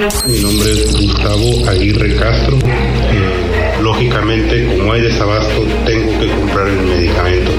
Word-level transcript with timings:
Mi 0.00 0.40
nombre 0.40 0.72
es 0.72 0.96
Gustavo 0.96 1.68
Aguirre 1.68 2.16
Castro. 2.16 2.58
Eh, 2.64 3.82
lógicamente, 3.82 4.66
como 4.78 4.94
hay 4.94 5.02
desabasto, 5.02 5.66
tengo 5.84 6.18
que 6.18 6.26
comprar 6.30 6.68
el 6.68 6.80
medicamento. 6.86 7.50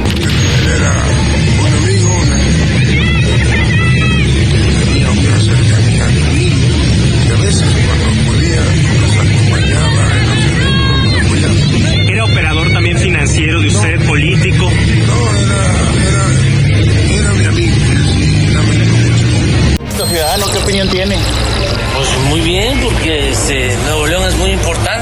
Nuevo 23.52 24.08
León 24.08 24.24
es 24.30 24.38
muy 24.38 24.52
importante 24.52 25.01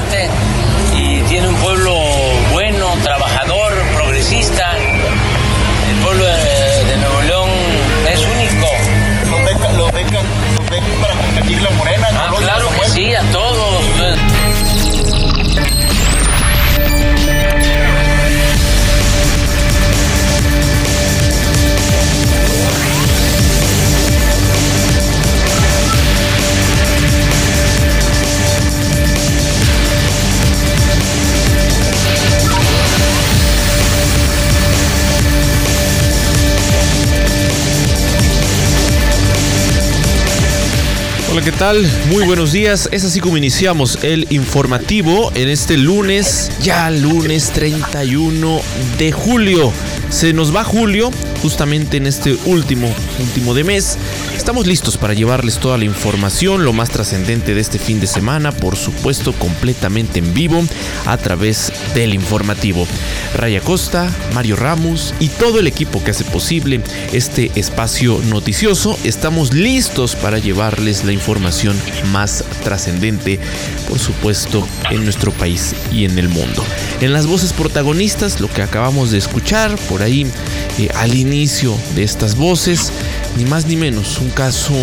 ¿qué 41.44 41.52
tal? 41.52 41.90
Muy 42.08 42.24
buenos 42.24 42.52
días. 42.52 42.88
Es 42.92 43.04
así 43.04 43.20
como 43.20 43.36
iniciamos 43.36 43.98
el 44.02 44.26
informativo 44.30 45.32
en 45.34 45.48
este 45.48 45.78
lunes, 45.78 46.50
ya 46.60 46.90
lunes 46.90 47.50
31 47.52 48.60
de 48.98 49.12
julio. 49.12 49.72
Se 50.10 50.32
nos 50.32 50.54
va 50.54 50.64
julio, 50.64 51.10
justamente 51.40 51.96
en 51.96 52.06
este 52.06 52.36
último, 52.44 52.92
último 53.18 53.54
de 53.54 53.64
mes. 53.64 53.96
Estamos 54.50 54.66
listos 54.66 54.96
para 54.96 55.14
llevarles 55.14 55.58
toda 55.58 55.78
la 55.78 55.84
información, 55.84 56.64
lo 56.64 56.72
más 56.72 56.90
trascendente 56.90 57.54
de 57.54 57.60
este 57.60 57.78
fin 57.78 58.00
de 58.00 58.08
semana, 58.08 58.50
por 58.50 58.74
supuesto 58.74 59.32
completamente 59.32 60.18
en 60.18 60.34
vivo 60.34 60.64
a 61.06 61.16
través 61.18 61.72
del 61.94 62.14
informativo. 62.14 62.84
Raya 63.36 63.60
Costa, 63.60 64.10
Mario 64.34 64.56
Ramos 64.56 65.14
y 65.20 65.28
todo 65.28 65.60
el 65.60 65.68
equipo 65.68 66.02
que 66.02 66.10
hace 66.10 66.24
posible 66.24 66.80
este 67.12 67.52
espacio 67.54 68.20
noticioso, 68.28 68.98
estamos 69.04 69.54
listos 69.54 70.16
para 70.16 70.40
llevarles 70.40 71.04
la 71.04 71.12
información 71.12 71.80
más 72.10 72.42
trascendente, 72.64 73.38
por 73.88 74.00
supuesto, 74.00 74.66
en 74.90 75.04
nuestro 75.04 75.30
país 75.30 75.76
y 75.92 76.06
en 76.06 76.18
el 76.18 76.28
mundo. 76.28 76.64
En 77.00 77.12
las 77.12 77.28
voces 77.28 77.52
protagonistas, 77.52 78.40
lo 78.40 78.48
que 78.48 78.62
acabamos 78.62 79.12
de 79.12 79.18
escuchar 79.18 79.78
por 79.88 80.02
ahí 80.02 80.26
eh, 80.80 80.88
al 80.96 81.14
inicio 81.14 81.76
de 81.94 82.02
estas 82.02 82.34
voces, 82.34 82.92
ni 83.36 83.44
más 83.44 83.66
ni 83.66 83.76
menos, 83.76 84.18
un 84.18 84.30
caso 84.30 84.74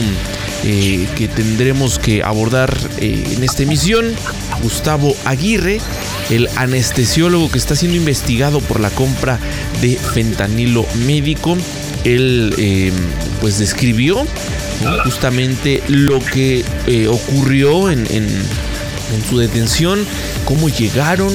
eh, 0.63 1.07
que 1.15 1.27
tendremos 1.27 1.99
que 1.99 2.23
abordar 2.23 2.75
eh, 2.99 3.23
en 3.31 3.43
esta 3.43 3.63
emisión. 3.63 4.13
Gustavo 4.61 5.15
Aguirre, 5.25 5.79
el 6.29 6.49
anestesiólogo 6.55 7.51
que 7.51 7.57
está 7.57 7.75
siendo 7.75 7.97
investigado 7.97 8.59
por 8.59 8.79
la 8.79 8.89
compra 8.89 9.39
de 9.81 9.95
fentanilo 9.95 10.85
médico. 11.05 11.57
Él 12.03 12.53
eh, 12.57 12.91
pues 13.41 13.59
describió 13.59 14.25
justamente 15.03 15.83
lo 15.87 16.19
que 16.19 16.63
ocurrió 17.09 17.89
en 17.89 18.05
su 19.29 19.37
detención, 19.37 20.05
cómo 20.45 20.69
llegaron 20.69 21.33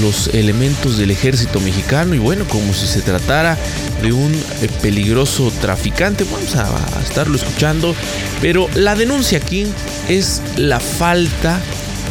los 0.00 0.28
elementos 0.28 0.98
del 0.98 1.10
ejército 1.10 1.60
mexicano 1.60 2.14
y 2.14 2.18
bueno, 2.18 2.44
como 2.46 2.72
si 2.74 2.86
se 2.86 3.02
tratara 3.02 3.58
de 4.02 4.12
un 4.12 4.32
eh, 4.32 4.68
peligroso 4.82 5.52
traficante, 5.60 6.24
vamos 6.24 6.54
a, 6.56 6.68
estarlo 7.02 7.36
escuchando, 7.36 7.94
pero 8.40 8.68
la 8.74 8.94
denuncia 8.94 9.38
aquí 9.38 9.66
es 10.08 10.42
la 10.56 10.80
falta 10.80 11.60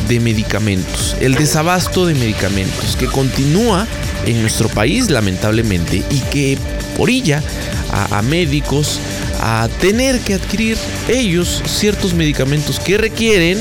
de 0.07 0.19
medicamentos, 0.19 1.15
el 1.19 1.35
desabasto 1.35 2.05
de 2.05 2.13
medicamentos 2.15 2.95
que 2.95 3.07
continúa 3.07 3.87
en 4.25 4.41
nuestro 4.41 4.69
país 4.69 5.09
lamentablemente 5.09 6.03
y 6.09 6.19
que 6.31 6.57
orilla 6.97 7.41
a, 7.91 8.19
a 8.19 8.21
médicos 8.21 8.99
a 9.41 9.67
tener 9.81 10.19
que 10.19 10.35
adquirir 10.35 10.77
ellos 11.07 11.61
ciertos 11.65 12.13
medicamentos 12.13 12.79
que 12.79 12.97
requieren 12.97 13.57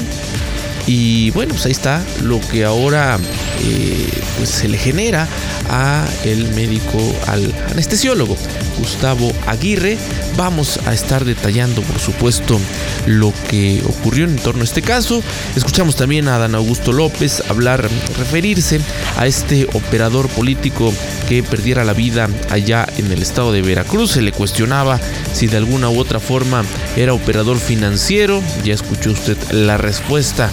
y 0.87 1.31
bueno, 1.31 1.55
pues 1.55 1.67
ahí 1.67 1.73
está 1.73 2.05
lo 2.23 2.41
que 2.41 2.65
ahora 2.65 3.19
eh, 3.65 4.09
pues 4.39 4.51
se 4.51 4.69
le 4.69 4.79
genera 4.79 5.29
a 5.69 6.07
el 6.25 6.49
médico, 6.55 6.99
al 7.27 7.55
anestesiólogo 7.71 8.37
Gustavo 8.79 9.33
Aguirre. 9.47 9.99
Vamos 10.37 10.79
a 10.87 10.93
estar 10.93 11.25
detallando, 11.25 11.83
por 11.83 11.99
supuesto, 11.99 12.59
lo 13.07 13.33
que 13.49 13.83
ocurrió 13.85 14.25
en 14.25 14.37
torno 14.37 14.63
a 14.63 14.65
este 14.65 14.83
caso. 14.83 15.23
Escuchamos 15.57 15.97
también 15.97 16.29
a 16.29 16.39
Dan 16.39 16.55
Augusto 16.55 16.93
López 16.93 17.43
hablar, 17.49 17.89
referirse 18.19 18.81
a 19.17 19.27
este 19.27 19.67
operador 19.73 20.29
político 20.29 20.93
que 21.29 21.43
perdiera 21.43 21.85
la 21.85 21.93
vida 21.93 22.29
allá 22.51 22.87
en 22.97 23.11
el 23.13 23.23
estado 23.23 23.53
de 23.53 23.63
Veracruz. 23.63 24.13
Se 24.13 24.23
le 24.23 24.33
cuestionaba 24.33 25.01
si 25.33 25.47
de 25.47 25.57
alguna 25.57 25.91
u 25.91 25.99
otra 25.99 26.21
forma 26.21 26.65
era 26.97 27.15
operador 27.15 27.59
financiero. 27.59 28.43
Ya 28.65 28.75
escuchó 28.75 29.11
usted 29.11 29.37
la 29.51 29.77
respuesta 29.77 30.51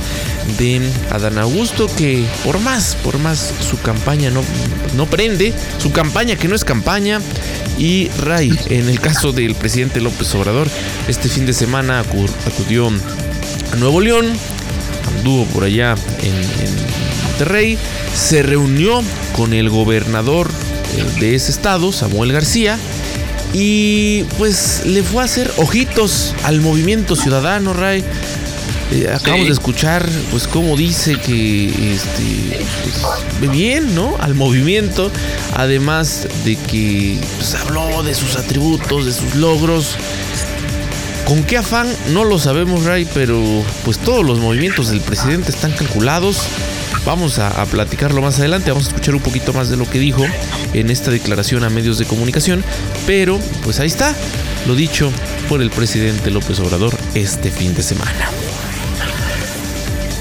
de 0.58 0.82
Adán 1.12 1.38
Augusto 1.38 1.88
que 1.98 2.26
por 2.44 2.60
más, 2.60 2.96
por 3.04 3.18
más 3.20 3.54
su 3.62 3.80
campaña 3.82 4.30
no, 4.30 4.42
no 4.96 5.06
prende, 5.06 5.54
su 5.78 5.92
campaña 5.92 6.36
que 6.36 6.48
no 6.48 6.56
es 6.56 6.64
campaña 6.64 7.22
y 7.78 8.10
Ray, 8.20 8.58
en 8.70 8.90
el 8.90 9.00
caso 9.00 9.32
del 9.32 9.56
presidente 9.56 10.02
López 10.02 10.34
Obrador, 10.36 10.68
este 11.08 11.30
fin 11.30 11.46
de 11.46 11.54
semana 11.54 12.02
acudió 12.02 12.90
a 13.72 13.76
Nuevo 13.78 14.02
León, 14.02 14.26
anduvo 15.18 15.46
por 15.46 15.64
allá 15.64 15.96
en, 16.22 16.36
en 16.36 17.24
Monterrey, 17.26 17.78
se 18.14 18.44
reunió 18.44 19.02
con 19.34 19.54
el 19.54 19.70
gobernador 19.70 20.50
eh, 20.98 21.20
de 21.22 21.36
ese 21.36 21.52
estado, 21.52 21.94
Samuel 21.94 22.34
García, 22.34 22.78
y 23.54 24.24
pues 24.38 24.86
le 24.86 25.04
fue 25.04 25.22
a 25.22 25.26
hacer 25.26 25.52
ojitos 25.58 26.36
al 26.44 26.62
movimiento 26.62 27.16
ciudadano, 27.16 27.74
Ray. 27.74 28.04
Eh, 28.92 29.08
acabamos 29.08 29.42
sí. 29.42 29.48
de 29.48 29.54
escuchar, 29.54 30.10
pues, 30.32 30.48
cómo 30.48 30.76
dice 30.76 31.16
que 31.20 31.68
este, 31.94 32.66
pues, 33.40 33.52
bien, 33.52 33.94
¿no? 33.94 34.16
Al 34.20 34.34
movimiento, 34.34 35.12
además 35.56 36.28
de 36.44 36.56
que 36.56 37.20
pues, 37.38 37.54
habló 37.56 38.02
de 38.04 38.16
sus 38.16 38.36
atributos, 38.36 39.06
de 39.06 39.14
sus 39.14 39.36
logros. 39.36 39.96
¿Con 41.26 41.44
qué 41.44 41.58
afán? 41.58 41.88
No 42.12 42.24
lo 42.24 42.40
sabemos, 42.40 42.86
Ray, 42.86 43.08
pero 43.14 43.40
pues 43.86 44.00
todos 44.00 44.26
los 44.26 44.40
movimientos 44.40 44.90
del 44.90 45.02
presidente 45.02 45.52
están 45.52 45.72
calculados. 45.74 46.38
Vamos 47.06 47.38
a, 47.38 47.62
a, 47.62 47.66
platicarlo 47.68 48.22
más 48.22 48.40
adelante, 48.40 48.72
vamos 48.72 48.88
a 48.88 48.90
escuchar 48.90 49.14
un 49.14 49.22
poquito 49.22 49.54
más 49.54 49.70
de 49.70 49.78
lo 49.78 49.88
que 49.88 50.00
dijo 50.00 50.26
en 50.74 50.90
esta 50.90 51.12
declaración 51.12 51.64
a 51.64 51.70
medios 51.70 52.00
de 52.00 52.06
comunicación, 52.06 52.64
pero 53.06 53.40
pues 53.64 53.80
ahí 53.80 53.88
está, 53.88 54.16
lo 54.68 54.76
dicho 54.76 55.12
por 55.48 55.62
el 55.62 55.70
presidente 55.70 56.32
López 56.32 56.60
Obrador 56.60 56.94
este 57.14 57.52
fin 57.52 57.74
de 57.74 57.84
semana. 57.84 58.30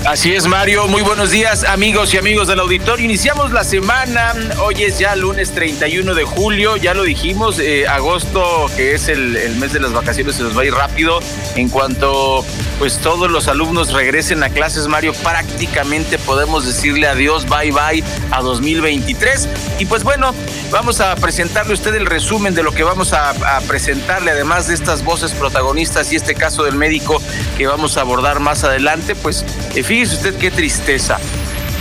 Así 0.06 0.33
es, 0.33 0.47
Mario. 0.47 0.87
Muy 0.87 1.03
buenos 1.03 1.31
días, 1.31 1.65
amigos 1.65 2.15
y 2.15 2.19
amigos 2.19 2.49
del 2.49 2.61
auditorio. 2.61 3.05
Iniciamos 3.05 3.53
la 3.53 3.65
semana. 3.65 4.33
Hoy 4.61 4.85
es 4.85 4.99
ya 4.99 5.15
lunes 5.17 5.50
31 5.50 6.15
de 6.15 6.25
julio. 6.25 6.77
Ya 6.77 6.95
lo 6.95 7.03
dijimos. 7.03 7.59
Eh, 7.59 7.87
agosto, 7.87 8.71
que 8.77 8.95
es 8.95 9.09
el, 9.09 9.37
el, 9.37 9.56
mes 9.56 9.73
de 9.73 9.81
las 9.81 9.93
vacaciones, 9.93 10.37
se 10.37 10.45
nos 10.45 10.56
va 10.56 10.62
a 10.62 10.65
ir 10.65 10.73
rápido. 10.73 11.21
En 11.56 11.69
cuanto 11.69 12.45
pues 12.79 12.99
todos 12.99 13.29
los 13.29 13.49
alumnos 13.49 13.93
regresen 13.93 14.43
a 14.45 14.50
clases, 14.50 14.87
Mario, 14.87 15.12
prácticamente 15.15 16.17
podemos 16.17 16.65
decirle 16.65 17.09
adiós, 17.09 17.45
bye 17.47 17.73
bye 17.73 18.05
a 18.31 18.41
2023. 18.41 19.49
Y 19.81 19.87
pues 19.87 20.05
bueno, 20.05 20.33
vamos 20.70 21.00
a 21.00 21.15
presentarle 21.17 21.73
a 21.73 21.75
usted 21.75 21.94
el 21.94 22.06
resumen 22.06 22.55
de 22.55 22.62
lo 22.62 22.73
que 22.73 22.82
vamos 22.82 23.12
a, 23.12 23.35
presentarle, 23.67 24.31
además 24.31 24.69
de 24.69 24.75
estas 24.75 25.05
voces 25.05 25.32
protagonistas 25.32 26.12
y 26.12 26.17
este 26.17 26.35
caso 26.35 26.65
del 26.65 26.75
médico 26.75 27.23
que 27.56 27.67
vamos 27.67 27.97
a 27.97 28.03
abordar 28.03 28.41
más 28.41 28.65
adelante. 28.65 29.15
Pues 29.15 29.44
eh, 29.75 29.82
fíjese 29.82 30.17
usted 30.17 30.35
qué 30.37 30.50
tristeza. 30.50 31.19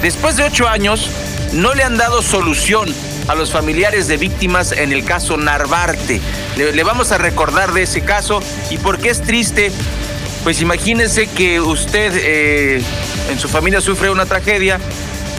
Después 0.02 0.38
de 0.38 0.44
ocho 0.44 0.68
años, 0.68 1.10
no 1.54 1.74
le 1.74 1.84
han 1.84 1.98
dado 1.98 2.22
solución 2.22 2.94
a 3.28 3.36
los 3.36 3.52
familiares 3.52 4.08
de 4.08 4.18
víctimas 4.18 4.72
en 4.72 4.92
el 4.92 5.04
caso 5.04 5.38
Narvarte. 5.38 6.22
Le, 6.56 6.84
vamos 6.84 7.12
a 7.12 7.18
recordar 7.18 7.74
de 7.74 7.84
ese 7.84 8.02
caso 8.02 8.42
y 8.70 8.78
por 8.78 9.00
qué 9.00 9.10
es 9.10 9.22
triste. 9.22 9.72
Pues 10.44 10.62
imagínese 10.62 11.28
que 11.28 11.60
usted 11.60 12.14
eh, 12.16 12.82
en 13.30 13.40
su 13.40 13.50
familia 13.50 13.82
sufre 13.82 14.10
una 14.10 14.26
tragedia, 14.26 14.80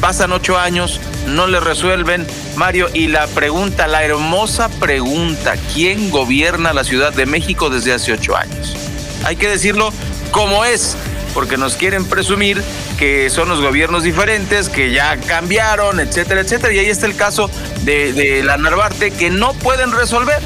pasan 0.01 0.33
ocho 0.33 0.59
años, 0.59 1.01
no 1.29 1.47
le 1.47 1.61
resuelven, 1.61 2.27
Mario, 2.57 2.89
y 2.93 3.09
la 3.09 3.27
pregunta, 3.29 3.87
la 3.87 4.05
hermosa 4.05 4.69
pregunta, 4.69 5.55
¿quién 5.75 6.11
gobierna 6.11 6.73
la 6.73 6.85
Ciudad 6.85 7.13
de 7.13 7.27
México 7.27 7.71
desde 7.71 7.93
hace 7.93 8.13
ocho 8.13 8.37
años? 8.37 8.77
Hay 9.25 9.37
que 9.37 9.49
decirlo 9.49 9.93
como 10.31 10.65
es, 10.65 10.97
porque 11.35 11.57
nos 11.57 11.77
quieren 11.77 12.05
presumir 12.05 12.63
que 12.99 13.31
son 13.31 13.49
los 13.49 13.61
gobiernos 13.61 14.03
diferentes, 14.03 14.69
que 14.69 14.93
ya 14.93 15.17
cambiaron, 15.19 16.01
etcétera, 16.01 16.41
etcétera. 16.41 16.73
Y 16.73 16.79
ahí 16.81 16.89
está 16.89 17.07
el 17.07 17.15
caso 17.15 17.51
de, 17.85 18.43
la 18.45 18.57
Narvarte, 18.57 19.11
que 19.13 19.31
no 19.31 19.55
pueden 19.55 19.93
resolver. 19.93 20.41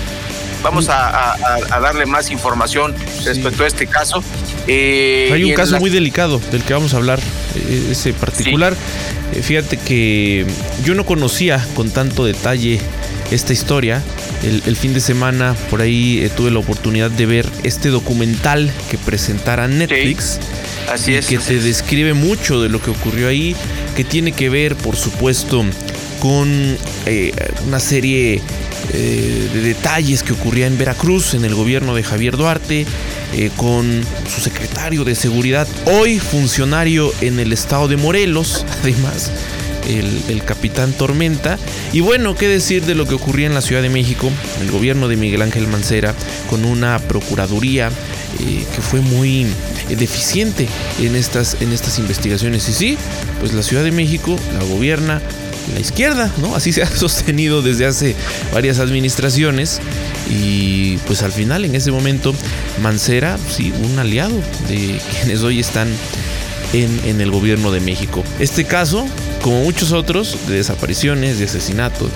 Vamos 0.63 0.89
a, 0.89 1.37
darle 1.81 2.07
más 2.07 2.31
información 2.31 2.95
respecto 3.25 3.65
a 3.65 3.67
este 3.67 3.87
caso. 3.87 4.23
Eh, 4.67 5.31
Hay 5.33 5.45
un 5.45 5.55
caso 5.55 5.79
muy 5.79 5.91
delicado 5.91 6.41
del 6.53 6.63
que 6.63 6.75
vamos 6.75 6.95
a 6.95 6.99
hablar, 6.99 7.19
eh, 7.19 7.23
ese 7.91 8.13
particular. 8.13 8.75
Eh, 9.35 9.43
fíjate 9.43 9.77
que 9.77 10.47
yo 10.85 10.95
no 10.95 11.05
conocía 11.05 11.65
con 11.75 11.91
tanto 11.91 12.25
detalle 12.25 12.79
esta 13.31 13.53
historia. 13.53 14.03
El, 14.43 14.77
fin 14.77 14.93
de 14.93 15.01
semana 15.01 15.55
por 15.71 15.81
ahí 15.81 16.29
tuve 16.37 16.51
la 16.51 16.59
oportunidad 16.59 17.13
de 17.13 17.27
ver 17.27 17.49
este 17.63 17.91
documental 17.91 18.73
que 18.91 18.99
presentara 18.99 19.69
Netflix. 19.69 20.41
Así 20.93 21.15
es. 21.15 21.27
Que 21.27 21.39
te 21.39 21.61
describe 21.61 22.13
mucho 22.13 22.61
de 22.61 22.69
lo 22.69 22.83
que 22.83 22.91
ocurrió 22.91 23.29
ahí, 23.29 23.55
que 23.97 24.03
tiene 24.03 24.33
que 24.33 24.49
ver, 24.49 24.75
por 24.75 24.97
supuesto, 24.97 25.65
con 26.19 26.77
una 27.69 27.79
serie 27.79 28.43
de 28.93 29.61
detalles 29.61 30.23
que 30.23 30.33
ocurría 30.33 30.67
en 30.67 30.79
Veracruz, 30.79 31.35
en 31.35 31.45
el 31.45 31.55
gobierno 31.55 31.95
de 31.95 32.03
Javier 32.03 32.37
Duarte, 32.37 32.87
eh, 33.35 33.51
con 33.57 34.03
su 34.29 34.43
secretario 34.43 35.05
de 35.05 35.15
seguridad, 35.15 35.67
hoy 35.87 36.19
funcionario 36.19 37.11
en 37.23 37.41
el 37.41 37.55
estado 37.55 37.89
de 37.89 37.97
Morelos, 37.97 38.67
además. 38.83 39.31
El, 39.89 40.45
capitán 40.45 40.93
Tormenta. 40.93 41.59
Y 41.93 42.01
bueno, 42.01 42.37
qué 42.37 42.47
decir 42.47 42.85
de 42.85 42.95
lo 42.95 43.07
que 43.07 43.15
ocurría 43.15 43.49
en 43.49 43.55
la 43.55 43.61
Ciudad 43.61 43.83
de 43.83 43.89
México, 43.89 44.31
el 44.61 44.71
gobierno 44.71 45.09
de 45.09 45.17
Miguel 45.17 45.43
Ángel 45.43 45.67
Mancera, 45.67 46.15
con 46.49 46.65
una 46.65 47.01
procuraduría 47.01 47.89
eh, 47.89 48.65
que 48.75 48.81
fue 48.81 49.01
muy 49.01 49.43
eh, 49.43 49.97
deficiente 49.97 50.69
en 51.01 51.17
estas, 51.17 51.57
en 51.61 51.73
estas 51.73 51.99
investigaciones. 51.99 52.69
Y 52.69 52.73
sí, 52.73 52.99
pues 53.41 53.53
la 53.55 53.63
Ciudad 53.65 53.83
de 53.83 53.91
México 53.91 54.37
la 54.57 54.65
gobierna 54.65 55.21
la 55.73 55.81
izquierda, 55.81 56.31
¿no? 56.39 56.55
Así 56.55 56.73
se 56.73 56.83
ha 56.83 56.87
sostenido 56.97 57.63
desde 57.63 57.87
hace 57.87 58.15
varias 58.53 58.79
administraciones. 58.79 59.81
Y 60.31 60.97
pues 61.07 61.23
al 61.23 61.33
final, 61.33 61.65
en 61.65 61.75
ese 61.75 61.91
momento, 61.91 62.35
Mancera, 62.81 63.39
sí, 63.51 63.73
un 63.85 63.99
aliado 63.99 64.35
de 64.69 65.01
quienes 65.21 65.43
hoy 65.43 65.61
están 65.61 65.89
en, 66.73 67.21
el 67.21 67.31
gobierno 67.31 67.71
de 67.71 67.81
México. 67.81 68.25
Este 68.39 68.65
caso, 68.65 69.07
como 69.43 69.63
muchos 69.63 69.93
otros, 69.93 70.37
de 70.49 70.57
desapariciones, 70.57 71.39
de 71.39 71.45
asesinatos, 71.45 72.11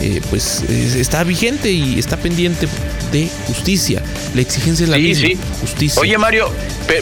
eh, 0.00 0.20
pues 0.30 0.62
está 0.62 1.24
vigente 1.24 1.70
y 1.70 1.98
está 1.98 2.16
pendiente 2.16 2.68
de 3.12 3.28
justicia. 3.46 4.02
La 4.34 4.40
exigencia 4.40 4.84
es 4.84 4.90
la 4.90 4.98
misma, 4.98 5.28
justicia. 5.60 6.00
Oye, 6.00 6.16
Mario, 6.16 6.50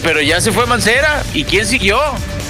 pero 0.02 0.20
ya 0.20 0.40
se 0.40 0.50
fue 0.52 0.66
Mancera. 0.66 1.22
¿Y 1.34 1.44
quién 1.44 1.66
siguió? 1.66 1.98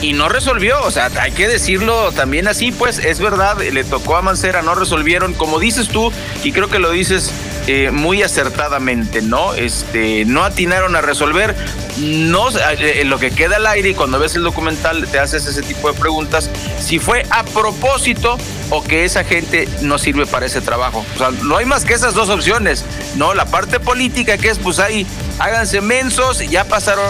Y 0.00 0.12
no 0.12 0.28
resolvió. 0.28 0.82
O 0.82 0.90
sea, 0.90 1.10
hay 1.20 1.32
que 1.32 1.48
decirlo 1.48 2.12
también 2.12 2.48
así, 2.48 2.72
pues 2.72 2.98
es 2.98 3.20
verdad, 3.20 3.58
le 3.58 3.84
tocó 3.84 4.16
a 4.16 4.22
Mancera, 4.22 4.62
no 4.62 4.74
resolvieron, 4.74 5.34
como 5.34 5.58
dices 5.58 5.88
tú, 5.88 6.12
y 6.44 6.52
creo 6.52 6.68
que 6.68 6.78
lo 6.78 6.90
dices 6.90 7.32
eh, 7.66 7.90
muy 7.90 8.22
acertadamente, 8.22 9.22
¿no? 9.22 9.54
Este, 9.54 10.24
no 10.24 10.44
atinaron 10.44 10.94
a 10.94 11.00
resolver, 11.00 11.56
no, 11.98 12.48
eh, 12.78 13.02
lo 13.04 13.18
que 13.18 13.30
queda 13.30 13.56
al 13.56 13.66
aire 13.66 13.90
y 13.90 13.94
cuando 13.94 14.18
ves 14.18 14.36
el 14.36 14.42
documental 14.42 15.06
te 15.08 15.18
haces 15.18 15.46
ese 15.46 15.62
tipo 15.62 15.90
de 15.90 15.98
preguntas, 15.98 16.50
si 16.78 16.98
fue 16.98 17.26
a 17.30 17.42
propósito 17.42 18.38
o 18.70 18.84
que 18.84 19.04
esa 19.04 19.24
gente 19.24 19.68
no 19.80 19.98
sirve 19.98 20.26
para 20.26 20.46
ese 20.46 20.60
trabajo. 20.60 21.04
O 21.14 21.18
sea, 21.18 21.30
no 21.30 21.56
hay 21.56 21.66
más 21.66 21.84
que 21.84 21.94
esas 21.94 22.14
dos 22.14 22.28
opciones, 22.28 22.84
¿no? 23.16 23.34
La 23.34 23.46
parte 23.46 23.80
política 23.80 24.38
que 24.38 24.48
es, 24.48 24.58
pues 24.58 24.78
ahí, 24.78 25.06
háganse 25.38 25.80
mensos, 25.80 26.38
ya 26.48 26.64
pasaron 26.64 27.04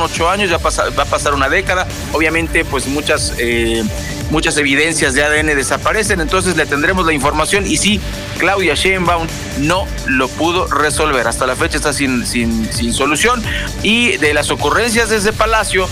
ocho 0.00 0.28
años, 0.28 0.50
ya 0.50 0.58
va 0.58 1.02
a 1.02 1.06
pasar 1.06 1.34
una 1.34 1.48
década, 1.48 1.86
obviamente, 2.12 2.64
pues 2.64 2.86
muchas... 2.86 3.34
Eh, 3.38 3.84
muchas 4.30 4.56
evidencias 4.58 5.14
de 5.14 5.24
ADN 5.24 5.46
desaparecen, 5.46 6.20
entonces 6.20 6.56
le 6.56 6.66
tendremos 6.66 7.06
la 7.06 7.12
información 7.12 7.66
y 7.66 7.76
sí, 7.76 8.00
Claudia 8.38 8.74
Sheinbaum 8.74 9.26
no 9.60 9.86
lo 10.06 10.28
pudo 10.28 10.66
resolver. 10.66 11.26
Hasta 11.26 11.46
la 11.46 11.56
fecha 11.56 11.76
está 11.76 11.92
sin, 11.92 12.26
sin, 12.26 12.70
sin 12.72 12.92
solución 12.92 13.42
y 13.82 14.16
de 14.18 14.34
las 14.34 14.50
ocurrencias 14.50 15.08
de 15.08 15.16
ese 15.16 15.32
palacio, 15.32 15.88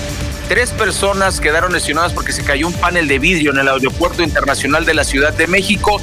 tres 0.48 0.70
personas 0.70 1.40
quedaron 1.40 1.72
lesionadas 1.72 2.12
porque 2.12 2.32
se 2.32 2.42
cayó 2.44 2.66
un 2.66 2.74
panel 2.74 3.08
de 3.08 3.18
vidrio 3.18 3.52
en 3.52 3.58
el 3.58 3.68
aeropuerto 3.68 4.22
internacional 4.22 4.84
de 4.84 4.94
la 4.94 5.04
Ciudad 5.04 5.32
de 5.32 5.46
México. 5.46 6.00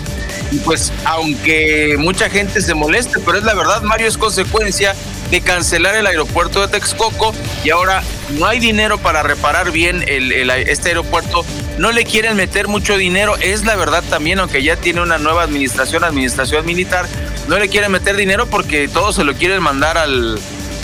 Y 0.52 0.60
pues 0.60 0.92
aunque 1.06 1.96
mucha 1.98 2.30
gente 2.30 2.62
se 2.62 2.74
moleste, 2.74 3.20
pero 3.26 3.38
es 3.38 3.44
la 3.44 3.54
verdad, 3.54 3.82
Mario, 3.82 4.08
es 4.08 4.18
consecuencia 4.18 4.96
de 5.34 5.42
cancelar 5.42 5.96
el 5.96 6.06
aeropuerto 6.06 6.62
de 6.62 6.68
Texcoco 6.68 7.34
y 7.64 7.72
ahora 7.72 8.04
no 8.38 8.46
hay 8.46 8.60
dinero 8.60 9.00
para 9.00 9.24
reparar 9.24 9.72
bien 9.72 10.06
este 10.08 10.90
aeropuerto. 10.90 11.44
No 11.80 11.92
le 11.92 12.06
quieren 12.06 12.38
meter 12.38 12.68
mucho 12.68 12.98
dinero, 12.98 13.36
es 13.42 13.66
la 13.66 13.76
verdad 13.76 14.04
también, 14.08 14.40
aunque 14.40 14.62
ya 14.62 14.76
tiene 14.76 15.02
una 15.02 15.18
nueva 15.18 15.42
administración, 15.42 16.04
administración 16.04 16.68
militar, 16.68 17.08
no 17.48 17.58
le 17.58 17.68
quieren 17.68 17.92
meter 17.92 18.16
dinero 18.16 18.46
porque 18.46 18.88
todo 18.88 19.12
se 19.12 19.24
lo 19.24 19.34
quieren 19.34 19.64
mandar 19.64 19.98
al, 19.98 20.38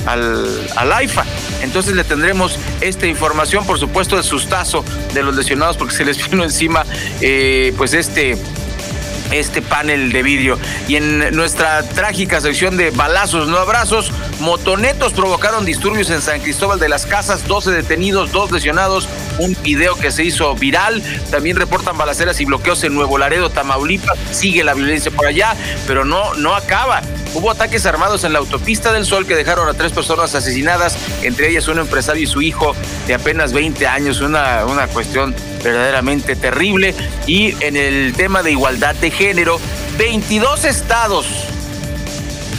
al, 0.08 0.92
AIFA. 0.94 1.26
Entonces 1.62 1.94
le 1.94 2.04
tendremos 2.04 2.58
esta 2.82 3.06
información, 3.06 3.68
por 3.68 3.78
supuesto, 3.78 4.18
de 4.18 4.24
sustazo 4.24 4.84
de 5.14 5.22
los 5.22 5.36
lesionados 5.36 5.78
porque 5.78 5.94
se 5.94 6.06
les 6.06 6.28
vino 6.28 6.44
encima 6.44 6.88
eh, 7.22 7.72
pues 7.78 7.94
este 7.94 8.36
este 9.32 9.62
panel 9.62 10.12
de 10.12 10.24
vidrio. 10.24 10.58
Y 10.88 10.96
en 10.96 11.36
nuestra 11.36 11.84
trágica 11.84 12.42
sección 12.42 12.78
de 12.78 12.92
balazos, 12.92 13.48
no 13.48 13.58
abrazos, 13.58 14.12
motonetos 14.40 15.14
provocaron 15.14 15.66
disturbios 15.66 16.10
en 16.10 16.22
San 16.22 16.42
Cristóbal 16.42 16.80
de 16.80 16.90
las 16.90 17.06
Casas, 17.06 17.48
12 17.48 17.72
detenidos, 17.72 18.32
dos 18.32 18.52
lesionados, 18.52 19.08
un 19.40 19.56
video 19.64 19.96
que 19.96 20.12
se 20.12 20.24
hizo 20.24 20.54
viral. 20.56 21.02
También 21.32 21.58
reportan 21.58 21.98
balaceras 21.98 22.40
y 22.42 22.46
bloqueos 22.46 22.84
en 22.84 22.94
Nuevo 22.94 23.18
Laredo, 23.18 23.50
Tamaulipas. 23.50 24.18
Sigue 24.32 24.64
la 24.64 24.74
violencia 24.74 25.12
por 25.12 25.26
allá, 25.26 25.56
pero 25.88 26.06
no, 26.06 26.34
no 26.36 26.56
acaba. 26.56 27.02
Hubo 27.34 27.52
ataques 27.52 27.86
armados 27.86 28.24
en 28.24 28.34
la 28.34 28.40
autopista 28.40 28.92
del 28.92 29.06
Sol 29.06 29.28
que 29.28 29.36
dejaron 29.36 29.68
a 29.70 29.74
tres 29.74 29.92
personas 29.92 30.34
asesinadas, 30.34 30.98
entre 31.22 31.50
ellas 31.50 31.68
un 31.68 31.80
empresario 31.80 32.24
y 32.24 32.28
su 32.28 32.42
hijo 32.42 32.76
de 33.08 33.14
apenas 33.14 33.54
20 33.54 33.86
años. 33.88 34.22
Una, 34.22 34.66
una 34.66 34.88
cuestión 34.88 35.36
verdaderamente 35.64 36.36
terrible. 36.36 36.96
Y 37.28 37.56
en 37.64 37.76
el 37.76 38.14
tema 38.16 38.44
de 38.44 38.52
igualdad 38.52 38.96
de 38.96 39.12
género, 39.12 39.60
22 39.98 40.66
estados 40.66 41.26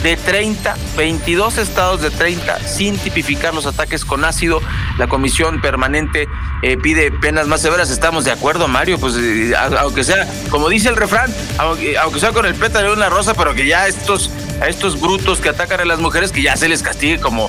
de 0.03 0.17
30, 0.17 0.75
22 0.97 1.57
estados 1.59 2.01
de 2.01 2.09
30 2.09 2.59
sin 2.67 2.97
tipificar 2.97 3.53
los 3.53 3.65
ataques 3.65 4.03
con 4.03 4.25
ácido. 4.25 4.61
La 4.97 5.07
comisión 5.07 5.61
permanente 5.61 6.27
eh, 6.63 6.77
pide 6.77 7.11
penas 7.11 7.47
más 7.47 7.61
severas. 7.61 7.89
Estamos 7.89 8.25
de 8.25 8.31
acuerdo, 8.31 8.67
Mario, 8.67 8.99
pues 8.99 9.15
eh, 9.17 9.53
aunque 9.79 10.03
sea, 10.03 10.27
como 10.49 10.69
dice 10.69 10.89
el 10.89 10.95
refrán, 10.95 11.33
aunque, 11.57 12.19
sea 12.19 12.31
con 12.31 12.45
el 12.45 12.55
pétalo 12.55 12.89
de 12.89 12.93
una 12.95 13.09
rosa, 13.09 13.33
pero 13.33 13.53
que 13.53 13.67
ya 13.67 13.87
estos, 13.87 14.31
a 14.61 14.67
estos 14.67 14.99
brutos 14.99 15.39
que 15.39 15.49
atacan 15.49 15.79
a 15.81 15.85
las 15.85 15.99
mujeres, 15.99 16.31
que 16.31 16.41
ya 16.41 16.55
se 16.55 16.67
les 16.67 16.81
castigue 16.81 17.19
como, 17.19 17.47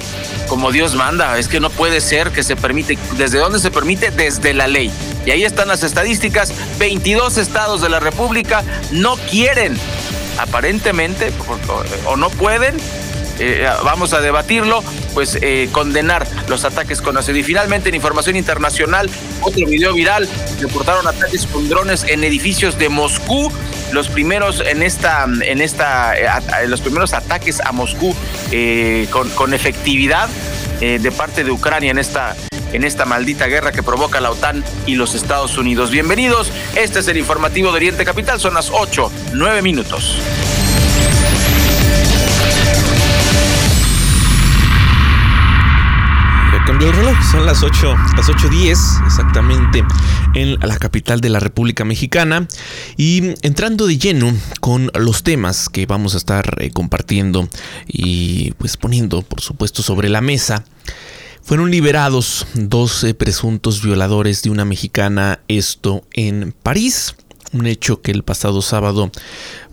como 0.48 0.72
Dios 0.72 0.94
manda. 0.94 1.38
Es 1.38 1.48
que 1.48 1.60
no 1.60 1.70
puede 1.70 2.00
ser 2.00 2.30
que 2.30 2.42
se 2.42 2.56
permite. 2.56 2.98
¿Desde 3.16 3.38
dónde 3.38 3.58
se 3.58 3.70
permite? 3.70 4.10
Desde 4.10 4.52
la 4.52 4.66
ley. 4.66 4.92
Y 5.24 5.30
ahí 5.30 5.44
están 5.44 5.68
las 5.68 5.82
estadísticas. 5.82 6.52
22 6.78 7.38
estados 7.38 7.80
de 7.80 7.88
la 7.88 8.00
República 8.00 8.64
no 8.90 9.16
quieren, 9.16 9.76
aparentemente, 10.38 11.32
o 12.06 12.16
no 12.16 12.30
pueden, 12.30 12.76
eh, 13.38 13.66
vamos 13.82 14.12
a 14.12 14.20
debatirlo, 14.20 14.84
pues 15.14 15.38
eh, 15.40 15.68
condenar 15.72 16.26
los 16.48 16.64
ataques 16.64 17.00
con. 17.00 17.18
Y 17.18 17.42
finalmente, 17.42 17.88
en 17.88 17.94
información 17.94 18.36
internacional, 18.36 19.10
otro 19.40 19.66
video 19.66 19.94
viral, 19.94 20.28
reportaron 20.60 21.06
ataques 21.06 21.46
con 21.46 21.68
drones 21.68 22.04
en 22.04 22.24
edificios 22.24 22.78
de 22.78 22.88
Moscú. 22.88 23.50
Los 23.92 24.08
primeros 24.08 24.60
en 24.60 24.82
esta, 24.82 25.24
en 25.24 25.60
esta, 25.60 26.14
eh, 26.16 26.68
los 26.68 26.80
primeros 26.80 27.14
ataques 27.14 27.60
a 27.60 27.72
Moscú 27.72 28.14
con, 29.10 29.54
efectividad 29.54 30.28
de 30.80 31.12
parte 31.12 31.44
de 31.44 31.50
Ucrania 31.50 31.90
en 31.90 31.98
esta, 31.98 32.34
en 32.72 32.84
esta 32.84 33.04
maldita 33.04 33.46
guerra 33.46 33.72
que 33.72 33.82
provoca 33.82 34.20
la 34.20 34.30
OTAN 34.30 34.64
y 34.86 34.94
los 34.94 35.14
Estados 35.14 35.56
Unidos. 35.58 35.90
Bienvenidos, 35.90 36.50
este 36.74 37.00
es 37.00 37.08
el 37.08 37.16
informativo 37.16 37.70
de 37.70 37.76
Oriente 37.76 38.04
Capital, 38.04 38.40
son 38.40 38.54
las 38.54 38.70
8, 38.70 39.10
9 39.34 39.62
minutos. 39.62 40.18
Cambió 46.64 46.88
el 46.88 46.96
reloj, 46.96 47.16
son 47.30 47.44
las 47.44 47.62
8, 47.62 47.96
las 48.16 48.28
8.10 48.28 49.06
exactamente 49.06 49.84
en 50.34 50.58
la 50.60 50.78
capital 50.78 51.20
de 51.20 51.28
la 51.28 51.40
República 51.40 51.84
Mexicana 51.84 52.46
y 52.96 53.34
entrando 53.42 53.86
de 53.86 53.98
lleno 53.98 54.32
con 54.60 54.90
los 54.94 55.22
temas 55.24 55.68
que 55.68 55.86
vamos 55.86 56.14
a 56.14 56.18
estar 56.18 56.56
eh, 56.60 56.70
compartiendo 56.70 57.48
y 57.88 58.52
pues 58.52 58.76
poniendo 58.76 59.22
por 59.22 59.40
supuesto 59.40 59.82
sobre 59.82 60.08
la 60.08 60.20
mesa 60.20 60.64
Fueron 61.42 61.70
liberados 61.70 62.46
dos 62.54 63.04
presuntos 63.18 63.82
violadores 63.82 64.42
de 64.42 64.50
una 64.50 64.64
mexicana, 64.64 65.40
esto 65.48 66.04
en 66.12 66.54
París, 66.62 67.16
un 67.52 67.66
hecho 67.66 68.00
que 68.00 68.12
el 68.12 68.22
pasado 68.22 68.62
sábado 68.62 69.10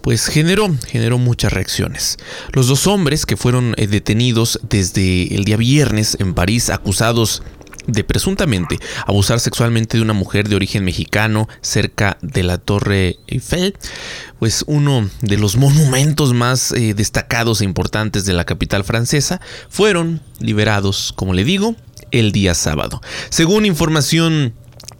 pues 0.01 0.27
generó, 0.27 0.69
generó 0.87 1.17
muchas 1.17 1.53
reacciones. 1.53 2.17
Los 2.53 2.67
dos 2.67 2.87
hombres 2.87 3.25
que 3.25 3.37
fueron 3.37 3.75
eh, 3.77 3.87
detenidos 3.87 4.59
desde 4.67 5.35
el 5.35 5.45
día 5.45 5.57
viernes 5.57 6.17
en 6.19 6.33
París 6.33 6.69
acusados 6.69 7.43
de 7.58 7.58
presuntamente 8.03 8.79
abusar 9.05 9.39
sexualmente 9.39 9.97
de 9.97 10.03
una 10.03 10.13
mujer 10.13 10.47
de 10.47 10.55
origen 10.55 10.83
mexicano 10.83 11.47
cerca 11.61 12.17
de 12.21 12.43
la 12.43 12.57
Torre 12.57 13.17
Eiffel, 13.27 13.75
pues 14.39 14.63
uno 14.67 15.09
de 15.21 15.37
los 15.37 15.57
monumentos 15.57 16.33
más 16.33 16.71
eh, 16.71 16.93
destacados 16.93 17.61
e 17.61 17.65
importantes 17.65 18.25
de 18.25 18.33
la 18.33 18.45
capital 18.45 18.83
francesa, 18.83 19.41
fueron 19.69 20.21
liberados, 20.39 21.13
como 21.15 21.33
le 21.33 21.43
digo, 21.43 21.75
el 22.11 22.31
día 22.31 22.53
sábado. 22.53 23.01
Según 23.29 23.65
información 23.65 24.53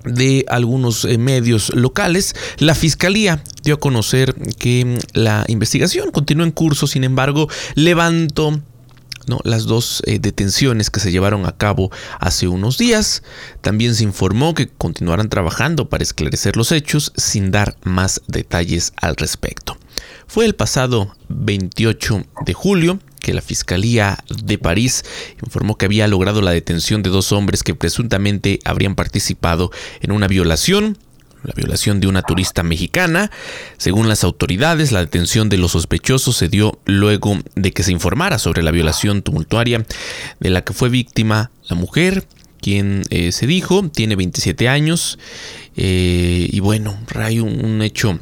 de 0.03 0.45
algunos 0.47 1.05
eh, 1.05 1.17
medios 1.17 1.73
locales, 1.75 2.35
la 2.57 2.75
fiscalía 2.75 3.43
dio 3.63 3.75
a 3.75 3.79
conocer 3.79 4.33
que 4.57 4.99
la 5.13 5.45
investigación 5.47 6.11
continúa 6.11 6.45
en 6.45 6.51
curso, 6.51 6.87
sin 6.87 7.03
embargo, 7.03 7.49
levantó 7.75 8.61
las 9.43 9.65
dos 9.65 10.01
eh, 10.05 10.19
detenciones 10.19 10.89
que 10.89 10.99
se 10.99 11.11
llevaron 11.11 11.45
a 11.45 11.55
cabo 11.55 11.91
hace 12.19 12.47
unos 12.47 12.77
días. 12.77 13.23
También 13.61 13.95
se 13.95 14.03
informó 14.03 14.53
que 14.53 14.67
continuarán 14.67 15.29
trabajando 15.29 15.89
para 15.89 16.03
esclarecer 16.03 16.57
los 16.57 16.71
hechos 16.71 17.13
sin 17.15 17.51
dar 17.51 17.75
más 17.83 18.21
detalles 18.27 18.93
al 18.97 19.15
respecto. 19.15 19.77
Fue 20.27 20.45
el 20.45 20.55
pasado 20.55 21.15
28 21.29 22.23
de 22.45 22.53
julio 22.53 22.99
que 23.19 23.33
la 23.33 23.41
Fiscalía 23.41 24.23
de 24.43 24.57
París 24.57 25.03
informó 25.43 25.75
que 25.75 25.85
había 25.85 26.07
logrado 26.07 26.41
la 26.41 26.51
detención 26.51 27.03
de 27.03 27.09
dos 27.09 27.31
hombres 27.31 27.63
que 27.63 27.75
presuntamente 27.75 28.59
habrían 28.63 28.95
participado 28.95 29.71
en 30.01 30.11
una 30.11 30.27
violación 30.27 30.97
la 31.43 31.53
violación 31.55 31.99
de 31.99 32.07
una 32.07 32.21
turista 32.21 32.63
mexicana. 32.63 33.31
Según 33.77 34.09
las 34.09 34.23
autoridades, 34.23 34.91
la 34.91 34.99
detención 34.99 35.49
de 35.49 35.57
los 35.57 35.71
sospechosos 35.71 36.35
se 36.35 36.49
dio 36.49 36.79
luego 36.85 37.37
de 37.55 37.71
que 37.71 37.83
se 37.83 37.91
informara 37.91 38.39
sobre 38.39 38.63
la 38.63 38.71
violación 38.71 39.21
tumultuaria 39.21 39.85
de 40.39 40.49
la 40.49 40.63
que 40.63 40.73
fue 40.73 40.89
víctima 40.89 41.51
la 41.67 41.75
mujer, 41.75 42.27
quien 42.61 43.03
eh, 43.09 43.31
se 43.31 43.47
dijo 43.47 43.89
tiene 43.89 44.15
27 44.15 44.67
años. 44.67 45.17
Eh, 45.75 46.49
y 46.51 46.59
bueno, 46.59 46.97
hay 47.15 47.39
un, 47.39 47.81
hecho 47.81 48.19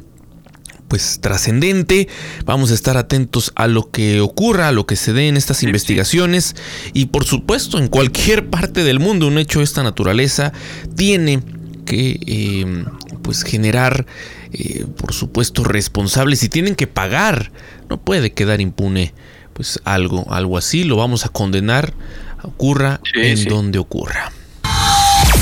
pues 0.86 1.18
trascendente. 1.20 2.08
Vamos 2.44 2.70
a 2.70 2.74
estar 2.74 2.96
atentos 2.96 3.52
a 3.56 3.66
lo 3.66 3.90
que 3.90 4.20
ocurra, 4.20 4.68
a 4.68 4.72
lo 4.72 4.86
que 4.86 4.96
se 4.96 5.12
dé 5.12 5.28
en 5.28 5.36
estas 5.36 5.62
investigaciones 5.62 6.56
y 6.94 7.06
por 7.06 7.24
supuesto 7.24 7.78
en 7.78 7.88
cualquier 7.88 8.48
parte 8.50 8.84
del 8.84 9.00
mundo 9.00 9.26
un 9.26 9.38
hecho 9.38 9.58
de 9.58 9.64
esta 9.64 9.82
naturaleza 9.82 10.52
tiene 10.96 11.42
que 11.88 12.20
eh, 12.26 12.84
pues 13.22 13.42
generar, 13.42 14.06
eh, 14.52 14.84
por 14.96 15.14
supuesto, 15.14 15.64
responsables 15.64 16.42
y 16.42 16.48
tienen 16.50 16.76
que 16.76 16.86
pagar. 16.86 17.50
No 17.88 17.98
puede 17.98 18.32
quedar 18.32 18.60
impune 18.60 19.14
pues 19.54 19.80
algo, 19.84 20.26
algo 20.30 20.58
así. 20.58 20.84
Lo 20.84 20.96
vamos 20.96 21.24
a 21.24 21.30
condenar, 21.30 21.94
ocurra 22.42 23.00
en 23.14 23.42
donde 23.46 23.78
ocurra. 23.78 24.30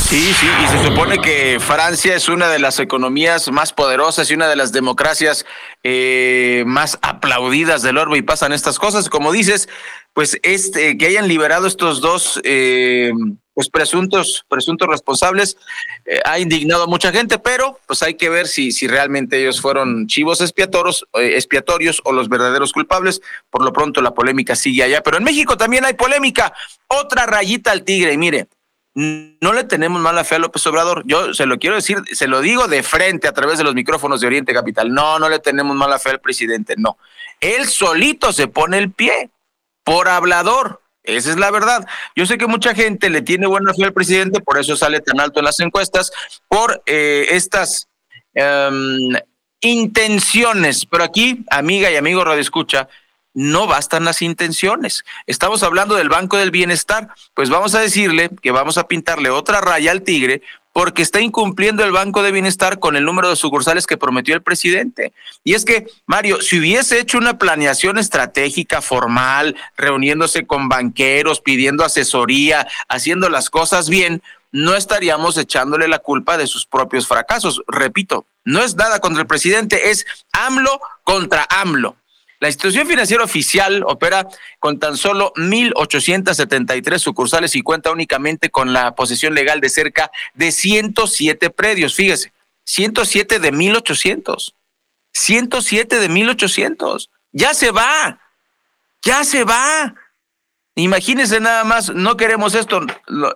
Sí, 0.09 0.33
sí, 0.39 0.47
y 0.63 0.69
se 0.69 0.85
supone 0.85 1.19
que 1.19 1.59
Francia 1.59 2.15
es 2.15 2.29
una 2.29 2.49
de 2.49 2.61
las 2.61 2.79
economías 2.79 3.51
más 3.51 3.73
poderosas 3.73 4.31
y 4.31 4.35
una 4.35 4.47
de 4.47 4.55
las 4.55 4.71
democracias 4.71 5.45
eh, 5.89 6.65
más 6.67 6.99
aplaudidas 7.01 7.81
del 7.83 7.97
orbe 7.97 8.19
y 8.19 8.23
pasan 8.23 8.53
estas 8.53 8.77
cosas. 8.77 9.09
Como 9.09 9.31
dices, 9.31 9.69
pues 10.15 10.37
este, 10.43 10.99
que 10.99 11.07
hayan 11.07 11.29
liberado 11.29 11.69
estos 11.69 12.01
dos 12.01 12.41
eh, 12.43 13.13
pues 13.55 13.71
presuntos, 13.71 14.45
presuntos 14.49 14.89
responsables, 14.89 15.57
eh, 16.05 16.19
ha 16.25 16.41
indignado 16.41 16.83
a 16.83 16.87
mucha 16.89 17.13
gente, 17.13 17.39
pero 17.39 17.79
pues 17.87 18.03
hay 18.03 18.15
que 18.15 18.29
ver 18.29 18.49
si, 18.49 18.73
si 18.73 18.89
realmente 18.89 19.41
ellos 19.41 19.61
fueron 19.61 20.09
chivos 20.09 20.41
expiatorios, 20.41 21.07
eh, 21.15 21.37
expiatorios 21.37 22.03
o 22.05 22.13
los 22.13 22.29
verdaderos 22.29 22.73
culpables. 22.73 23.23
Por 23.49 23.65
lo 23.65 23.73
pronto 23.73 24.03
la 24.03 24.13
polémica 24.13 24.57
sigue 24.57 24.83
allá, 24.83 25.05
pero 25.05 25.19
en 25.19 25.25
México 25.25 25.57
también 25.57 25.85
hay 25.85 25.95
polémica. 25.95 26.53
Otra 26.89 27.27
rayita 27.27 27.71
al 27.71 27.85
tigre, 27.85 28.13
y 28.13 28.19
mire, 28.19 28.49
no 28.97 29.53
le 29.53 29.65
tenemos 29.65 30.01
mala 30.01 30.25
fe 30.25 30.37
a 30.37 30.39
López 30.39 30.67
Obrador. 30.67 31.03
Yo 31.07 31.35
se 31.35 31.47
lo 31.47 31.59
quiero 31.59 31.77
decir, 31.77 31.99
se 32.13 32.27
lo 32.27 32.41
digo 32.41 32.67
de 32.67 32.83
frente 32.83 33.29
a 33.29 33.33
través 33.33 33.59
de 33.59 33.65
los 33.65 33.75
micrófonos 33.75 34.21
de 34.21 34.27
Oriente 34.27 34.53
Capital. 34.53 34.93
No, 34.93 35.19
no 35.19 35.29
le 35.29 35.39
tenemos 35.39 35.77
mala 35.77 35.99
fe 35.99 36.11
al 36.11 36.21
presidente, 36.21 36.75
no. 36.79 36.99
Él 37.41 37.67
solito 37.67 38.33
se 38.33 38.49
pone 38.49 38.79
el 38.79 38.91
pie 38.91 39.31
por 39.85 40.09
hablador 40.09 40.81
esa 41.07 41.31
es 41.31 41.37
la 41.37 41.51
verdad. 41.51 41.87
Yo 42.15 42.27
sé 42.27 42.37
que 42.37 42.47
mucha 42.47 42.75
gente 42.75 43.09
le 43.11 43.23
tiene 43.23 43.47
buena 43.47 43.73
fe 43.73 43.85
al 43.85 43.93
presidente, 43.93 44.41
por 44.41 44.59
eso 44.59 44.77
sale 44.77 45.01
tan 45.01 45.21
alto 45.21 45.39
en 45.39 45.45
las 45.45 45.61
encuestas, 45.61 46.13
por 46.49 46.83
eh, 46.87 47.29
estas 47.31 47.89
em, 48.35 49.13
intenciones. 49.61 50.85
Pero 50.85 51.05
aquí, 51.05 51.45
amiga 51.49 51.91
y 51.91 51.97
amigo 51.97 52.25
Radio 52.25 52.41
Escucha, 52.41 52.89
no 53.37 53.67
bastan 53.67 54.07
las 54.07 54.23
intenciones. 54.23 55.05
Estamos 55.27 55.63
hablando 55.63 55.95
del 55.95 56.09
Banco 56.09 56.39
del 56.39 56.51
Bienestar, 56.51 57.11
pues 57.35 57.51
vamos 57.51 57.75
a 57.75 57.81
decirle 57.81 58.31
que 58.41 58.51
vamos 58.51 58.79
a 58.79 58.89
pintarle 58.89 59.29
otra 59.29 59.61
raya 59.61 59.91
al 59.91 60.03
tigre 60.03 60.41
porque 60.73 61.03
está 61.03 61.21
incumpliendo 61.21 61.85
el 61.85 61.93
Banco 61.93 62.23
de 62.23 62.33
Bienestar 62.33 62.79
con 62.79 62.97
el 62.97 63.05
número 63.05 63.29
de 63.29 63.37
sucursales 63.37 63.87
que 63.87 63.99
prometió 63.99 64.35
el 64.35 64.43
presidente. 64.43 65.13
Y 65.45 65.53
es 65.53 65.67
que, 65.67 65.87
Mario, 66.07 66.41
si 66.41 66.59
hubiese 66.59 66.99
hecho 66.99 67.19
una 67.19 67.39
planeación 67.39 67.99
estratégica 67.99 68.81
formal, 68.81 69.55
reuniéndose 69.77 70.47
con 70.47 70.71
banqueros, 70.71 71.43
pidiendo 71.43 71.85
asesoría, 71.85 72.67
haciendo 72.89 73.29
las 73.29 73.51
cosas 73.51 73.91
bien, 73.91 74.23
no 74.51 74.75
estaríamos 74.75 75.37
echándole 75.37 75.89
la 75.89 75.99
culpa 75.99 76.39
de 76.39 76.47
sus 76.47 76.65
propios 76.65 77.07
fracasos. 77.07 77.63
Repito, 77.69 78.25
no 78.45 78.63
es 78.63 78.77
nada 78.77 79.01
contra 79.01 79.21
el 79.21 79.27
presidente, 79.27 79.91
es 79.91 80.07
AMLO 80.33 80.81
contra 81.05 81.47
AMLO. 81.51 81.97
La 82.39 82.49
institución 82.49 82.87
financiera 82.87 83.25
oficial 83.25 83.83
opera 83.87 84.27
con 84.59 84.79
tan 84.79 84.97
solo 84.97 85.33
1.873 85.37 86.99
sucursales 86.99 87.55
y 87.57 87.63
cuenta 87.63 87.91
únicamente 87.91 88.51
con 88.51 88.73
la 88.73 88.95
posesión 88.95 89.35
legal 89.35 89.61
de 89.61 89.71
cerca 89.71 90.11
de 90.35 90.53
107 90.53 91.51
predios. 91.51 91.95
Fíjese, 91.95 92.33
107 92.65 93.39
de 93.39 93.53
1.800. 93.53 94.55
107 95.13 95.99
de 95.99 96.11
1.800. 96.11 97.09
Ya 97.33 97.55
se 97.55 97.71
va. 97.71 98.21
Ya 99.03 99.25
se 99.25 99.45
va. 99.45 99.95
Imagínense 100.75 101.41
nada 101.41 101.65
más, 101.65 101.89
no 101.89 102.19
queremos 102.19 102.55
esto. 102.55 102.83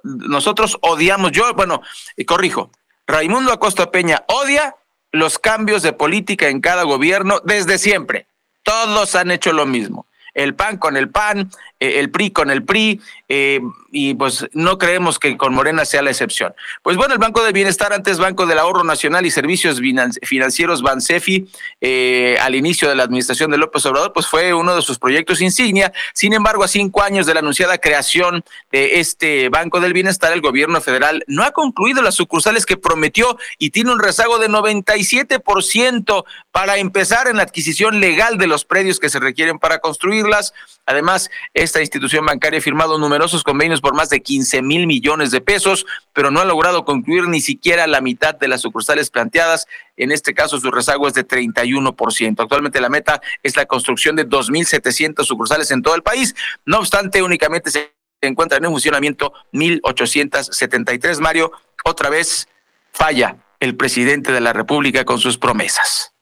Nosotros 0.02 0.76
odiamos, 0.82 1.32
yo, 1.32 1.54
bueno, 1.54 1.80
corrijo, 2.26 2.70
Raimundo 3.06 3.50
Acosta 3.50 3.90
Peña 3.90 4.24
odia 4.28 4.76
los 5.10 5.38
cambios 5.38 5.82
de 5.82 5.94
política 5.94 6.48
en 6.48 6.60
cada 6.60 6.82
gobierno 6.82 7.40
desde 7.44 7.78
siempre. 7.78 8.26
Todos 8.62 9.14
han 9.14 9.30
hecho 9.30 9.52
lo 9.52 9.66
mismo. 9.66 10.06
El 10.34 10.54
PAN 10.54 10.76
con 10.76 10.96
el 10.96 11.10
PAN, 11.10 11.50
eh, 11.80 11.98
el 11.98 12.10
PRI 12.10 12.30
con 12.30 12.50
el 12.50 12.64
PRI, 12.64 13.00
eh, 13.28 13.60
y 13.92 14.14
pues 14.14 14.46
no 14.52 14.78
creemos 14.78 15.18
que 15.18 15.36
con 15.36 15.54
Morena 15.54 15.84
sea 15.84 16.02
la 16.02 16.10
excepción. 16.10 16.54
Pues 16.82 16.96
bueno, 16.96 17.14
el 17.14 17.18
Banco 17.18 17.42
del 17.42 17.52
Bienestar, 17.52 17.92
antes 17.92 18.18
Banco 18.18 18.46
del 18.46 18.58
Ahorro 18.58 18.84
Nacional 18.84 19.26
y 19.26 19.30
Servicios 19.30 19.80
Financieros 20.22 20.82
Bansefi, 20.82 21.48
eh, 21.80 22.36
al 22.40 22.54
inicio 22.54 22.88
de 22.88 22.94
la 22.94 23.02
administración 23.02 23.50
de 23.50 23.58
López 23.58 23.84
Obrador, 23.86 24.12
pues 24.12 24.26
fue 24.26 24.54
uno 24.54 24.74
de 24.74 24.82
sus 24.82 24.98
proyectos 24.98 25.40
insignia. 25.40 25.92
Sin 26.14 26.32
embargo, 26.32 26.64
a 26.64 26.68
cinco 26.68 27.02
años 27.02 27.26
de 27.26 27.34
la 27.34 27.40
anunciada 27.40 27.78
creación 27.78 28.44
de 28.70 29.00
este 29.00 29.48
Banco 29.48 29.80
del 29.80 29.92
Bienestar, 29.92 30.32
el 30.32 30.40
gobierno 30.40 30.80
federal 30.80 31.24
no 31.26 31.42
ha 31.42 31.50
concluido 31.50 32.02
las 32.02 32.14
sucursales 32.14 32.66
que 32.66 32.76
prometió 32.76 33.38
y 33.58 33.70
tiene 33.70 33.92
un 33.92 33.98
rezago 33.98 34.38
de 34.38 34.48
97% 34.48 36.24
para 36.52 36.78
empezar 36.78 37.28
en 37.28 37.36
la 37.36 37.42
adquisición 37.42 38.00
legal 38.00 38.38
de 38.38 38.46
los 38.46 38.64
predios 38.64 39.00
que 39.00 39.08
se 39.08 39.20
requieren 39.20 39.58
para 39.58 39.78
construirlas. 39.80 40.52
Además, 40.86 41.30
esta 41.54 41.80
institución 41.80 42.26
bancaria 42.26 42.58
ha 42.58 42.62
firmado 42.62 42.98
numerosos 42.98 43.44
convenios 43.44 43.79
por 43.80 43.94
más 43.94 44.10
de 44.10 44.20
15 44.20 44.62
mil 44.62 44.86
millones 44.86 45.30
de 45.30 45.40
pesos, 45.40 45.86
pero 46.12 46.30
no 46.30 46.40
ha 46.40 46.44
logrado 46.44 46.84
concluir 46.84 47.28
ni 47.28 47.40
siquiera 47.40 47.86
la 47.86 48.00
mitad 48.00 48.34
de 48.34 48.48
las 48.48 48.60
sucursales 48.60 49.10
planteadas. 49.10 49.66
En 49.96 50.12
este 50.12 50.34
caso, 50.34 50.58
su 50.60 50.70
rezago 50.70 51.08
es 51.08 51.14
de 51.14 51.26
31%. 51.26 52.40
Actualmente 52.40 52.80
la 52.80 52.88
meta 52.88 53.20
es 53.42 53.56
la 53.56 53.66
construcción 53.66 54.16
de 54.16 54.28
2.700 54.28 55.24
sucursales 55.24 55.70
en 55.70 55.82
todo 55.82 55.94
el 55.94 56.02
país. 56.02 56.34
No 56.64 56.78
obstante, 56.78 57.22
únicamente 57.22 57.70
se 57.70 57.92
encuentran 58.20 58.64
en 58.64 58.70
funcionamiento 58.70 59.32
1.873. 59.52 61.18
Mario, 61.20 61.52
otra 61.84 62.10
vez 62.10 62.48
falla 62.92 63.36
el 63.60 63.76
presidente 63.76 64.32
de 64.32 64.40
la 64.40 64.52
República 64.52 65.04
con 65.04 65.18
sus 65.18 65.38
promesas. 65.38 66.12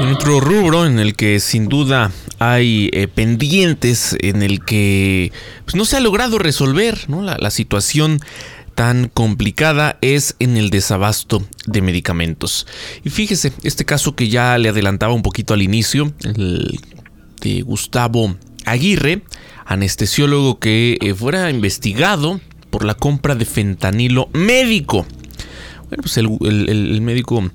En 0.00 0.08
otro 0.12 0.38
rubro 0.40 0.86
en 0.86 0.98
el 1.00 1.16
que 1.16 1.40
sin 1.40 1.66
duda 1.68 2.12
hay 2.38 2.88
eh, 2.92 3.08
pendientes, 3.08 4.16
en 4.20 4.42
el 4.42 4.64
que 4.64 5.32
pues, 5.64 5.74
no 5.74 5.84
se 5.84 5.96
ha 5.96 6.00
logrado 6.00 6.38
resolver 6.38 7.10
la, 7.10 7.50
situación 7.50 8.20
tan 8.76 9.08
complicada 9.08 9.98
es 10.00 10.36
en 10.38 10.56
el 10.56 10.70
desabasto 10.70 11.44
de 11.66 11.82
medicamentos. 11.82 12.66
Y 13.04 13.10
fíjese, 13.10 13.52
este 13.64 13.84
caso 13.84 14.14
que 14.14 14.28
ya 14.28 14.56
le 14.58 14.68
adelantaba 14.68 15.14
un 15.14 15.22
poquito 15.22 15.52
al 15.52 15.62
inicio, 15.62 16.12
el 16.22 16.78
de 17.40 17.62
Gustavo 17.62 18.36
Aguirre, 18.66 19.22
anestesiólogo 19.64 20.60
que 20.60 20.96
eh, 21.00 21.14
fuera 21.14 21.50
investigado 21.50 22.40
por 22.70 22.84
la 22.84 22.94
compra 22.94 23.34
de 23.34 23.44
fentanilo 23.44 24.28
médico. 24.32 25.06
Bueno, 25.88 26.02
pues 26.02 26.16
el, 26.18 27.00
médico 27.00 27.50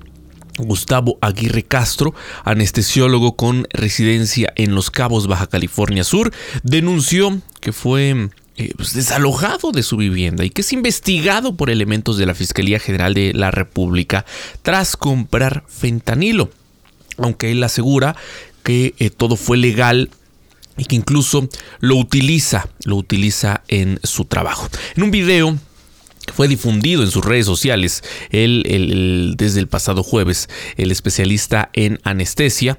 Gustavo 0.58 1.18
Aguirre 1.20 1.64
Castro, 1.64 2.14
anestesiólogo 2.44 3.36
con 3.36 3.66
residencia 3.70 4.52
en 4.56 4.74
Los 4.74 4.90
Cabos, 4.90 5.26
Baja 5.26 5.46
California 5.46 6.04
Sur, 6.04 6.32
denunció 6.62 7.40
que 7.60 7.72
fue 7.72 8.30
eh, 8.56 8.72
pues, 8.76 8.94
desalojado 8.94 9.72
de 9.72 9.82
su 9.82 9.96
vivienda 9.96 10.44
y 10.44 10.50
que 10.50 10.62
es 10.62 10.72
investigado 10.72 11.56
por 11.56 11.70
elementos 11.70 12.16
de 12.18 12.26
la 12.26 12.34
Fiscalía 12.34 12.78
General 12.78 13.12
de 13.14 13.32
la 13.34 13.50
República 13.50 14.24
tras 14.62 14.96
comprar 14.96 15.64
fentanilo. 15.66 16.50
Aunque 17.18 17.50
él 17.50 17.62
asegura 17.62 18.16
que 18.62 18.94
eh, 18.98 19.10
todo 19.10 19.36
fue 19.36 19.56
legal 19.56 20.10
y 20.76 20.84
que 20.84 20.96
incluso 20.96 21.48
lo 21.80 21.96
utiliza, 21.96 22.68
lo 22.84 22.96
utiliza 22.96 23.62
en 23.68 24.00
su 24.02 24.24
trabajo. 24.24 24.68
En 24.96 25.02
un 25.04 25.10
video 25.10 25.58
fue 26.32 26.48
difundido 26.48 27.02
en 27.02 27.10
sus 27.10 27.24
redes 27.24 27.46
sociales 27.46 28.02
desde 28.30 29.60
el 29.60 29.68
pasado 29.68 30.02
jueves, 30.02 30.48
el 30.76 30.90
especialista 30.90 31.70
en 31.72 32.00
anestesia 32.04 32.76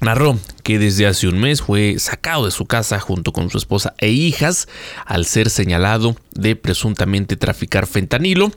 narró 0.00 0.38
que 0.62 0.78
desde 0.78 1.06
hace 1.06 1.28
un 1.28 1.38
mes 1.38 1.62
fue 1.62 1.98
sacado 1.98 2.44
de 2.44 2.50
su 2.50 2.66
casa 2.66 2.98
junto 3.00 3.32
con 3.32 3.50
su 3.50 3.58
esposa 3.58 3.94
e 3.98 4.10
hijas 4.10 4.68
al 5.06 5.26
ser 5.26 5.48
señalado 5.48 6.16
de 6.32 6.56
presuntamente 6.56 7.36
traficar 7.36 7.86
fentanilo 7.86 8.50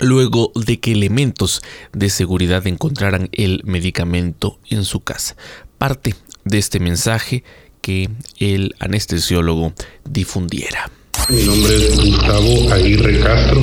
luego 0.00 0.52
de 0.54 0.80
que 0.80 0.92
elementos 0.92 1.62
de 1.92 2.10
seguridad 2.10 2.66
encontraran 2.66 3.28
el 3.32 3.62
medicamento 3.64 4.58
en 4.68 4.84
su 4.84 5.00
casa. 5.00 5.36
Parte 5.78 6.14
de 6.44 6.58
este 6.58 6.80
mensaje 6.80 7.44
que 7.82 8.08
el 8.38 8.74
anestesiólogo 8.78 9.74
difundiera. 10.04 10.90
Mi 11.28 11.44
nombre 11.44 11.74
es 11.74 11.96
Gustavo 11.96 12.72
Aguirre 12.72 13.20
Castro, 13.20 13.62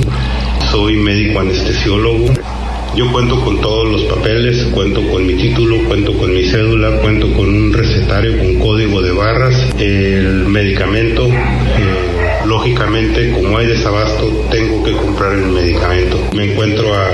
soy 0.70 0.96
médico 0.96 1.40
anestesiólogo. 1.40 2.32
Yo 2.96 3.10
cuento 3.12 3.40
con 3.44 3.60
todos 3.60 3.88
los 3.88 4.02
papeles, 4.04 4.64
cuento 4.72 5.06
con 5.08 5.26
mi 5.26 5.34
título, 5.34 5.76
cuento 5.86 6.16
con 6.16 6.32
mi 6.32 6.44
cédula, 6.44 6.90
cuento 7.00 7.32
con 7.34 7.48
un 7.48 7.72
recetario 7.72 8.38
con 8.38 8.58
código 8.58 9.02
de 9.02 9.12
barras, 9.12 9.54
el 9.78 10.46
medicamento. 10.48 11.26
Eh, 11.26 12.46
lógicamente, 12.46 13.30
como 13.32 13.58
hay 13.58 13.66
desabasto, 13.66 14.26
tengo 14.50 14.82
que 14.82 14.92
comprar 14.92 15.34
el 15.34 15.46
medicamento. 15.46 16.18
Me 16.34 16.52
encuentro 16.52 16.94
a, 16.94 17.06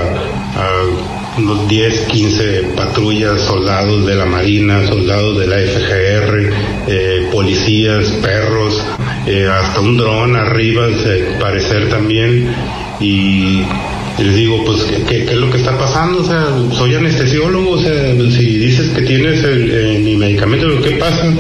a 0.57 1.26
unos 1.37 1.69
10, 1.69 2.01
15 2.07 2.63
patrullas, 2.77 3.41
soldados 3.43 4.07
de 4.07 4.15
la 4.15 4.27
Marina, 4.27 4.87
soldados 4.87 5.39
de 5.39 5.47
la 5.47 5.57
FGR, 5.57 6.51
eh, 6.89 7.29
policías, 7.31 8.07
perros, 8.23 8.83
eh, 9.27 9.49
hasta 9.49 9.81
un 9.81 9.97
dron 9.97 10.37
arriba, 10.37 10.87
al 10.87 11.39
parecer 11.41 11.89
también. 11.89 12.55
Y 13.01 13.63
les 14.19 14.35
digo, 14.35 14.65
pues, 14.65 14.85
¿qué, 15.09 15.25
es 15.25 15.35
lo 15.35 15.51
que 15.51 15.59
está 15.59 15.77
pasando? 15.79 16.21
O 16.21 16.25
sea, 16.25 16.47
soy 16.73 16.95
anestesiólogo, 16.95 17.73
o 17.73 17.83
sea, 17.83 18.15
si 18.31 18.59
dices 18.59 18.91
que 18.91 19.03
tienes 19.03 19.45
el, 19.45 20.01
mi 20.03 20.17
medicamento, 20.17 20.67
¿qué 20.83 20.93
pasa? 20.93 21.33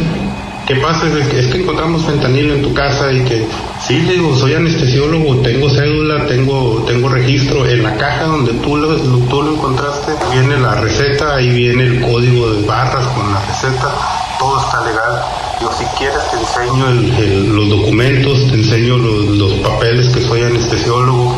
¿Qué 0.66 0.74
pasa? 0.76 1.06
Es 1.06 1.46
que, 1.46 1.58
encontramos 1.58 2.04
fentanilo 2.04 2.54
en 2.54 2.62
tu 2.62 2.74
casa 2.74 3.12
y 3.12 3.22
que, 3.22 3.46
sí, 3.86 4.00
digo, 4.00 4.34
soy 4.34 4.54
anestesiólogo, 4.54 5.36
tengo 5.36 5.70
cédula, 5.70 6.26
tengo, 6.26 6.82
tengo 6.84 7.08
registro. 7.08 7.64
En 7.68 7.84
la 7.84 7.96
caja 7.96 8.24
donde 8.24 8.52
tú 8.54 8.76
lo, 8.76 8.96
tú 8.96 9.42
lo 9.42 9.54
encontraste, 9.54 10.14
viene 10.32 10.58
la 10.58 10.74
receta, 10.74 11.36
ahí 11.36 11.50
viene 11.50 11.84
el 11.84 12.00
código 12.00 12.50
de 12.50 12.66
barras 12.66 13.06
con 13.08 13.32
la 13.32 13.40
receta, 13.46 13.94
todo 14.40 14.58
está 14.58 14.84
legal. 14.84 15.22
Yo 15.60 15.70
si 15.72 15.84
quieres 15.98 16.18
te 16.30 16.36
enseño 16.36 17.54
los 17.54 17.70
documentos, 17.70 18.48
te 18.48 18.54
enseño 18.54 18.98
los, 18.98 19.52
papeles 19.60 20.08
que 20.08 20.20
soy 20.22 20.42
anestesiólogo 20.42 21.34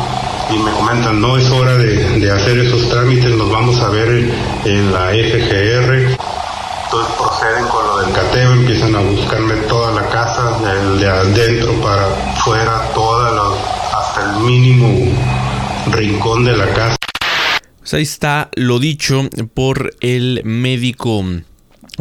y 0.49 0.57
me 0.57 0.71
comentan, 0.71 1.21
no 1.21 1.37
es 1.37 1.47
hora 1.51 1.77
de, 1.77 2.31
hacer 2.31 2.57
esos 2.57 2.89
trámites, 2.89 3.29
nos 3.35 3.51
vamos 3.51 3.79
a 3.79 3.89
ver 3.89 4.31
en 4.65 4.91
la 4.91 5.09
FGR. 5.11 6.18
Entonces 6.91 7.15
proceden 7.17 7.67
con 7.67 7.85
lo 7.85 7.99
del 7.99 8.11
cateo, 8.13 8.51
empiezan 8.51 8.95
a 8.95 8.99
buscarme 9.01 9.53
toda 9.67 9.93
la 9.93 10.09
casa, 10.09 10.57
de 10.97 11.07
adentro 11.07 11.79
para 11.83 12.07
fuera, 12.43 12.91
toda 12.95 13.55
hasta 13.93 14.31
el 14.31 14.43
mínimo 14.43 15.15
rincón 15.91 16.45
de 16.45 16.57
la 16.57 16.65
casa. 16.73 16.95
Pues 17.77 17.93
ahí 17.93 18.01
está 18.01 18.49
lo 18.55 18.79
dicho 18.79 19.29
por 19.53 19.93
el 19.99 20.41
médico 20.45 21.23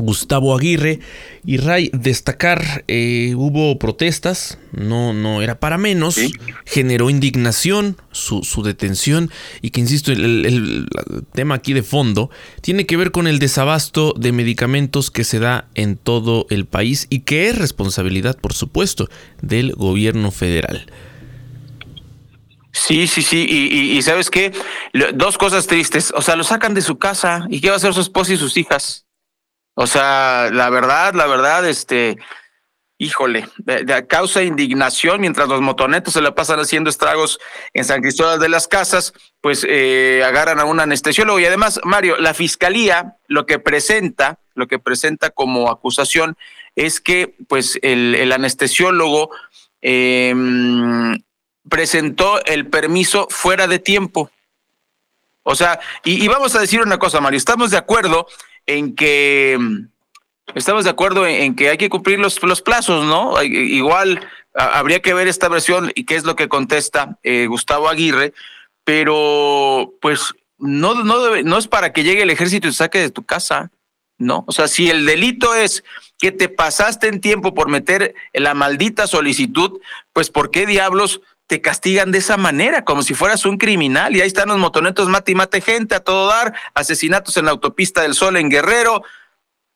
Gustavo 0.02 0.56
Aguirre. 0.56 1.00
Y 1.44 1.58
Ray, 1.58 1.90
destacar, 1.92 2.84
eh, 2.88 3.34
hubo 3.36 3.78
protestas, 3.78 4.58
no, 4.72 5.12
no 5.12 5.42
era 5.42 5.60
para 5.60 5.78
menos, 5.78 6.18
generó 6.66 7.10
indignación 7.10 7.96
su, 8.18 8.62
detención 8.62 9.30
y 9.62 9.70
que, 9.70 9.80
insisto, 9.80 10.12
el, 10.12 10.88
tema 11.32 11.56
aquí 11.56 11.72
de 11.72 11.82
fondo 11.82 12.30
tiene 12.60 12.86
que 12.86 12.96
ver 12.96 13.10
con 13.10 13.26
el 13.26 13.38
desabasto 13.38 14.14
de 14.16 14.32
medicamentos 14.32 15.10
que 15.10 15.24
se 15.24 15.38
da 15.38 15.68
en 15.74 15.96
todo 15.96 16.46
el 16.50 16.66
país 16.66 17.06
y 17.10 17.20
que 17.20 17.48
es 17.48 17.58
responsabilidad, 17.58 18.38
por 18.38 18.52
supuesto, 18.52 19.08
del 19.40 19.72
gobierno 19.72 20.30
federal. 20.30 20.86
Sí, 22.72 23.06
sí, 23.06 23.22
sí, 23.22 23.46
y, 23.48 23.96
y 23.96 24.02
¿sabes 24.02 24.30
qué? 24.30 24.52
Dos 25.14 25.36
cosas 25.38 25.66
tristes, 25.66 26.12
o 26.14 26.22
sea, 26.22 26.36
lo 26.36 26.44
sacan 26.44 26.74
de 26.74 26.82
su 26.82 26.98
casa 26.98 27.46
y 27.48 27.60
¿qué 27.60 27.68
va 27.68 27.74
a 27.74 27.76
hacer 27.78 27.94
su 27.94 28.00
esposa 28.00 28.34
y 28.34 28.36
sus 28.36 28.56
hijas? 28.56 29.07
O 29.80 29.86
sea, 29.86 30.50
la 30.52 30.70
verdad, 30.70 31.14
la 31.14 31.28
verdad, 31.28 31.64
este, 31.68 32.18
híjole, 32.98 33.46
de, 33.58 34.08
causa 34.08 34.42
indignación, 34.42 35.20
mientras 35.20 35.48
los 35.48 35.60
motonetos 35.60 36.14
se 36.14 36.20
la 36.20 36.34
pasan 36.34 36.58
haciendo 36.58 36.90
estragos 36.90 37.38
en 37.74 37.84
San 37.84 38.02
Cristóbal 38.02 38.40
de 38.40 38.48
las 38.48 38.66
Casas, 38.66 39.12
pues 39.40 39.64
eh, 39.68 40.24
agarran 40.26 40.58
a 40.58 40.64
un 40.64 40.80
anestesiólogo. 40.80 41.38
Y 41.38 41.44
además, 41.44 41.78
Mario, 41.84 42.16
la 42.16 42.34
fiscalía 42.34 43.18
lo 43.28 43.46
que 43.46 43.60
presenta, 43.60 44.40
lo 44.54 44.66
que 44.66 44.80
presenta 44.80 45.30
como 45.30 45.70
acusación 45.70 46.36
es 46.74 47.00
que, 47.00 47.36
pues, 47.46 47.78
el, 47.82 48.32
anestesiólogo 48.32 49.30
em, 49.80 51.22
presentó 51.70 52.44
el 52.46 52.66
permiso 52.66 53.28
fuera 53.30 53.68
de 53.68 53.78
tiempo. 53.78 54.28
O 55.44 55.54
sea, 55.54 55.78
y, 56.02 56.24
y, 56.24 56.26
vamos 56.26 56.56
a 56.56 56.60
decir 56.60 56.82
una 56.82 56.98
cosa, 56.98 57.20
Mario, 57.20 57.38
estamos 57.38 57.70
de 57.70 57.76
acuerdo 57.76 58.26
en 58.68 58.94
que 58.94 59.58
estamos 60.54 60.84
de 60.84 60.90
acuerdo 60.90 61.26
en, 61.26 61.56
que 61.56 61.70
hay 61.70 61.78
que 61.78 61.88
cumplir 61.88 62.20
los, 62.20 62.38
plazos, 62.60 63.04
¿no? 63.04 63.42
Igual 63.42 64.20
habría 64.54 65.00
que 65.00 65.14
ver 65.14 65.26
esta 65.26 65.48
versión 65.48 65.90
y 65.94 66.04
qué 66.04 66.16
es 66.16 66.24
lo 66.24 66.36
que 66.36 66.48
contesta 66.48 67.18
eh, 67.22 67.46
Gustavo 67.46 67.88
Aguirre, 67.88 68.34
pero 68.84 69.94
pues 70.00 70.34
no, 70.58 71.02
no, 71.02 71.42
no 71.42 71.58
es 71.58 71.66
para 71.66 71.92
que 71.92 72.04
llegue 72.04 72.22
el 72.22 72.30
ejército 72.30 72.68
y 72.68 72.70
te 72.70 72.76
saque 72.76 72.98
de 72.98 73.10
tu 73.10 73.24
casa, 73.24 73.70
¿no? 74.18 74.44
O 74.46 74.52
sea, 74.52 74.68
si 74.68 74.90
el 74.90 75.06
delito 75.06 75.54
es 75.54 75.82
que 76.18 76.30
te 76.30 76.50
pasaste 76.50 77.08
en 77.08 77.22
tiempo 77.22 77.54
por 77.54 77.68
meter 77.68 78.14
la 78.34 78.52
maldita 78.52 79.06
solicitud, 79.06 79.80
pues 80.12 80.30
¿por 80.30 80.50
qué 80.50 80.66
diablos 80.66 81.22
te 81.48 81.62
castigan 81.62 82.12
de 82.12 82.18
esa 82.18 82.36
manera, 82.36 82.84
como 82.84 83.02
si 83.02 83.14
fueras 83.14 83.46
un 83.46 83.56
criminal. 83.56 84.14
Y 84.14 84.20
ahí 84.20 84.28
están 84.28 84.48
los 84.48 84.58
motonetos 84.58 85.08
mate 85.08 85.32
y 85.32 85.34
mate 85.34 85.60
gente 85.62 85.94
a 85.94 86.00
todo 86.00 86.28
dar, 86.28 86.54
asesinatos 86.74 87.36
en 87.38 87.46
la 87.46 87.52
autopista 87.52 88.02
del 88.02 88.14
Sol 88.14 88.36
en 88.36 88.50
Guerrero. 88.50 89.02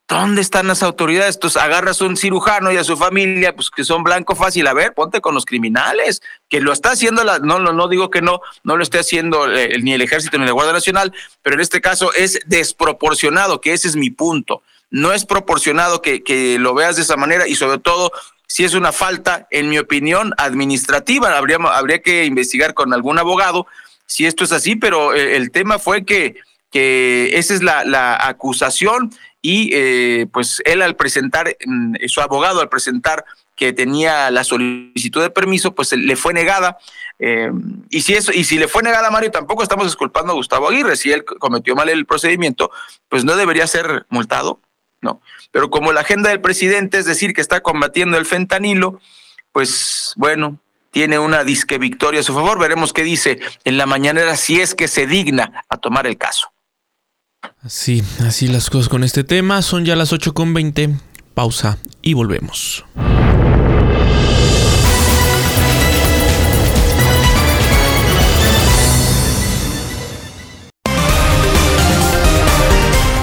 ¿Dónde 0.07 0.41
están 0.41 0.67
las 0.67 0.83
autoridades? 0.83 1.35
Entonces 1.35 1.59
agarras 1.59 1.99
a 1.99 2.05
un 2.05 2.15
cirujano 2.15 2.71
y 2.71 2.77
a 2.77 2.83
su 2.83 2.95
familia, 2.95 3.55
pues 3.55 3.71
que 3.71 3.83
son 3.83 4.03
blanco 4.03 4.35
fácil. 4.35 4.67
A 4.67 4.73
ver, 4.73 4.93
ponte 4.93 5.19
con 5.19 5.33
los 5.33 5.45
criminales, 5.45 6.21
que 6.47 6.61
lo 6.61 6.71
está 6.73 6.91
haciendo, 6.91 7.23
la, 7.23 7.39
no, 7.39 7.57
no, 7.57 7.73
no 7.73 7.87
digo 7.87 8.11
que 8.11 8.21
no, 8.21 8.41
no 8.63 8.77
lo 8.77 8.83
esté 8.83 8.99
haciendo 8.99 9.51
eh, 9.51 9.79
ni 9.81 9.93
el 9.93 10.01
ejército 10.01 10.37
ni 10.37 10.45
la 10.45 10.51
Guardia 10.51 10.73
Nacional, 10.73 11.11
pero 11.41 11.55
en 11.55 11.61
este 11.61 11.81
caso 11.81 12.13
es 12.13 12.39
desproporcionado, 12.45 13.61
que 13.61 13.73
ese 13.73 13.87
es 13.87 13.95
mi 13.95 14.11
punto. 14.11 14.61
No 14.91 15.11
es 15.11 15.25
proporcionado 15.25 16.03
que, 16.03 16.21
que 16.21 16.59
lo 16.59 16.75
veas 16.75 16.97
de 16.97 17.01
esa 17.01 17.17
manera 17.17 17.47
y 17.47 17.55
sobre 17.55 17.79
todo 17.79 18.11
si 18.53 18.63
es 18.63 18.75
una 18.75 18.91
falta, 18.91 19.47
en 19.49 19.67
mi 19.67 19.79
opinión, 19.79 20.31
administrativa. 20.37 21.35
Habría, 21.35 21.55
habría 21.55 22.03
que 22.03 22.25
investigar 22.25 22.75
con 22.75 22.93
algún 22.93 23.17
abogado 23.17 23.65
si 24.05 24.27
esto 24.27 24.43
es 24.43 24.51
así, 24.51 24.75
pero 24.75 25.15
eh, 25.15 25.37
el 25.37 25.49
tema 25.49 25.79
fue 25.79 26.05
que, 26.05 26.35
que 26.69 27.35
esa 27.35 27.55
es 27.55 27.63
la, 27.63 28.15
acusación 28.21 29.09
y 29.41 29.71
eh, 29.73 30.27
pues 30.31 30.61
él 30.65 30.83
al 30.83 30.95
presentar, 30.95 31.57
mm, 31.65 31.95
su 32.05 32.21
abogado 32.21 32.61
al 32.61 32.69
presentar 32.69 33.25
que 33.55 33.73
tenía 33.73 34.29
la 34.29 34.43
solicitud 34.43 35.23
de 35.23 35.31
permiso, 35.31 35.73
pues 35.73 35.91
le 35.91 36.15
fue 36.15 36.35
negada. 36.35 36.77
Eh, 37.17 37.51
y 37.89 38.01
si 38.01 38.13
eso, 38.13 38.31
y 38.31 38.43
si 38.43 38.59
le 38.59 38.67
fue 38.67 38.83
negada 38.83 39.07
a 39.07 39.11
Mario, 39.11 39.31
tampoco 39.31 39.63
estamos 39.63 39.87
disculpando 39.87 40.31
a 40.31 40.35
Gustavo 40.35 40.69
Aguirre. 40.69 40.95
Si 40.95 41.11
él 41.11 41.25
cometió 41.25 41.75
mal 41.75 41.89
el 41.89 42.05
procedimiento, 42.05 42.69
pues 43.09 43.25
no 43.25 43.35
debería 43.35 43.65
ser 43.65 44.05
multado. 44.09 44.59
¿no? 45.01 45.21
Pero 45.53 45.69
como 45.69 45.93
la 45.93 46.01
agenda 46.01 46.31
del 46.31 46.41
presidente 46.41 46.97
es 46.97 47.05
decir 47.05 47.33
que 47.33 47.41
está 47.41 47.61
combatiendo 47.61 48.17
el 48.17 48.25
fentanilo, 48.25 48.99
pues 49.51 50.13
bueno, 50.17 50.59
tiene 50.89 51.19
una 51.19 51.43
disque 51.43 51.77
victoria 51.77 52.21
a 52.21 52.23
su 52.23 52.33
favor. 52.33 52.59
Veremos 52.59 52.91
qué 52.91 53.03
dice 53.03 53.39
en 53.63 53.77
la 53.77 53.85
mañanera 53.85 54.35
si 54.35 54.59
es 54.59 54.73
que 54.73 54.87
se 54.87 55.05
digna 55.05 55.63
a 55.69 55.77
tomar 55.77 56.07
el 56.07 56.17
caso. 56.17 56.47
Así, 57.61 58.03
así 58.25 58.47
las 58.47 58.71
cosas 58.71 58.89
con 58.89 59.03
este 59.03 59.23
tema. 59.23 59.61
Son 59.61 59.85
ya 59.85 59.95
las 59.95 60.11
8.20. 60.11 60.99
Pausa 61.35 61.77
y 62.01 62.13
volvemos. 62.13 62.83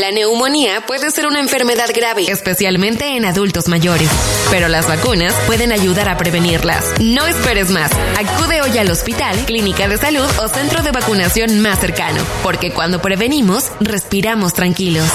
La 0.00 0.10
neumonía 0.10 0.86
puede 0.86 1.10
ser 1.10 1.26
una 1.26 1.38
enfermedad 1.38 1.90
grave, 1.94 2.24
especialmente 2.28 3.14
en 3.14 3.26
adultos 3.26 3.68
mayores, 3.68 4.08
pero 4.50 4.68
las 4.68 4.88
vacunas 4.88 5.34
pueden 5.46 5.70
ayudar 5.70 6.08
a 6.08 6.16
prevenirlas. 6.16 6.94
No 6.98 7.26
esperes 7.26 7.68
más. 7.68 7.90
Acude 8.16 8.62
hoy 8.62 8.78
al 8.78 8.90
hospital, 8.90 9.36
clínica 9.44 9.88
de 9.88 9.98
salud 9.98 10.26
o 10.42 10.48
centro 10.48 10.82
de 10.82 10.92
vacunación 10.92 11.60
más 11.60 11.78
cercano, 11.78 12.22
porque 12.42 12.72
cuando 12.72 13.02
prevenimos, 13.02 13.66
respiramos 13.80 14.54
tranquilos. 14.54 15.06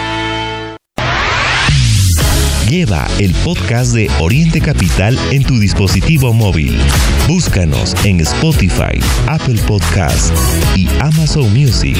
Lleva 2.71 3.05
el 3.19 3.33
podcast 3.43 3.93
de 3.93 4.09
Oriente 4.21 4.61
Capital 4.61 5.19
en 5.31 5.43
tu 5.43 5.59
dispositivo 5.59 6.31
móvil. 6.31 6.79
Búscanos 7.27 7.93
en 8.05 8.21
Spotify, 8.21 8.97
Apple 9.27 9.59
Podcast 9.67 10.33
y 10.73 10.87
Amazon 11.01 11.53
Music. 11.53 11.97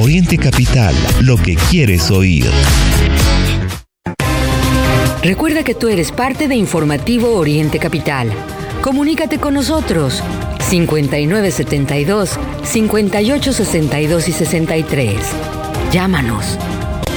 Oriente 0.00 0.38
Capital, 0.38 0.92
lo 1.20 1.36
que 1.36 1.54
quieres 1.70 2.10
oír. 2.10 2.50
Recuerda 5.22 5.62
que 5.62 5.76
tú 5.76 5.86
eres 5.86 6.10
parte 6.10 6.48
de 6.48 6.56
Informativo 6.56 7.36
Oriente 7.36 7.78
Capital. 7.78 8.32
Comunícate 8.80 9.38
con 9.38 9.54
nosotros 9.54 10.20
5972 10.68 12.40
5862 12.64 14.28
y 14.28 14.32
63. 14.32 15.14
Llámanos. 15.92 16.58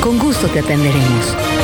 Con 0.03 0.19
gusto 0.19 0.45
te 0.49 0.59
atenderemos. 0.59 1.54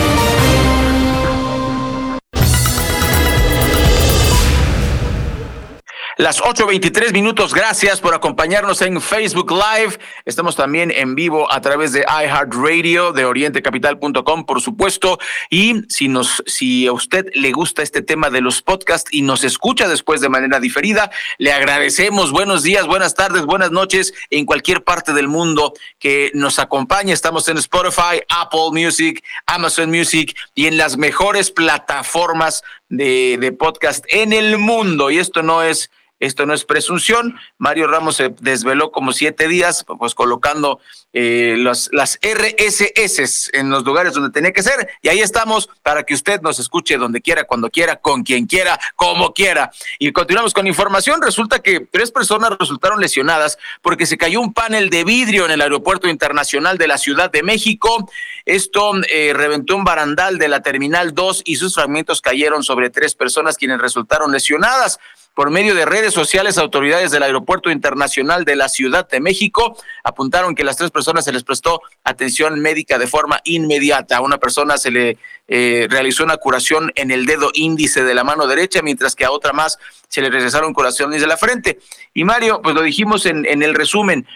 Las 6.22 6.40
8.23 6.40 7.14
minutos, 7.14 7.52
gracias 7.52 8.00
por 8.00 8.14
acompañarnos 8.14 8.84
en 8.84 9.02
Facebook 9.02 9.52
Live. 9.52 9.98
Estamos 10.24 10.56
también 10.56 10.92
en 10.92 11.16
vivo 11.16 11.52
a 11.52 11.62
través 11.62 11.94
de 11.94 12.02
iHeartRadio, 12.02 13.12
de 13.12 13.26
orientecapital.com, 13.26 14.46
por 14.46 14.62
supuesto. 14.62 15.18
Y 15.50 15.82
si, 15.90 16.10
nos, 16.10 16.44
si 16.46 16.86
a 16.86 16.94
usted 16.94 17.26
le 17.34 17.52
gusta 17.52 17.82
este 17.82 18.04
tema 18.04 18.30
de 18.30 18.40
los 18.40 18.62
podcasts 18.62 19.12
y 19.12 19.24
nos 19.24 19.44
escucha 19.44 19.88
después 19.88 20.22
de 20.22 20.30
manera 20.30 20.60
diferida, 20.60 21.10
le 21.40 21.54
agradecemos. 21.54 22.32
Buenos 22.32 22.62
días, 22.62 22.86
buenas 22.86 23.16
tardes, 23.16 23.48
buenas 23.48 23.72
noches 23.72 24.14
en 24.30 24.46
cualquier 24.46 24.84
parte 24.84 25.14
del 25.14 25.28
mundo 25.28 25.74
que 25.98 26.30
nos 26.36 26.60
acompañe. 26.60 27.14
Estamos 27.14 27.48
en 27.48 27.58
Spotify, 27.58 28.22
Apple 28.30 28.70
Music, 28.74 29.24
Amazon 29.48 29.90
Music 29.90 30.36
y 30.54 30.68
en 30.68 30.78
las 30.78 30.98
mejores 30.98 31.50
plataformas 31.50 32.62
de, 32.90 33.40
de 33.42 33.52
podcast 33.54 34.06
en 34.10 34.34
el 34.34 34.60
mundo. 34.60 35.10
Y 35.10 35.18
esto 35.18 35.42
no 35.42 35.64
es 35.64 35.90
esto 36.22 36.46
no 36.46 36.54
es 36.54 36.64
presunción. 36.66 37.36
Mario 37.58 37.88
Ramos 37.88 38.16
se 38.16 38.30
desveló 38.40 38.92
como 38.92 39.12
siete 39.12 39.48
días, 39.48 39.84
pues 39.98 40.14
colocando 40.14 40.80
eh, 41.14 41.56
las 41.58 41.90
RSS 42.22 43.50
en 43.54 43.72
los 43.72 43.84
lugares 43.84 44.14
donde 44.14 44.30
tenía 44.30 44.54
que 44.54 44.62
ser. 44.62 44.88
Y 45.02 45.10
ahí 45.10 45.20
estamos 45.20 45.68
para 45.82 46.04
que 46.04 46.14
usted 46.14 46.40
nos 46.42 46.60
escuche 46.60 46.98
donde 46.98 47.22
quiera, 47.22 47.46
cuando 47.46 47.72
quiera, 47.72 47.96
con 47.96 48.22
quien 48.22 48.46
quiera, 48.46 48.80
como 48.96 49.34
quiera. 49.34 49.72
Y 49.98 50.12
continuamos 50.12 50.54
con 50.54 50.68
información. 50.68 51.24
Resulta 51.24 51.60
que 51.60 51.80
tres 51.80 52.12
personas 52.12 52.52
resultaron 52.60 53.02
lesionadas 53.02 53.58
porque 53.82 54.06
se 54.06 54.18
cayó 54.18 54.42
un 54.42 54.54
panel 54.54 54.92
de 54.92 55.04
vidrio 55.04 55.46
en 55.46 55.52
el 55.52 55.62
aeropuerto 55.62 56.08
internacional 56.08 56.78
de 56.78 56.88
la 56.88 57.00
Ciudad 57.00 57.32
de 57.32 57.42
México. 57.42 58.08
Esto 58.46 58.94
eh, 59.10 59.34
reventó 59.36 59.76
un 59.76 59.84
barandal 59.84 60.38
de 60.38 60.50
la 60.50 60.62
Terminal 60.62 61.16
2 61.16 61.42
y 61.46 61.56
sus 61.56 61.74
fragmentos 61.74 62.22
cayeron 62.22 62.64
sobre 62.64 62.92
tres 62.92 63.16
personas 63.16 63.58
quienes 63.58 63.82
resultaron 63.82 64.32
lesionadas. 64.32 65.00
Por 65.34 65.50
medio 65.50 65.74
de 65.76 65.86
redes 65.86 66.14
sociales, 66.14 66.58
autoridades 66.58 67.10
del 67.12 67.24
Aeropuerto 67.24 67.72
Internacional 67.72 68.44
de 68.44 68.58
la 68.58 68.68
Ciudad 68.68 69.08
de 69.08 69.22
México 69.22 69.78
apuntaron 70.04 70.56
que 70.56 70.66
las 70.66 70.76
tres 70.76 70.92
personas 70.92 71.24
se 71.24 71.32
les 71.32 71.46
prestó 71.46 71.82
atención 72.04 72.60
médica 72.60 73.00
de 73.00 73.08
forma 73.08 73.40
inmediata. 73.46 74.18
A 74.18 74.22
una 74.22 74.40
persona 74.40 74.78
se 74.78 74.92
le 74.92 75.18
eh, 75.48 75.88
realizó 75.90 76.26
una 76.26 76.36
curación 76.36 76.92
en 76.96 77.12
el 77.12 77.26
dedo 77.26 77.50
índice 77.54 78.04
de 78.04 78.14
la 78.14 78.26
mano 78.26 78.46
derecha, 78.46 78.82
mientras 78.82 79.16
que 79.16 79.24
a 79.24 79.32
otra 79.32 79.54
más 79.54 79.80
se 80.10 80.22
le 80.22 80.30
regresaron 80.30 80.74
curaciones 80.74 81.22
de 81.22 81.28
la 81.28 81.38
frente. 81.38 81.80
Y 82.14 82.26
Mario, 82.26 82.62
pues 82.62 82.76
lo 82.76 82.82
dijimos 82.82 83.26
en, 83.26 83.46
en 83.46 83.64
el 83.64 83.74
resumen, 83.74 84.28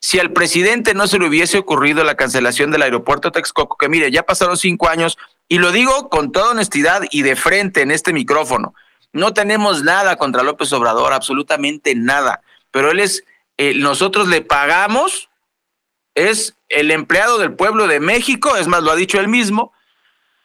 si 0.00 0.18
al 0.18 0.32
presidente 0.32 0.94
no 0.94 1.06
se 1.08 1.18
le 1.18 1.26
hubiese 1.26 1.58
ocurrido 1.58 2.04
la 2.04 2.14
cancelación 2.14 2.70
del 2.70 2.82
aeropuerto 2.82 3.32
Texcoco, 3.32 3.76
que 3.76 3.90
mire, 3.90 4.10
ya 4.10 4.22
pasaron 4.22 4.56
cinco 4.56 4.88
años, 4.88 5.18
y 5.46 5.58
lo 5.58 5.72
digo 5.72 6.08
con 6.08 6.32
toda 6.32 6.52
honestidad 6.52 7.02
y 7.10 7.20
de 7.20 7.36
frente 7.36 7.82
en 7.82 7.90
este 7.90 8.12
micrófono, 8.14 8.74
no 9.12 9.32
tenemos 9.32 9.82
nada 9.82 10.16
contra 10.16 10.42
López 10.42 10.72
Obrador, 10.72 11.12
absolutamente 11.12 11.94
nada, 11.94 12.42
pero 12.70 12.90
él 12.90 13.00
es, 13.00 13.24
eh, 13.56 13.74
nosotros 13.74 14.28
le 14.28 14.42
pagamos, 14.42 15.30
es 16.14 16.56
el 16.68 16.90
empleado 16.90 17.38
del 17.38 17.54
pueblo 17.54 17.86
de 17.86 18.00
México, 18.00 18.56
es 18.56 18.66
más, 18.66 18.82
lo 18.82 18.90
ha 18.90 18.96
dicho 18.96 19.20
él 19.20 19.28
mismo, 19.28 19.72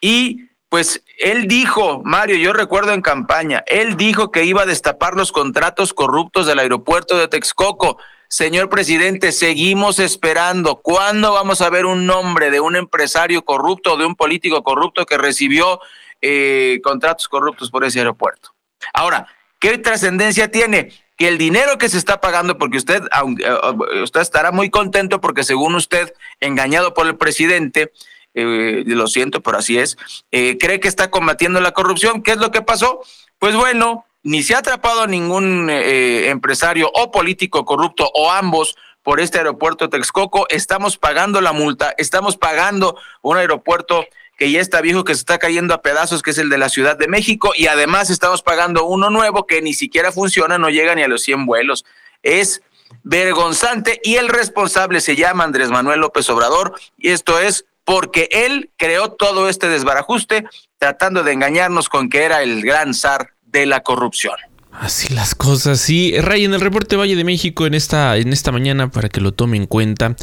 y 0.02 0.50
pues 0.70 1.04
él 1.20 1.48
dijo, 1.48 2.02
Mario, 2.04 2.36
yo 2.38 2.52
recuerdo 2.52 2.94
en 2.94 3.02
campaña, 3.02 3.64
él 3.68 3.96
dijo 3.96 4.32
que 4.32 4.46
iba 4.46 4.64
a 4.64 4.66
destapar 4.66 5.16
los 5.16 5.32
contratos 5.32 5.94
corruptos 5.94 6.48
del 6.48 6.60
aeropuerto 6.60 7.18
de 7.18 7.28
Texcoco. 7.28 8.00
Señor 8.28 8.70
presidente, 8.70 9.32
seguimos 9.32 10.00
esperando. 10.00 10.78
¿Cuándo 10.78 11.34
vamos 11.34 11.62
a 11.62 11.70
ver 11.70 11.86
un 11.86 12.08
nombre 12.08 12.50
de 12.50 12.60
un 12.60 12.76
empresario 12.76 13.46
corrupto 13.46 13.98
de 13.98 14.08
un 14.08 14.16
político 14.16 14.64
corrupto 14.64 15.06
que 15.06 15.20
recibió 15.20 15.80
eh, 16.26 16.80
contratos 16.82 17.28
corruptos 17.28 17.70
por 17.70 17.84
ese 17.84 18.00
aeropuerto. 18.00 18.53
Ahora, 18.94 19.28
¿qué 19.60 19.78
trascendencia 19.78 20.50
tiene? 20.50 20.92
Que 21.18 21.28
el 21.28 21.38
dinero 21.38 21.78
que 21.78 21.90
se 21.90 21.98
está 21.98 22.20
pagando, 22.20 22.58
porque 22.58 22.78
usted, 22.78 23.04
aunque, 23.12 23.46
eh, 23.46 24.02
usted 24.04 24.22
estará 24.22 24.52
muy 24.52 24.70
contento 24.70 25.22
porque 25.22 25.44
según 25.44 25.76
usted, 25.76 26.14
engañado 26.40 26.94
por 26.94 27.08
el 27.08 27.16
presidente, 27.16 27.92
eh, 28.34 28.84
lo 28.86 29.08
siento, 29.08 29.42
pero 29.42 29.60
así 29.60 29.78
es, 29.78 29.98
cree 30.32 30.80
que 30.80 30.88
está 30.88 31.12
combatiendo 31.12 31.62
la 31.62 31.72
corrupción. 31.72 32.24
¿Qué 32.24 32.32
es 32.32 32.38
lo 32.38 32.52
que 32.52 32.64
pasó? 32.64 33.02
Pues 33.38 33.56
bueno, 33.56 34.06
ni 34.24 34.42
se 34.42 34.56
ha 34.56 34.60
atrapado 34.60 35.02
a 35.02 35.08
ningún 35.08 35.70
empresario 35.70 36.90
o 36.94 37.12
político 37.12 37.64
corrupto 37.64 38.10
o 38.14 38.32
ambos 38.32 38.76
por 39.04 39.20
este 39.20 39.38
aeropuerto 39.38 39.90
Texcoco. 39.90 40.48
Estamos 40.50 40.98
pagando 40.98 41.42
la 41.42 41.52
multa, 41.54 41.94
estamos 41.98 42.38
pagando 42.38 42.98
un 43.22 43.38
aeropuerto 43.38 44.06
que 44.44 44.52
ya 44.52 44.60
está 44.60 44.82
viejo, 44.82 45.06
que 45.06 45.16
se 45.16 45.22
está 45.22 45.38
cayendo 45.38 45.74
a 45.74 45.82
pedazos, 45.82 46.22
que 46.22 46.32
es 46.32 46.38
el 46.38 46.50
de 46.50 46.58
la 46.58 46.68
Ciudad 46.68 46.98
de 46.98 47.08
México, 47.08 47.54
y 47.56 47.68
además 47.68 48.10
estamos 48.10 48.42
pagando 48.42 48.84
uno 48.84 49.10
nuevo 49.10 49.48
que 49.48 49.62
ni 49.62 49.74
siquiera 49.74 50.12
funciona, 50.12 50.58
no 50.58 50.70
llega 50.70 50.96
ni 50.96 51.02
a 51.02 51.08
los 51.08 51.22
100 51.22 51.46
vuelos. 51.46 51.86
Es 52.24 52.62
vergonzante 53.04 54.02
y 54.04 54.16
el 54.16 54.28
responsable 54.28 55.00
se 55.00 55.16
llama 55.16 55.46
Andrés 55.46 55.70
Manuel 55.70 56.02
López 56.02 56.30
Obrador, 56.30 56.78
y 56.98 57.12
esto 57.12 57.40
es 57.40 57.64
porque 57.86 58.28
él 58.34 58.70
creó 58.76 59.14
todo 59.14 59.48
este 59.48 59.70
desbarajuste 59.70 60.44
tratando 60.78 61.24
de 61.24 61.32
engañarnos 61.32 61.88
con 61.88 62.10
que 62.10 62.24
era 62.24 62.44
el 62.44 62.64
gran 62.64 62.94
zar 62.94 63.36
de 63.46 63.66
la 63.66 63.82
corrupción. 63.82 64.36
Así 64.80 65.14
las 65.14 65.36
cosas, 65.36 65.80
sí. 65.80 66.14
Ray, 66.20 66.46
en 66.46 66.54
el 66.54 66.60
reporte 66.60 66.96
Valle 66.96 67.16
de 67.16 67.24
México 67.24 67.68
en 67.68 67.76
esta, 67.76 68.18
en 68.18 68.34
esta 68.34 68.52
mañana, 68.52 68.90
para 68.90 69.08
que 69.08 69.22
lo 69.22 69.32
tome 69.32 69.56
en 69.56 69.68
cuenta, 69.68 70.16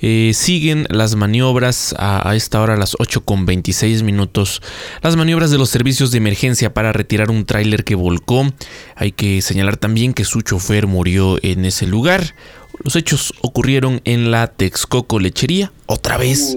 eh, 0.00 0.30
siguen 0.32 0.86
las 0.90 1.16
maniobras 1.16 1.94
a, 1.98 2.34
esta 2.36 2.60
hora, 2.60 2.74
a 2.74 2.76
las 2.76 2.96
8 2.98 3.24
con 3.24 3.46
26 3.46 4.04
minutos. 4.04 4.62
Las 5.02 5.16
maniobras 5.16 5.50
de 5.50 5.58
los 5.58 5.70
servicios 5.70 6.12
de 6.12 6.18
emergencia 6.18 6.72
para 6.72 6.92
retirar 6.92 7.30
un 7.30 7.44
tráiler 7.44 7.82
que 7.82 7.96
volcó. 7.96 8.52
Hay 8.94 9.10
que 9.10 9.42
señalar 9.42 9.76
también 9.76 10.14
que 10.14 10.24
su 10.24 10.40
chofer 10.40 10.86
murió 10.86 11.38
en 11.42 11.64
ese 11.64 11.86
lugar. 11.86 12.36
Los 12.84 12.94
hechos 12.94 13.34
ocurrieron 13.42 14.00
en 14.04 14.30
la 14.30 14.46
Texcoco 14.46 15.18
Lechería, 15.18 15.72
otra 15.86 16.16
vez, 16.16 16.56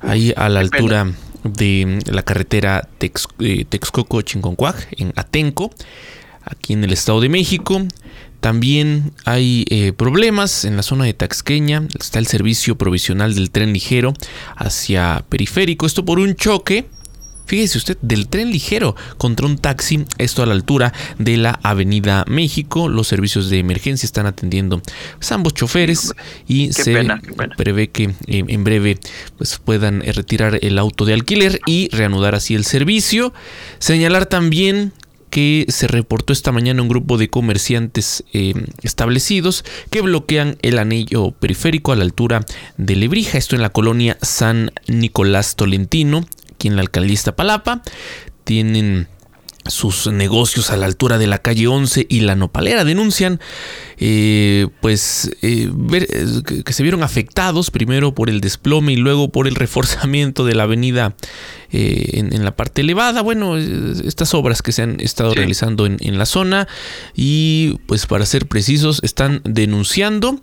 ahí 0.00 0.32
a 0.36 0.48
la 0.48 0.60
altura 0.60 1.12
de 1.42 1.98
la 2.06 2.22
carretera 2.22 2.88
eh, 3.00 3.64
Texcoco-Chinconcuaj, 3.68 4.86
en 4.98 5.12
Atenco 5.16 5.70
aquí 6.44 6.72
en 6.72 6.84
el 6.84 6.92
Estado 6.92 7.20
de 7.20 7.28
México. 7.28 7.82
También 8.44 9.12
hay 9.24 9.64
eh, 9.70 9.94
problemas 9.94 10.66
en 10.66 10.76
la 10.76 10.82
zona 10.82 11.04
de 11.04 11.14
Taxqueña. 11.14 11.88
Está 11.98 12.18
el 12.18 12.26
servicio 12.26 12.76
provisional 12.76 13.34
del 13.34 13.50
tren 13.50 13.72
ligero 13.72 14.12
hacia 14.56 15.24
periférico. 15.30 15.86
Esto 15.86 16.04
por 16.04 16.18
un 16.18 16.34
choque. 16.34 16.86
Fíjese 17.46 17.78
usted, 17.78 17.98
del 18.00 18.28
tren 18.28 18.50
ligero 18.50 18.96
contra 19.18 19.46
un 19.46 19.58
taxi, 19.58 20.04
esto 20.16 20.42
a 20.42 20.46
la 20.46 20.52
altura 20.54 20.92
de 21.18 21.36
la 21.36 21.58
Avenida 21.62 22.24
México. 22.26 22.88
Los 22.88 23.08
servicios 23.08 23.50
de 23.50 23.58
emergencia 23.58 24.06
están 24.06 24.26
atendiendo 24.26 24.80
pues, 25.16 25.32
ambos 25.32 25.54
choferes 25.54 26.14
y 26.46 26.72
se 26.72 27.06
prevé 27.56 27.88
que 27.88 28.04
eh, 28.04 28.44
en 28.46 28.64
breve 28.64 28.98
pues, 29.36 29.58
puedan 29.58 30.02
eh, 30.02 30.12
retirar 30.12 30.58
el 30.62 30.78
auto 30.78 31.04
de 31.04 31.14
alquiler 31.14 31.60
y 31.66 31.88
reanudar 31.92 32.34
así 32.34 32.54
el 32.54 32.64
servicio. 32.64 33.34
Señalar 33.78 34.26
también 34.26 34.92
que 35.34 35.66
se 35.68 35.88
reportó 35.88 36.32
esta 36.32 36.52
mañana 36.52 36.80
un 36.80 36.88
grupo 36.88 37.18
de 37.18 37.28
comerciantes 37.28 38.22
eh, 38.32 38.54
establecidos 38.84 39.64
que 39.90 40.00
bloquean 40.00 40.58
el 40.62 40.78
anillo 40.78 41.32
periférico 41.32 41.90
a 41.90 41.96
la 41.96 42.04
altura 42.04 42.46
de 42.76 42.94
Lebrija, 42.94 43.36
esto 43.36 43.56
en 43.56 43.62
la 43.62 43.70
colonia 43.70 44.16
San 44.22 44.70
Nicolás 44.86 45.56
Tolentino, 45.56 46.24
aquí 46.52 46.68
en 46.68 46.76
la 46.76 46.82
alcaldía 46.82 47.34
Palapa. 47.34 47.82
Tienen 48.44 49.08
sus 49.66 50.06
negocios 50.06 50.70
a 50.70 50.76
la 50.76 50.86
altura 50.86 51.18
de 51.18 51.26
la 51.26 51.38
calle 51.38 51.66
11 51.66 52.06
y 52.08 52.20
la 52.20 52.34
nopalera. 52.34 52.84
Denuncian 52.84 53.40
eh, 53.98 54.68
pues 54.80 55.30
eh, 55.42 55.70
que 56.64 56.72
se 56.72 56.82
vieron 56.82 57.02
afectados 57.02 57.70
primero 57.70 58.14
por 58.14 58.30
el 58.30 58.40
desplome 58.40 58.92
y 58.92 58.96
luego 58.96 59.30
por 59.30 59.46
el 59.48 59.54
reforzamiento 59.54 60.44
de 60.44 60.54
la 60.54 60.64
avenida 60.64 61.14
eh, 61.72 62.10
en, 62.14 62.44
la 62.44 62.56
parte 62.56 62.82
elevada. 62.82 63.22
Bueno 63.22 63.56
estas 63.56 64.34
obras 64.34 64.62
que 64.62 64.72
se 64.72 64.82
han 64.82 65.00
estado 65.00 65.34
realizando 65.34 65.86
en, 65.86 65.96
en 66.00 66.18
la 66.18 66.26
zona 66.26 66.68
y 67.14 67.78
pues 67.86 68.06
para 68.06 68.26
ser 68.26 68.46
precisos 68.46 69.00
están 69.02 69.40
denunciando 69.44 70.40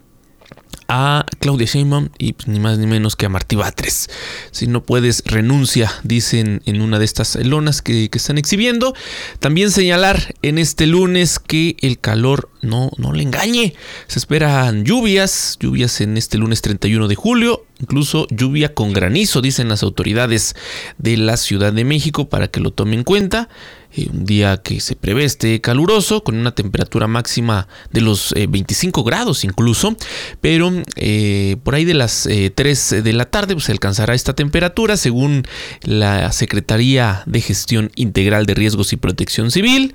a 0.88 1.26
Claudia 1.40 1.66
Sheinbaum 1.66 2.10
y 2.18 2.34
pues, 2.34 2.48
ni 2.48 2.60
más 2.60 2.78
ni 2.78 2.86
menos 2.86 3.16
que 3.16 3.26
a 3.26 3.30
Martí 3.30 3.56
Batres. 3.56 4.10
Si 4.52 4.68
no 4.68 4.84
puedes, 4.84 5.24
renuncia, 5.26 5.92
dicen 6.04 6.62
en 6.66 6.82
una 6.82 7.00
de 7.00 7.06
estas 7.06 7.36
lonas 7.36 7.82
que, 7.82 8.10
están 8.12 8.38
exhibiendo. 8.38 8.94
También 9.40 9.72
señalar 9.72 10.36
en 10.42 10.58
este 10.58 10.88
lunes 10.88 11.40
que 11.40 11.78
el 11.82 12.00
calor 12.00 12.50
no, 12.62 12.92
no 12.98 13.14
le 13.14 13.24
engañe. 13.24 13.74
Se 14.08 14.20
esperan 14.20 14.84
lluvias, 14.84 15.58
lluvias 15.60 16.02
en 16.02 16.18
este 16.18 16.38
lunes 16.38 16.62
31 16.62 17.08
de 17.08 17.16
julio, 17.16 17.66
incluso 17.80 18.28
lluvia 18.30 18.74
con 18.74 18.94
granizo, 18.94 19.42
dicen 19.42 19.70
las 19.70 19.84
autoridades 19.84 20.56
de 20.98 21.18
la 21.18 21.38
Ciudad 21.38 21.74
de 21.74 21.86
México, 21.86 22.30
para 22.30 22.50
que 22.50 22.60
lo 22.60 22.72
tomen 22.72 23.00
en 23.00 23.04
cuenta. 23.04 23.50
Eh, 23.94 24.08
un 24.12 24.26
día 24.26 24.58
que 24.58 24.80
se 24.80 24.96
prevé 24.96 25.26
este 25.26 25.60
caluroso, 25.60 26.24
con 26.24 26.38
una 26.38 26.56
temperatura 26.56 27.08
máxima 27.08 27.68
de 27.92 28.02
los 28.02 28.34
25 28.36 29.02
eh, 29.02 29.04
grados 29.06 29.44
incluso, 29.44 29.96
pero 30.40 30.72
eh, 30.96 31.58
por 31.64 31.76
ahí 31.76 31.84
de 31.84 31.94
las 31.94 32.28
3 32.56 33.04
de 33.04 33.14
la 33.14 33.26
tarde 33.26 33.54
pues, 33.54 33.66
se 33.66 33.72
alcanzará 33.72 34.14
esta 34.14 34.34
temperatura 34.34 34.96
según 34.96 35.44
la 35.82 36.32
Secretaría 36.32 37.24
de 37.26 37.42
Gestión 37.42 37.92
Integral 37.96 38.46
de 38.46 38.54
Riesgos 38.54 38.94
y 38.94 38.98
Protección 38.98 39.52
Civil. 39.52 39.94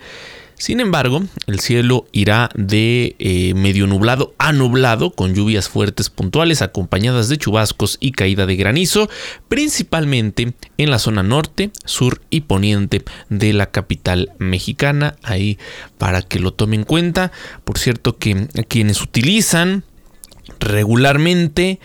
Sin 0.58 0.80
embargo, 0.80 1.22
el 1.46 1.60
cielo 1.60 2.06
irá 2.12 2.48
de 2.54 3.14
eh, 3.18 3.52
medio 3.54 3.86
nublado 3.86 4.34
a 4.38 4.52
nublado, 4.52 5.10
con 5.10 5.34
lluvias 5.34 5.68
fuertes 5.68 6.08
puntuales 6.08 6.62
acompañadas 6.62 7.28
de 7.28 7.36
chubascos 7.36 7.98
y 8.00 8.12
caída 8.12 8.46
de 8.46 8.56
granizo, 8.56 9.10
principalmente 9.48 10.54
en 10.78 10.90
la 10.90 10.98
zona 10.98 11.22
norte, 11.22 11.70
sur 11.84 12.22
y 12.30 12.42
poniente 12.42 13.04
de 13.28 13.52
la 13.52 13.66
capital 13.66 14.32
mexicana. 14.38 15.16
Ahí 15.22 15.58
para 15.98 16.22
que 16.22 16.38
lo 16.38 16.54
tome 16.54 16.76
en 16.76 16.84
cuenta. 16.84 17.32
Por 17.64 17.78
cierto 17.78 18.16
que 18.16 18.48
quienes 18.68 19.02
utilizan 19.02 19.84
regularmente 20.58 21.80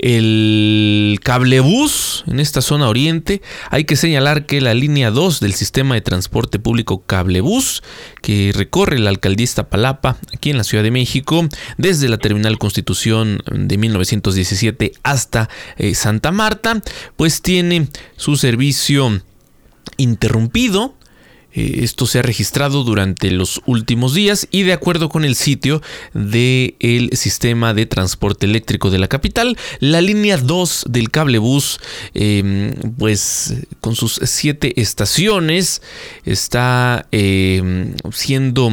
el 0.00 1.18
cablebús 1.22 2.24
en 2.26 2.40
esta 2.40 2.60
zona 2.60 2.88
oriente. 2.88 3.40
Hay 3.70 3.84
que 3.84 3.96
señalar 3.96 4.44
que 4.44 4.60
la 4.60 4.74
línea 4.74 5.10
2 5.10 5.40
del 5.40 5.54
sistema 5.54 5.94
de 5.94 6.02
transporte 6.02 6.58
público 6.58 7.02
cablebús 7.06 7.82
que 8.20 8.52
recorre 8.54 8.98
la 8.98 9.10
alcaldía 9.10 9.46
Palapa 9.68 10.16
aquí 10.34 10.50
en 10.50 10.58
la 10.58 10.64
Ciudad 10.64 10.82
de 10.82 10.90
México 10.90 11.48
desde 11.78 12.08
la 12.08 12.18
terminal 12.18 12.58
Constitución 12.58 13.42
de 13.50 13.78
1917 13.78 14.92
hasta 15.02 15.48
eh, 15.76 15.94
Santa 15.94 16.32
Marta, 16.32 16.82
pues 17.16 17.42
tiene 17.42 17.88
su 18.16 18.36
servicio 18.36 19.22
interrumpido 19.98 20.95
eh, 21.56 21.80
esto 21.82 22.06
se 22.06 22.18
ha 22.18 22.22
registrado 22.22 22.84
durante 22.84 23.30
los 23.30 23.62
últimos 23.66 24.14
días 24.14 24.46
y 24.50 24.62
de 24.62 24.74
acuerdo 24.74 25.08
con 25.08 25.24
el 25.24 25.34
sitio 25.34 25.82
del 26.12 27.10
sistema 27.14 27.74
de 27.74 27.86
transporte 27.86 28.46
eléctrico 28.46 28.90
de 28.90 28.98
la 28.98 29.08
capital, 29.08 29.56
la 29.80 30.00
línea 30.00 30.36
2 30.36 30.84
del 30.88 31.10
cablebús, 31.10 31.80
em, 32.14 32.72
pues 32.98 33.54
con 33.80 33.96
sus 33.96 34.20
siete 34.24 34.80
estaciones, 34.80 35.80
está 36.24 37.06
em, 37.10 37.94
siendo 38.12 38.70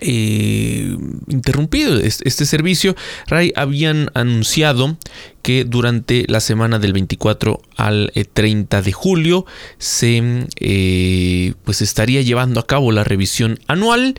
eh, 0.00 0.96
interrumpido 1.28 1.98
este 1.98 2.46
servicio. 2.46 2.94
RAI 3.26 3.52
habían 3.56 4.10
anunciado 4.14 4.96
que 5.42 5.64
durante 5.64 6.24
la 6.28 6.40
semana 6.40 6.78
del 6.78 6.92
24 6.92 7.60
al 7.76 8.12
30 8.32 8.78
eh, 8.78 8.82
de 8.82 8.92
julio 8.92 9.46
se 9.78 10.46
eh, 10.60 11.54
pues 11.64 11.82
estaría 11.82 12.22
llevando 12.22 12.60
a 12.60 12.66
cabo 12.66 12.92
la 12.92 13.04
revisión 13.04 13.58
anual 13.66 14.14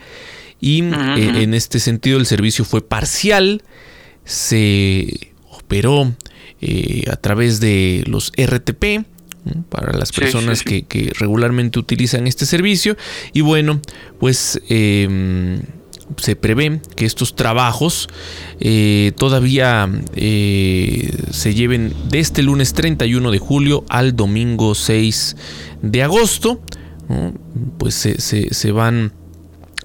y 0.62 0.80
en 0.80 1.54
este 1.54 1.80
sentido 1.80 2.20
el 2.20 2.26
servicio 2.26 2.66
fue 2.66 2.86
parcial. 2.86 3.64
Se 4.26 5.32
operó 5.52 6.14
a 7.10 7.16
través 7.16 7.62
de 7.62 8.04
los 8.06 8.34
RTP 8.38 9.06
para 9.70 9.94
las 9.94 10.12
personas 10.12 10.64
Que, 10.64 11.12
regularmente 11.18 11.80
utilizan 11.80 12.28
este 12.28 12.46
servicio. 12.46 12.98
Y 13.34 13.42
bueno, 13.42 13.82
pues 14.20 14.62
em, 14.70 15.62
se 16.18 16.36
prevé 16.36 16.82
que 16.96 17.06
estos 17.06 17.36
trabajos 17.36 18.08
eh, 18.60 19.12
todavía 19.18 19.90
eh, 20.16 21.16
se 21.32 21.54
lleven 21.54 21.94
de 22.10 22.20
este 22.20 22.44
lunes 22.44 22.74
31 22.74 23.32
de 23.32 23.40
julio 23.40 23.86
al 23.90 24.16
domingo 24.16 24.76
6 24.76 25.36
de 25.82 26.04
agosto. 26.04 26.62
Pues 27.80 27.96
se, 27.96 28.20
se 28.54 28.72
van 28.72 29.14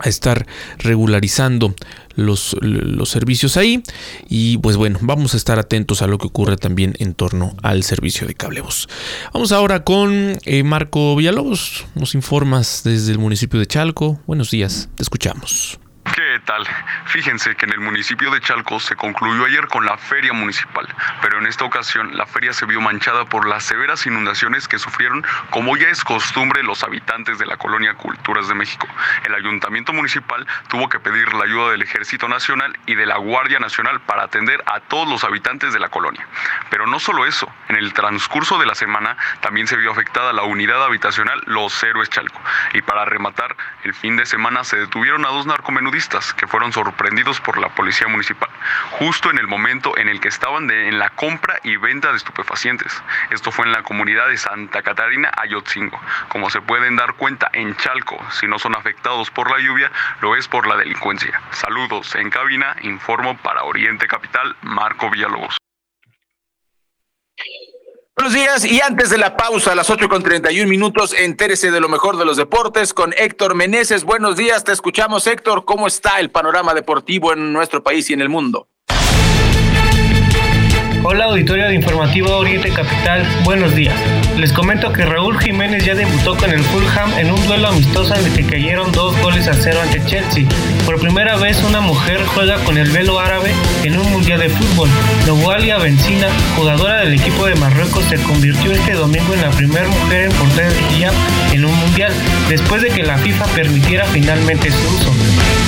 a 0.00 0.08
estar 0.08 0.46
regularizando 0.78 1.74
los, 2.16 2.56
los, 2.60 3.08
servicios 3.08 3.56
ahí. 3.56 3.82
Y 4.28 4.58
pues 4.58 4.76
bueno 4.76 4.98
vamos 5.02 5.34
a 5.34 5.36
estar 5.36 5.58
atentos 5.58 6.02
a 6.02 6.06
lo 6.06 6.18
que 6.18 6.26
ocurre 6.26 6.56
también 6.56 6.94
en 6.98 7.14
torno 7.14 7.54
al 7.62 7.82
servicio 7.82 8.26
de 8.26 8.34
cablebos 8.34 8.88
vamos 9.32 9.52
ahora 9.52 9.84
con 9.84 10.38
eh, 10.44 10.62
Marco 10.62 11.16
Villalobos. 11.16 11.86
Nos 11.94 12.14
informas 12.14 12.82
desde 12.84 13.12
el 13.12 13.18
municipio 13.18 13.58
de 13.60 13.66
Chalco. 13.66 14.20
Buenos 14.26 14.50
días 14.50 14.88
te 14.94 15.02
escuchamos. 15.02 15.78
¿Qué 15.78 15.83
Fíjense 17.06 17.56
que 17.56 17.64
en 17.64 17.72
el 17.72 17.80
municipio 17.80 18.30
de 18.30 18.40
Chalco 18.40 18.78
se 18.78 18.96
concluyó 18.96 19.46
ayer 19.46 19.66
con 19.68 19.86
la 19.86 19.96
feria 19.96 20.32
municipal, 20.32 20.86
pero 21.22 21.38
en 21.38 21.46
esta 21.46 21.64
ocasión 21.64 22.16
la 22.16 22.26
feria 22.26 22.52
se 22.52 22.66
vio 22.66 22.80
manchada 22.80 23.24
por 23.24 23.48
las 23.48 23.64
severas 23.64 24.06
inundaciones 24.06 24.68
que 24.68 24.78
sufrieron, 24.78 25.24
como 25.50 25.76
ya 25.76 25.88
es 25.88 26.04
costumbre, 26.04 26.62
los 26.62 26.82
habitantes 26.82 27.38
de 27.38 27.46
la 27.46 27.56
colonia 27.56 27.94
Culturas 27.94 28.46
de 28.48 28.54
México. 28.54 28.86
El 29.24 29.34
ayuntamiento 29.34 29.92
municipal 29.92 30.46
tuvo 30.68 30.88
que 30.88 31.00
pedir 31.00 31.32
la 31.32 31.44
ayuda 31.44 31.70
del 31.70 31.82
Ejército 31.82 32.28
Nacional 32.28 32.78
y 32.86 32.94
de 32.94 33.06
la 33.06 33.16
Guardia 33.16 33.58
Nacional 33.58 34.00
para 34.00 34.24
atender 34.24 34.62
a 34.66 34.80
todos 34.80 35.08
los 35.08 35.24
habitantes 35.24 35.72
de 35.72 35.80
la 35.80 35.88
colonia. 35.88 36.26
Pero 36.68 36.86
no 36.86 37.00
solo 37.00 37.24
eso, 37.24 37.50
en 37.68 37.76
el 37.76 37.94
transcurso 37.94 38.58
de 38.58 38.66
la 38.66 38.74
semana 38.74 39.16
también 39.40 39.66
se 39.66 39.76
vio 39.76 39.92
afectada 39.92 40.32
la 40.32 40.42
unidad 40.42 40.84
habitacional 40.84 41.42
Los 41.46 41.82
Héroes 41.82 42.10
Chalco. 42.10 42.40
Y 42.74 42.82
para 42.82 43.06
rematar, 43.06 43.56
el 43.84 43.94
fin 43.94 44.16
de 44.16 44.26
semana 44.26 44.64
se 44.64 44.76
detuvieron 44.76 45.24
a 45.24 45.28
dos 45.28 45.46
narcomenudistas 45.46 46.33
que 46.36 46.46
fueron 46.46 46.72
sorprendidos 46.72 47.40
por 47.40 47.58
la 47.58 47.68
policía 47.70 48.08
municipal, 48.08 48.48
justo 48.92 49.30
en 49.30 49.38
el 49.38 49.46
momento 49.46 49.96
en 49.96 50.08
el 50.08 50.20
que 50.20 50.28
estaban 50.28 50.70
en 50.70 50.98
la 50.98 51.10
compra 51.10 51.58
y 51.62 51.76
venta 51.76 52.10
de 52.10 52.16
estupefacientes. 52.16 53.02
Esto 53.30 53.52
fue 53.52 53.66
en 53.66 53.72
la 53.72 53.82
comunidad 53.82 54.28
de 54.28 54.36
Santa 54.36 54.82
Catarina, 54.82 55.30
Ayotzingo. 55.36 56.00
Como 56.28 56.50
se 56.50 56.60
pueden 56.60 56.96
dar 56.96 57.14
cuenta, 57.14 57.50
en 57.52 57.76
Chalco, 57.76 58.18
si 58.30 58.46
no 58.46 58.58
son 58.58 58.76
afectados 58.76 59.30
por 59.30 59.50
la 59.50 59.58
lluvia, 59.58 59.90
lo 60.20 60.36
es 60.36 60.48
por 60.48 60.66
la 60.66 60.76
delincuencia. 60.76 61.40
Saludos 61.50 62.14
en 62.14 62.30
cabina, 62.30 62.76
informo 62.82 63.36
para 63.38 63.64
Oriente 63.64 64.06
Capital, 64.06 64.56
Marco 64.62 65.10
Villalobos. 65.10 65.56
Buenos 68.16 68.32
días 68.32 68.64
y 68.64 68.80
antes 68.80 69.10
de 69.10 69.18
la 69.18 69.36
pausa 69.36 69.72
a 69.72 69.74
las 69.74 69.90
8 69.90 70.08
con 70.08 70.22
31 70.22 70.70
minutos, 70.70 71.12
entérese 71.18 71.72
de 71.72 71.80
lo 71.80 71.88
mejor 71.88 72.16
de 72.16 72.24
los 72.24 72.36
deportes 72.36 72.94
con 72.94 73.12
Héctor 73.18 73.56
Meneses. 73.56 74.04
Buenos 74.04 74.36
días, 74.36 74.62
te 74.62 74.70
escuchamos 74.70 75.26
Héctor. 75.26 75.64
¿Cómo 75.64 75.88
está 75.88 76.20
el 76.20 76.30
panorama 76.30 76.74
deportivo 76.74 77.32
en 77.32 77.52
nuestro 77.52 77.82
país 77.82 78.08
y 78.10 78.12
en 78.12 78.20
el 78.20 78.28
mundo? 78.28 78.68
Hola 81.02 81.24
auditorio 81.24 81.66
de 81.66 81.74
Informativo 81.74 82.36
Oriente 82.36 82.70
Capital, 82.70 83.26
buenos 83.44 83.74
días. 83.74 83.98
Les 84.38 84.52
comento 84.52 84.92
que 84.92 85.04
Raúl 85.04 85.38
Jiménez 85.38 85.84
ya 85.84 85.94
debutó 85.94 86.36
con 86.36 86.50
el 86.50 86.60
Fulham 86.60 87.12
en 87.18 87.30
un 87.30 87.46
duelo 87.46 87.68
amistoso 87.68 88.14
en 88.16 88.26
el 88.26 88.32
que 88.32 88.44
cayeron 88.44 88.90
dos 88.90 89.16
goles 89.20 89.46
a 89.46 89.54
cero 89.54 89.78
ante 89.80 90.04
Chelsea. 90.04 90.44
Por 90.84 90.98
primera 90.98 91.36
vez 91.36 91.62
una 91.62 91.80
mujer 91.80 92.20
juega 92.34 92.56
con 92.64 92.76
el 92.76 92.90
velo 92.90 93.20
árabe 93.20 93.52
en 93.84 93.96
un 93.96 94.10
mundial 94.10 94.40
de 94.40 94.48
fútbol. 94.48 94.88
Novalia 95.26 95.78
Benzina, 95.78 96.26
jugadora 96.56 97.00
del 97.00 97.14
equipo 97.14 97.46
de 97.46 97.54
Marruecos, 97.54 98.04
se 98.06 98.20
convirtió 98.22 98.72
este 98.72 98.94
domingo 98.94 99.34
en 99.34 99.42
la 99.42 99.50
primera 99.50 99.86
mujer 99.88 100.24
en 100.24 100.32
portar 100.32 100.64
el 100.64 100.74
en 101.52 101.64
un 101.64 101.74
mundial, 101.74 102.12
después 102.48 102.82
de 102.82 102.88
que 102.88 103.04
la 103.04 103.16
FIFA 103.18 103.44
permitiera 103.46 104.04
finalmente 104.06 104.70
su 104.70 104.96
uso. 104.96 105.14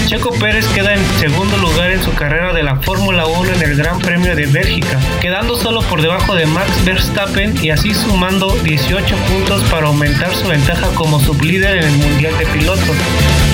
Checo 0.06 0.30
Pérez 0.30 0.66
queda 0.68 0.94
en 0.94 1.04
segundo 1.18 1.56
lugar 1.56 1.90
en 1.90 2.02
su 2.02 2.12
carrera 2.14 2.52
de 2.52 2.62
la 2.62 2.76
Fórmula 2.76 3.26
1 3.26 3.52
en 3.54 3.62
el 3.62 3.76
Gran 3.76 3.98
Premio 3.98 4.36
de 4.36 4.46
Bélgica, 4.46 4.98
quedando 5.20 5.56
solo 5.56 5.82
por 5.82 6.00
debajo 6.00 6.34
de 6.34 6.46
Max 6.46 6.84
Verstappen 6.84 7.54
y 7.62 7.70
así 7.70 7.92
sumando 7.92 8.55
18 8.62 9.16
puntos 9.16 9.62
para 9.64 9.86
aumentar 9.86 10.34
su 10.34 10.46
ventaja 10.48 10.88
como 10.94 11.20
sublíder 11.20 11.78
en 11.78 11.84
el 11.84 11.96
Mundial 11.96 12.36
de 12.38 12.46
Pilotos. 12.46 12.96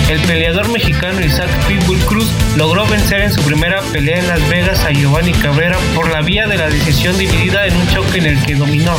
El 0.09 0.21
peleador 0.21 0.69
mexicano 0.69 1.25
Isaac 1.25 1.49
Pitbull 1.67 1.99
Cruz 2.01 2.29
logró 2.57 2.87
vencer 2.87 3.21
en 3.21 3.33
su 3.33 3.41
primera 3.43 3.81
pelea 3.93 4.19
en 4.19 4.29
Las 4.29 4.47
Vegas 4.49 4.85
a 4.85 4.91
Giovanni 4.91 5.33
Cabrera 5.33 5.79
por 5.95 6.11
la 6.11 6.23
vía 6.23 6.47
de 6.47 6.57
la 6.57 6.69
decisión 6.69 7.17
dividida 7.19 7.67
en 7.67 7.77
un 7.77 7.87
choque 7.89 8.19
en 8.19 8.27
el 8.27 8.43
que 8.45 8.55
dominó. 8.55 8.97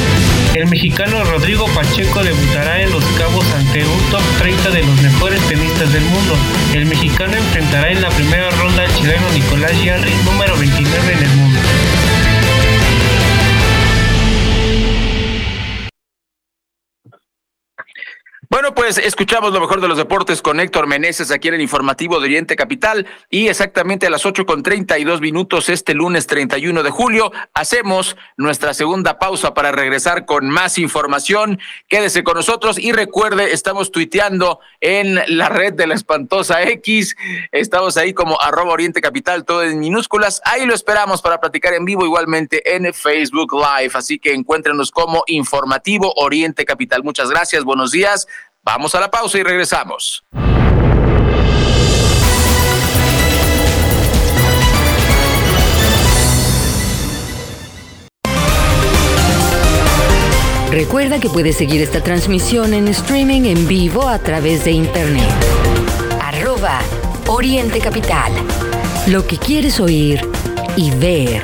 El 0.54 0.68
mexicano 0.68 1.24
Rodrigo 1.24 1.66
Pacheco 1.68 2.24
debutará 2.24 2.82
en 2.82 2.92
Los 2.92 3.04
Cabos 3.18 3.46
ante 3.54 3.86
un 3.86 4.00
top 4.12 4.24
30 4.40 4.70
de 4.72 4.84
los 4.84 5.02
mejores 5.02 5.42
tenistas 5.48 5.92
del 5.92 6.04
mundo. 6.04 6.36
El 6.74 6.86
mexicano 6.86 7.36
enfrentará 7.36 7.92
en 7.92 8.02
la 8.02 8.10
primera 8.10 8.50
ronda 8.52 8.84
al 8.84 8.94
chileno 8.96 9.30
Nicolás 9.34 9.84
Yarri, 9.84 10.14
número 10.26 10.58
29 10.58 11.14
en 11.14 11.24
el 11.24 11.30
mundo. 11.36 11.60
Bueno, 18.54 18.76
pues 18.76 19.00
escuchamos 19.00 19.52
lo 19.52 19.60
mejor 19.60 19.82
de 19.82 19.88
los 19.88 19.98
deportes 19.98 20.44
con 20.44 20.60
Héctor 20.60 20.86
Meneses 20.86 21.32
aquí 21.32 21.48
en 21.48 21.56
el 21.56 21.62
informativo 21.62 22.20
de 22.20 22.26
Oriente 22.26 22.56
Capital 22.56 23.08
y 23.32 23.48
exactamente 23.48 24.06
a 24.06 24.12
las 24.12 24.28
ocho 24.28 24.46
con 24.46 24.62
treinta 24.62 25.00
y 25.00 25.04
dos 25.04 25.22
minutos 25.22 25.70
este 25.70 25.96
lunes 25.96 26.28
31 26.28 26.84
de 26.84 26.92
julio 26.92 27.32
hacemos 27.56 28.16
nuestra 28.38 28.76
segunda 28.76 29.18
pausa 29.18 29.56
para 29.56 29.72
regresar 29.72 30.28
con 30.28 30.50
más 30.52 30.78
información. 30.78 31.60
Quédese 31.88 32.24
con 32.24 32.36
nosotros 32.36 32.78
y 32.78 32.92
recuerde, 32.92 33.54
estamos 33.54 33.92
tuiteando 33.92 34.60
en 34.82 35.20
la 35.36 35.50
red 35.50 35.74
de 35.74 35.88
la 35.88 35.96
espantosa 35.96 36.62
X. 36.62 37.16
Estamos 37.52 37.98
ahí 37.98 38.14
como 38.14 38.40
arroba 38.40 38.74
Oriente 38.74 39.02
Capital, 39.02 39.46
todo 39.46 39.64
en 39.64 39.80
minúsculas. 39.80 40.44
Ahí 40.46 40.68
lo 40.68 40.76
esperamos 40.76 41.24
para 41.24 41.40
platicar 41.40 41.74
en 41.74 41.86
vivo 41.86 42.06
igualmente 42.06 42.76
en 42.76 42.94
Facebook 42.94 43.52
Live. 43.52 43.94
Así 43.96 44.20
que 44.20 44.36
encuéntrenos 44.36 44.92
como 44.92 45.24
informativo 45.26 46.14
Oriente 46.18 46.66
Capital. 46.66 47.02
Muchas 47.02 47.32
gracias, 47.32 47.64
buenos 47.64 47.92
días. 47.92 48.28
Vamos 48.66 48.96
a 48.96 49.00
la 49.02 49.12
pausa 49.12 49.38
y 49.38 49.44
regresamos. 49.44 50.24
Recuerda 60.72 61.20
que 61.20 61.30
puedes 61.30 61.58
seguir 61.58 61.82
esta 61.82 62.02
transmisión 62.02 62.74
en 62.74 62.88
streaming 62.88 63.44
en 63.44 63.68
vivo 63.68 64.08
a 64.08 64.18
través 64.20 64.64
de 64.64 64.72
internet. 64.72 65.30
Arroba 66.22 66.80
Oriente 67.28 67.80
Capital. 67.80 68.32
Lo 69.08 69.28
que 69.28 69.38
quieres 69.38 69.82
oír 69.82 70.26
y 70.78 70.90
ver. 70.92 71.44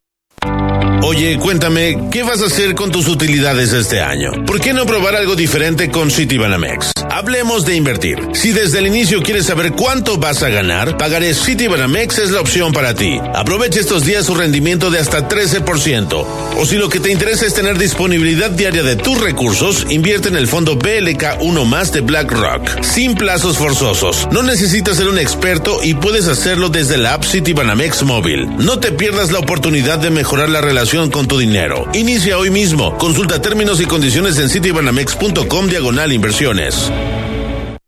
Oye, 1.03 1.39
cuéntame, 1.39 1.97
¿qué 2.11 2.21
vas 2.21 2.43
a 2.43 2.45
hacer 2.45 2.75
con 2.75 2.91
tus 2.91 3.07
utilidades 3.07 3.73
este 3.73 4.01
año? 4.01 4.45
¿Por 4.45 4.61
qué 4.61 4.71
no 4.71 4.85
probar 4.85 5.15
algo 5.15 5.35
diferente 5.35 5.89
con 5.89 6.11
Citibanamex? 6.11 6.91
Hablemos 7.09 7.65
de 7.65 7.75
invertir. 7.75 8.19
Si 8.33 8.51
desde 8.51 8.79
el 8.79 8.87
inicio 8.87 9.23
quieres 9.23 9.47
saber 9.47 9.71
cuánto 9.71 10.17
vas 10.17 10.43
a 10.43 10.49
ganar, 10.49 10.97
pagaré 10.97 11.33
Citibanamex 11.33 12.19
es 12.19 12.29
la 12.29 12.39
opción 12.39 12.71
para 12.71 12.93
ti. 12.93 13.19
Aprovecha 13.33 13.79
estos 13.79 14.05
días 14.05 14.27
su 14.27 14.35
rendimiento 14.35 14.91
de 14.91 14.99
hasta 14.99 15.27
13%. 15.27 16.25
O 16.57 16.65
si 16.67 16.77
lo 16.77 16.87
que 16.87 16.99
te 16.99 17.11
interesa 17.11 17.47
es 17.47 17.55
tener 17.55 17.79
disponibilidad 17.79 18.51
diaria 18.51 18.83
de 18.83 18.95
tus 18.95 19.19
recursos, 19.19 19.87
invierte 19.89 20.29
en 20.29 20.35
el 20.35 20.47
fondo 20.47 20.75
BLK 20.75 21.41
1 21.41 21.65
más 21.65 21.91
de 21.91 22.01
BlackRock. 22.01 22.83
Sin 22.83 23.15
plazos 23.15 23.57
forzosos. 23.57 24.27
No 24.31 24.43
necesitas 24.43 24.97
ser 24.97 25.07
un 25.07 25.17
experto 25.17 25.79
y 25.83 25.95
puedes 25.95 26.27
hacerlo 26.27 26.69
desde 26.69 26.97
la 26.97 27.15
app 27.15 27.25
Citibanamex 27.25 28.03
móvil. 28.03 28.47
No 28.57 28.79
te 28.79 28.91
pierdas 28.91 29.31
la 29.31 29.39
oportunidad 29.39 29.97
de 29.97 30.11
mejorar 30.11 30.49
la 30.49 30.61
relación 30.61 30.90
con 30.91 31.25
tu 31.25 31.37
dinero. 31.37 31.87
Inicia 31.93 32.37
hoy 32.37 32.49
mismo. 32.49 32.97
Consulta 32.97 33.41
términos 33.41 33.79
y 33.79 33.85
condiciones 33.85 34.37
en 34.39 34.49
citibanamex.com 34.49 35.67
diagonal 35.67 36.11
inversiones. 36.11 36.91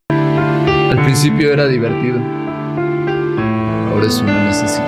Al 0.09 1.03
principio 1.03 1.51
era 1.51 1.67
divertido. 1.67 2.17
Ahora 3.91 4.07
es 4.07 4.17
una 4.19 4.45
necesidad. 4.45 4.87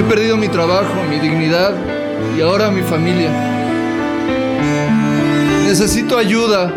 He 0.00 0.02
perdido 0.08 0.38
mi 0.38 0.48
trabajo, 0.48 0.94
mi 1.10 1.18
dignidad 1.18 1.74
y 2.38 2.40
ahora 2.40 2.70
mi 2.70 2.80
familia. 2.84 3.30
Necesito 5.66 6.16
ayuda. 6.16 6.72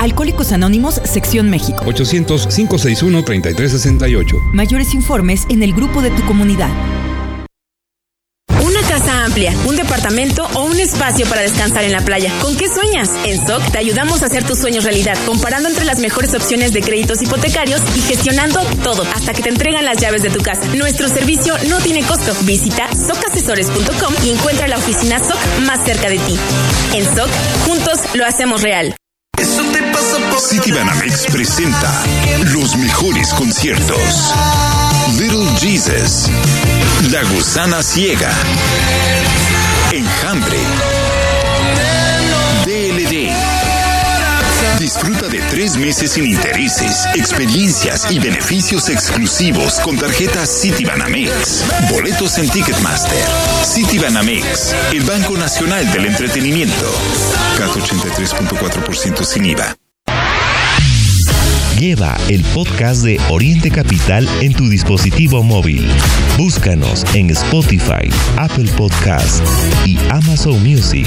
Alcohólicos 0.00 0.50
Anónimos, 0.52 1.00
Sección 1.04 1.50
México. 1.50 1.84
800-561-3368. 1.84 4.52
Mayores 4.52 4.94
informes 4.94 5.46
en 5.48 5.62
el 5.62 5.72
grupo 5.72 6.02
de 6.02 6.10
tu 6.10 6.24
comunidad 6.24 6.70
casa 8.90 9.24
amplia, 9.24 9.54
un 9.66 9.76
departamento 9.76 10.48
o 10.54 10.64
un 10.64 10.80
espacio 10.80 11.24
para 11.28 11.42
descansar 11.42 11.84
en 11.84 11.92
la 11.92 12.00
playa. 12.00 12.32
¿Con 12.40 12.56
qué 12.56 12.68
sueñas? 12.68 13.08
En 13.24 13.46
SOC 13.46 13.70
te 13.70 13.78
ayudamos 13.78 14.22
a 14.22 14.26
hacer 14.26 14.42
tus 14.42 14.58
sueños 14.58 14.82
realidad, 14.82 15.16
comparando 15.26 15.68
entre 15.68 15.84
las 15.84 16.00
mejores 16.00 16.34
opciones 16.34 16.72
de 16.72 16.82
créditos 16.82 17.22
hipotecarios 17.22 17.80
y 17.94 18.00
gestionando 18.00 18.60
todo 18.82 19.04
hasta 19.14 19.32
que 19.32 19.42
te 19.42 19.48
entregan 19.48 19.84
las 19.84 19.98
llaves 19.98 20.22
de 20.22 20.30
tu 20.30 20.40
casa. 20.40 20.62
Nuestro 20.74 21.08
servicio 21.08 21.54
no 21.68 21.78
tiene 21.78 22.02
costo. 22.02 22.34
Visita 22.42 22.88
socasesores.com 22.92 24.14
y 24.24 24.30
encuentra 24.30 24.66
la 24.66 24.78
oficina 24.78 25.20
SOC 25.20 25.60
más 25.60 25.84
cerca 25.84 26.08
de 26.08 26.18
ti. 26.18 26.36
En 26.94 27.04
SOC, 27.04 27.30
juntos 27.66 28.00
lo 28.14 28.26
hacemos 28.26 28.62
real. 28.62 28.96
Citibanamex 30.40 31.26
presenta 31.26 32.02
los 32.54 32.74
mejores 32.76 33.28
conciertos. 33.34 34.32
Little 35.18 35.46
Jesus, 35.58 36.30
La 37.10 37.22
Gusana 37.24 37.82
Ciega, 37.82 38.32
Enjambre, 39.92 40.56
DLD. 42.64 43.30
Disfruta 44.78 45.28
de 45.28 45.40
tres 45.50 45.76
meses 45.76 46.12
sin 46.12 46.24
intereses, 46.24 47.06
experiencias 47.14 48.10
y 48.10 48.18
beneficios 48.18 48.88
exclusivos 48.88 49.78
con 49.80 49.98
tarjetas 49.98 50.62
Citibanamex. 50.62 51.64
Boletos 51.90 52.38
en 52.38 52.48
Ticketmaster. 52.48 53.24
Citibanamex, 53.62 54.74
el 54.92 55.02
Banco 55.02 55.36
Nacional 55.36 55.92
del 55.92 56.06
Entretenimiento. 56.06 56.90
CAT 57.58 57.70
83.4% 57.72 59.24
sin 59.24 59.44
IVA. 59.44 59.76
Lleva 61.80 62.14
el 62.28 62.44
podcast 62.52 63.02
de 63.04 63.18
Oriente 63.30 63.70
Capital 63.70 64.28
en 64.42 64.52
tu 64.52 64.68
dispositivo 64.68 65.42
móvil. 65.42 65.88
Búscanos 66.36 67.06
en 67.14 67.30
Spotify, 67.30 68.06
Apple 68.36 68.70
Podcast 68.76 69.42
y 69.86 69.96
Amazon 70.10 70.62
Music. 70.62 71.06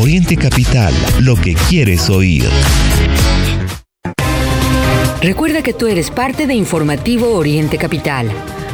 Oriente 0.00 0.38
Capital, 0.38 0.94
lo 1.20 1.36
que 1.36 1.52
quieres 1.68 2.08
oír. 2.08 2.48
Recuerda 5.20 5.62
que 5.62 5.74
tú 5.74 5.86
eres 5.86 6.10
parte 6.10 6.46
de 6.46 6.54
Informativo 6.54 7.34
Oriente 7.34 7.76
Capital. 7.76 8.30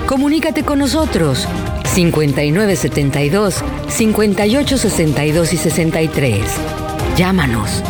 Comunícate 0.06 0.62
con 0.62 0.78
nosotros 0.78 1.48
5972 1.92 3.64
5862 3.88 5.52
y 5.52 5.56
63. 5.56 6.40
Llámanos. 7.16 7.82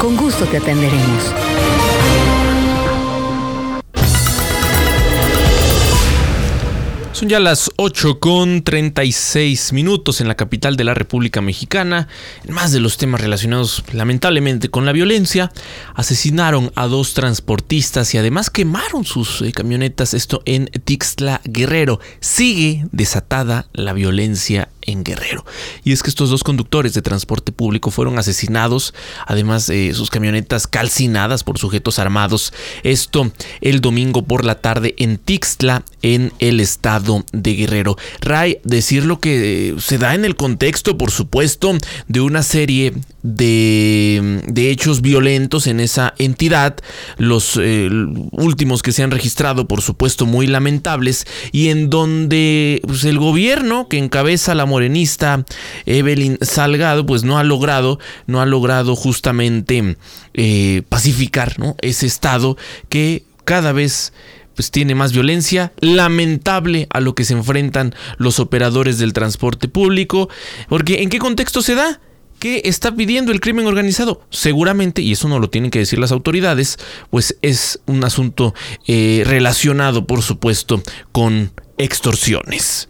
Con 0.00 0.16
gusto 0.16 0.46
te 0.46 0.56
atenderemos. 0.56 1.32
Son 7.22 7.28
ya 7.28 7.38
las 7.38 7.70
8 7.76 8.18
con 8.18 8.64
36 8.64 9.72
minutos 9.72 10.20
en 10.20 10.26
la 10.26 10.34
capital 10.34 10.74
de 10.74 10.82
la 10.82 10.92
República 10.92 11.40
Mexicana. 11.40 12.08
En 12.42 12.52
más 12.52 12.72
de 12.72 12.80
los 12.80 12.96
temas 12.96 13.20
relacionados 13.20 13.84
lamentablemente 13.92 14.70
con 14.70 14.86
la 14.86 14.90
violencia, 14.90 15.52
asesinaron 15.94 16.72
a 16.74 16.88
dos 16.88 17.14
transportistas 17.14 18.12
y 18.12 18.18
además 18.18 18.50
quemaron 18.50 19.04
sus 19.04 19.40
eh, 19.42 19.52
camionetas, 19.52 20.14
esto 20.14 20.42
en 20.46 20.66
Tixtla 20.66 21.40
Guerrero. 21.44 22.00
Sigue 22.18 22.86
desatada 22.90 23.68
la 23.72 23.92
violencia 23.92 24.68
en 24.82 25.04
Guerrero. 25.04 25.44
Y 25.84 25.92
es 25.92 26.02
que 26.02 26.10
estos 26.10 26.30
dos 26.30 26.44
conductores 26.44 26.94
de 26.94 27.02
transporte 27.02 27.52
público 27.52 27.90
fueron 27.90 28.18
asesinados, 28.18 28.94
además 29.26 29.66
de 29.66 29.94
sus 29.94 30.10
camionetas 30.10 30.66
calcinadas 30.66 31.44
por 31.44 31.58
sujetos 31.58 31.98
armados. 31.98 32.52
Esto 32.82 33.32
el 33.60 33.80
domingo 33.80 34.22
por 34.22 34.44
la 34.44 34.60
tarde 34.60 34.94
en 34.98 35.18
Tixtla, 35.18 35.84
en 36.02 36.32
el 36.38 36.60
estado 36.60 37.24
de 37.32 37.54
Guerrero. 37.54 37.96
Ray, 38.20 38.58
decir 38.64 39.04
lo 39.04 39.20
que 39.20 39.74
se 39.78 39.98
da 39.98 40.14
en 40.14 40.24
el 40.24 40.36
contexto, 40.36 40.98
por 40.98 41.10
supuesto, 41.10 41.76
de 42.08 42.20
una 42.20 42.42
serie 42.42 42.94
de, 43.22 44.42
de 44.46 44.70
hechos 44.70 45.00
violentos 45.00 45.66
en 45.66 45.80
esa 45.80 46.14
entidad, 46.18 46.76
los 47.18 47.58
eh, 47.60 47.88
últimos 48.32 48.82
que 48.82 48.92
se 48.92 49.02
han 49.02 49.10
registrado, 49.10 49.68
por 49.68 49.82
supuesto, 49.82 50.26
muy 50.26 50.46
lamentables, 50.46 51.26
y 51.52 51.68
en 51.68 51.90
donde 51.90 52.80
pues, 52.84 53.04
el 53.04 53.18
gobierno 53.18 53.88
que 53.88 53.98
encabeza 53.98 54.54
la 54.54 54.66
morenista 54.66 55.44
Evelyn 55.86 56.38
Salgado, 56.40 57.06
pues 57.06 57.24
no 57.24 57.38
ha 57.38 57.44
logrado, 57.44 57.98
no 58.26 58.40
ha 58.40 58.46
logrado 58.46 58.96
justamente 58.96 59.96
eh, 60.34 60.82
pacificar 60.88 61.58
¿no? 61.58 61.76
ese 61.80 62.06
estado 62.06 62.56
que 62.88 63.24
cada 63.44 63.72
vez 63.72 64.12
pues 64.54 64.70
tiene 64.70 64.94
más 64.94 65.12
violencia, 65.12 65.72
lamentable 65.80 66.86
a 66.90 67.00
lo 67.00 67.14
que 67.14 67.24
se 67.24 67.32
enfrentan 67.32 67.94
los 68.18 68.38
operadores 68.38 68.98
del 68.98 69.14
transporte 69.14 69.66
público, 69.66 70.28
porque 70.68 71.02
¿en 71.02 71.08
qué 71.08 71.18
contexto 71.18 71.62
se 71.62 71.74
da? 71.74 72.00
¿Qué 72.42 72.62
está 72.64 72.92
pidiendo 72.92 73.30
el 73.30 73.38
crimen 73.38 73.68
organizado? 73.68 74.20
Seguramente, 74.30 75.00
y 75.00 75.12
eso 75.12 75.28
no 75.28 75.38
lo 75.38 75.48
tienen 75.48 75.70
que 75.70 75.78
decir 75.78 76.00
las 76.00 76.10
autoridades, 76.10 76.76
pues 77.08 77.38
es 77.40 77.78
un 77.86 78.02
asunto 78.02 78.52
eh, 78.88 79.22
relacionado, 79.24 80.08
por 80.08 80.22
supuesto, 80.22 80.82
con 81.12 81.52
extorsiones. 81.78 82.88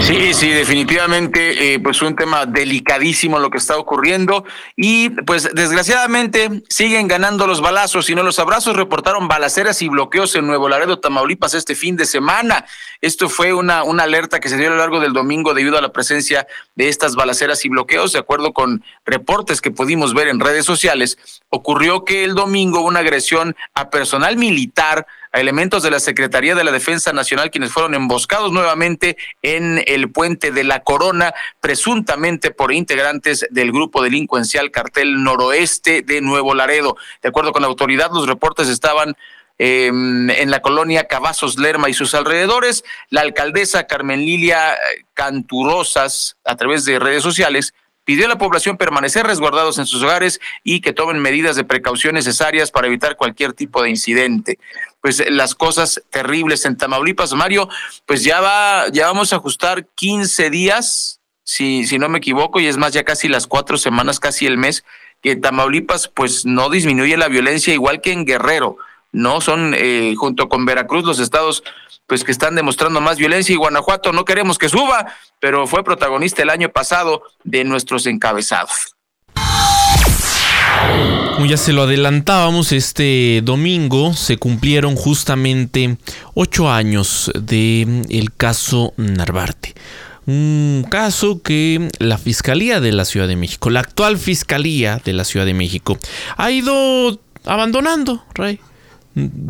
Sí, 0.00 0.32
sí, 0.32 0.50
definitivamente, 0.50 1.74
eh, 1.74 1.80
pues 1.80 2.00
un 2.02 2.16
tema 2.16 2.46
delicadísimo 2.46 3.38
lo 3.38 3.50
que 3.50 3.58
está 3.58 3.76
ocurriendo 3.76 4.44
y 4.76 5.10
pues 5.10 5.50
desgraciadamente 5.52 6.62
siguen 6.68 7.08
ganando 7.08 7.46
los 7.46 7.60
balazos 7.60 8.08
y 8.08 8.14
no 8.14 8.22
los 8.22 8.38
abrazos. 8.38 8.76
Reportaron 8.76 9.28
balaceras 9.28 9.82
y 9.82 9.88
bloqueos 9.88 10.34
en 10.36 10.46
Nuevo 10.46 10.68
Laredo, 10.68 10.98
Tamaulipas 10.98 11.54
este 11.54 11.74
fin 11.74 11.96
de 11.96 12.06
semana. 12.06 12.64
Esto 13.00 13.28
fue 13.28 13.52
una, 13.52 13.82
una 13.82 14.04
alerta 14.04 14.40
que 14.40 14.48
se 14.48 14.56
dio 14.56 14.68
a 14.68 14.70
lo 14.70 14.76
largo 14.76 15.00
del 15.00 15.12
domingo 15.12 15.52
debido 15.52 15.76
a 15.76 15.82
la 15.82 15.92
presencia 15.92 16.46
de 16.74 16.88
estas 16.88 17.14
balaceras 17.16 17.64
y 17.64 17.68
bloqueos. 17.68 18.12
De 18.12 18.18
acuerdo 18.20 18.52
con 18.52 18.82
reportes 19.04 19.60
que 19.60 19.70
pudimos 19.70 20.14
ver 20.14 20.28
en 20.28 20.40
redes 20.40 20.64
sociales, 20.64 21.18
ocurrió 21.50 22.04
que 22.04 22.24
el 22.24 22.34
domingo 22.34 22.80
una 22.80 23.00
agresión 23.00 23.56
a 23.74 23.90
personal 23.90 24.36
militar 24.36 25.06
a 25.32 25.40
elementos 25.40 25.82
de 25.82 25.90
la 25.90 26.00
Secretaría 26.00 26.54
de 26.54 26.64
la 26.64 26.72
Defensa 26.72 27.12
Nacional 27.12 27.50
quienes 27.50 27.72
fueron 27.72 27.94
emboscados 27.94 28.52
nuevamente 28.52 29.16
en 29.42 29.82
el 29.86 30.10
puente 30.10 30.50
de 30.50 30.64
la 30.64 30.80
Corona, 30.80 31.34
presuntamente 31.60 32.50
por 32.50 32.72
integrantes 32.72 33.46
del 33.50 33.72
grupo 33.72 34.02
delincuencial 34.02 34.70
Cartel 34.70 35.22
Noroeste 35.22 36.02
de 36.02 36.20
Nuevo 36.20 36.54
Laredo. 36.54 36.96
De 37.22 37.28
acuerdo 37.28 37.52
con 37.52 37.62
la 37.62 37.68
autoridad, 37.68 38.10
los 38.12 38.26
reportes 38.26 38.68
estaban 38.68 39.16
em, 39.58 40.30
en 40.30 40.50
la 40.50 40.62
colonia 40.62 41.08
Cavazos 41.08 41.58
Lerma 41.58 41.88
y 41.88 41.94
sus 41.94 42.14
alrededores. 42.14 42.84
La 43.10 43.22
alcaldesa 43.22 43.86
Carmen 43.86 44.20
Lilia 44.20 44.76
Canturosas, 45.14 46.36
a 46.44 46.56
través 46.56 46.84
de 46.84 46.98
redes 46.98 47.22
sociales, 47.22 47.74
pidió 48.08 48.24
a 48.24 48.28
la 48.30 48.38
población 48.38 48.78
permanecer 48.78 49.26
resguardados 49.26 49.76
en 49.76 49.84
sus 49.84 50.02
hogares 50.02 50.40
y 50.64 50.80
que 50.80 50.94
tomen 50.94 51.18
medidas 51.18 51.56
de 51.56 51.64
precaución 51.64 52.14
necesarias 52.14 52.70
para 52.70 52.86
evitar 52.86 53.16
cualquier 53.16 53.52
tipo 53.52 53.82
de 53.82 53.90
incidente. 53.90 54.58
Pues 55.02 55.22
las 55.28 55.54
cosas 55.54 56.02
terribles 56.08 56.64
en 56.64 56.78
Tamaulipas, 56.78 57.34
Mario, 57.34 57.68
pues 58.06 58.24
ya 58.24 58.40
va, 58.40 58.88
ya 58.90 59.08
vamos 59.08 59.34
a 59.34 59.36
ajustar 59.36 59.88
15 59.94 60.48
días, 60.48 61.20
si, 61.42 61.84
si 61.84 61.98
no 61.98 62.08
me 62.08 62.16
equivoco, 62.16 62.60
y 62.60 62.66
es 62.66 62.78
más, 62.78 62.94
ya 62.94 63.04
casi 63.04 63.28
las 63.28 63.46
cuatro 63.46 63.76
semanas, 63.76 64.20
casi 64.20 64.46
el 64.46 64.56
mes, 64.56 64.86
que 65.20 65.36
Tamaulipas 65.36 66.08
pues 66.08 66.46
no 66.46 66.70
disminuye 66.70 67.18
la 67.18 67.28
violencia 67.28 67.74
igual 67.74 68.00
que 68.00 68.12
en 68.12 68.24
Guerrero, 68.24 68.78
¿no? 69.12 69.40
Son 69.40 69.74
eh, 69.76 70.14
junto 70.16 70.48
con 70.48 70.64
Veracruz 70.64 71.04
los 71.04 71.18
estados 71.18 71.62
pues 72.06 72.24
que 72.24 72.32
están 72.32 72.54
demostrando 72.54 73.00
más 73.02 73.18
violencia 73.18 73.52
y 73.52 73.56
Guanajuato 73.56 74.12
no 74.12 74.24
queremos 74.24 74.56
que 74.56 74.70
suba, 74.70 75.14
pero 75.40 75.66
fue 75.66 75.84
protagonista 75.84 76.42
el 76.42 76.50
año 76.50 76.70
pasado 76.70 77.22
de 77.44 77.64
nuestros 77.64 78.06
encabezados. 78.06 78.96
Como 81.34 81.46
ya 81.46 81.56
se 81.56 81.72
lo 81.72 81.82
adelantábamos, 81.82 82.72
este 82.72 83.42
domingo 83.44 84.14
se 84.14 84.38
cumplieron 84.38 84.96
justamente 84.96 85.98
ocho 86.34 86.70
años 86.70 87.30
del 87.38 88.06
el 88.08 88.32
caso 88.32 88.94
Narvarte. 88.96 89.74
Un 90.26 90.86
caso 90.90 91.42
que 91.42 91.88
la 91.98 92.18
Fiscalía 92.18 92.80
de 92.80 92.92
la 92.92 93.04
Ciudad 93.04 93.28
de 93.28 93.36
México, 93.36 93.70
la 93.70 93.80
actual 93.80 94.18
Fiscalía 94.18 95.00
de 95.04 95.12
la 95.12 95.24
Ciudad 95.24 95.46
de 95.46 95.54
México, 95.54 95.98
ha 96.36 96.50
ido 96.50 97.20
abandonando, 97.44 98.24
Rey 98.34 98.60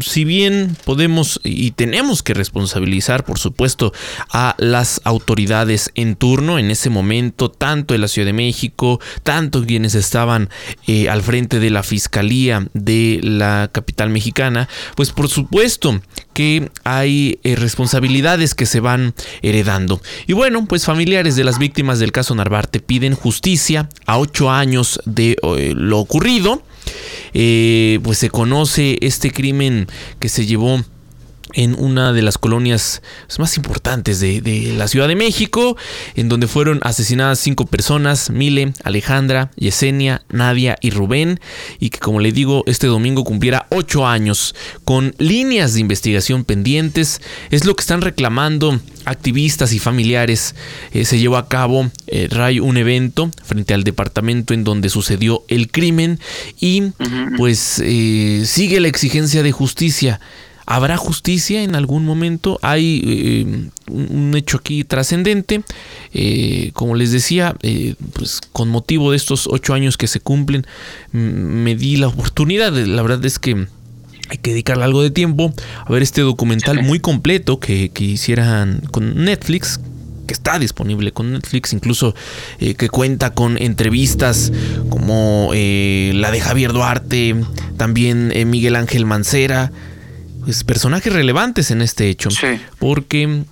si 0.01 0.25
bien 0.25 0.77
podemos 0.85 1.41
y 1.45 1.73
tenemos 1.73 2.23
que 2.23 2.35
responsabilizar, 2.35 3.25
por 3.25 3.39
supuesto, 3.39 3.93
a 4.33 4.55
las 4.59 5.01
autoridades 5.05 5.91
en 5.95 6.17
turno 6.17 6.59
en 6.59 6.71
ese 6.71 6.91
momento, 6.91 7.51
tanto 7.51 7.95
en 7.95 8.01
la 8.01 8.09
Ciudad 8.09 8.27
de 8.27 8.33
México, 8.33 9.01
tanto 9.23 9.65
quienes 9.65 9.95
estaban 9.95 10.51
eh, 10.87 11.09
al 11.09 11.23
frente 11.23 11.61
de 11.61 11.71
la 11.71 11.83
Fiscalía 11.83 12.69
de 12.75 13.21
la 13.23 13.71
capital 13.73 14.11
mexicana, 14.11 14.69
pues 14.95 15.13
por 15.13 15.29
supuesto 15.29 16.01
que 16.33 16.71
hay 16.85 17.39
eh, 17.43 17.57
responsabilidades 17.57 18.55
que 18.55 18.67
se 18.67 18.81
van 18.81 19.15
heredando. 19.43 20.01
Y 20.27 20.33
bueno, 20.33 20.67
pues 20.67 20.85
familiares 20.85 21.37
de 21.37 21.45
las 21.45 21.59
víctimas 21.59 21.99
del 21.99 22.13
caso 22.13 22.35
Narvarte 22.35 22.81
piden 22.81 23.15
justicia 23.15 23.89
a 24.07 24.19
ocho 24.19 24.51
años 24.51 25.01
de 25.05 25.37
eh, 25.43 25.73
lo 25.75 25.99
ocurrido. 25.99 26.63
Eh, 27.35 28.01
pues 28.03 28.19
se 28.19 28.31
conoce 28.31 28.99
este 29.01 29.31
crimen 29.31 29.87
que 30.19 30.29
se 30.29 30.47
llevó 30.47 30.81
en 31.55 31.75
una 31.79 32.13
de 32.13 32.23
las 32.23 32.39
colonias 32.39 33.03
más 33.39 33.57
importantes 33.57 34.21
de, 34.21 34.75
la 34.77 34.89
Ciudad 34.89 35.09
de 35.09 35.17
México, 35.17 35.77
en 36.15 36.29
donde 36.29 36.47
fueron 36.47 36.81
asesinadas 36.83 37.39
cinco 37.39 37.67
personas, 37.67 38.31
Mile, 38.31 38.73
Alejandra, 38.85 39.51
Yesenia, 39.57 40.23
Nadia 40.31 40.77
y 40.81 40.91
Rubén, 40.91 41.41
y 41.79 41.91
que 41.91 41.99
como 41.99 42.21
le 42.21 42.33
digo, 42.33 42.65
este 42.67 42.87
domingo 42.87 43.25
cumpliera 43.25 43.67
ocho 43.71 44.07
años, 44.07 44.55
con 44.85 45.15
líneas 45.19 45.75
de 45.75 45.81
investigación 45.81 46.45
pendientes, 46.45 47.21
es 47.51 47.65
lo 47.65 47.77
que 47.77 47.83
están 47.83 48.01
reclamando 48.01 48.81
activistas 49.05 49.73
y 49.73 49.79
familiares. 49.79 50.55
Eh, 50.93 51.05
se 51.05 51.19
llevó 51.19 51.37
a 51.37 51.49
cabo, 51.49 51.91
eh, 52.07 52.29
Ray, 52.31 52.61
un 52.61 52.77
evento 52.77 53.31
frente 53.45 53.75
al 53.75 53.85
departamento 53.85 54.55
en 54.55 54.65
donde 54.65 54.89
sucedió 54.89 55.45
el 55.49 55.71
crimen 55.71 56.19
y 56.61 56.93
pues 57.37 57.81
eh, 57.85 58.43
sigue 58.45 58.81
la 58.81 58.89
exigencia 58.89 59.43
de 59.43 59.53
justicia. 59.53 60.21
¿Habrá 60.71 60.99
justicia 60.99 61.63
en 61.63 61.75
algún 61.75 62.05
momento? 62.05 62.59
Hay 62.61 63.01
eh, 63.03 63.71
un 63.91 64.35
hecho 64.37 64.59
aquí 64.59 64.85
trascendente. 64.85 65.63
Eh, 66.13 66.73
como 66.75 66.95
les 66.95 67.11
decía, 67.11 67.57
eh, 67.63 67.95
pues 68.13 68.43
con 68.53 68.69
motivo 68.69 69.13
de 69.13 69.17
estos 69.17 69.47
ocho 69.47 69.73
años 69.73 69.97
que 69.97 70.07
se 70.07 70.21
cumplen, 70.21 70.67
me 71.11 71.75
di 71.75 71.97
la 71.97 72.09
oportunidad. 72.09 72.75
La 72.75 73.01
verdad 73.01 73.25
es 73.25 73.39
que 73.39 73.67
hay 74.29 74.37
que 74.37 74.51
dedicarle 74.51 74.85
algo 74.85 75.03
de 75.03 75.11
tiempo 75.11 75.55
a 75.87 75.91
ver 75.91 76.03
este 76.03 76.21
documental 76.21 76.83
muy 76.83 77.01
completo 77.01 77.59
que, 77.61 77.89
que 77.89 78.05
hicieran 78.05 78.83
con 78.91 79.25
Netflix, 79.25 79.81
que 80.27 80.35
está 80.35 80.59
disponible 80.59 81.13
con 81.13 81.33
Netflix, 81.33 81.73
incluso 81.73 82.15
que 82.59 82.91
cuenta 82.91 83.31
con 83.31 83.57
entrevistas 83.57 84.53
como 84.91 85.49
la 85.55 86.31
de 86.31 86.41
Javier 86.43 86.75
Duarte, 86.75 87.37
también 87.79 88.35
Miguel 88.51 88.77
Ángel 88.77 89.07
Mancera, 89.07 89.73
pues, 90.49 90.65
personajes 90.65 91.13
relevantes 91.13 91.71
en 91.71 91.83
este 91.83 92.09
hecho. 92.09 92.31
Porque 92.79 93.45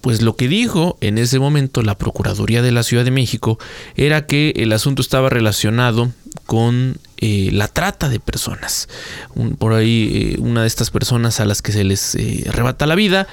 pues 0.00 0.22
lo 0.22 0.34
que 0.34 0.48
dijo 0.48 0.98
en 1.00 1.18
ese 1.18 1.38
momento 1.38 1.82
la 1.82 1.96
Procuraduría 1.96 2.62
de 2.62 2.72
la 2.72 2.82
Ciudad 2.82 3.04
de 3.04 3.12
México 3.12 3.60
era 3.94 4.26
que 4.26 4.52
el 4.56 4.72
asunto 4.72 5.02
estaba 5.02 5.30
relacionado 5.30 6.10
con 6.46 6.98
eh, 7.18 7.50
la 7.52 7.68
trata 7.68 8.08
de 8.08 8.18
personas. 8.18 8.88
por 9.58 9.74
ahí 9.74 10.34
eh, 10.34 10.40
una 10.40 10.62
de 10.62 10.66
estas 10.66 10.90
personas 10.90 11.38
a 11.38 11.44
las 11.44 11.62
que 11.62 11.70
se 11.70 11.84
les 11.84 12.16
eh, 12.16 12.46
arrebata 12.48 12.88
la 12.88 12.96
vida 12.96 13.28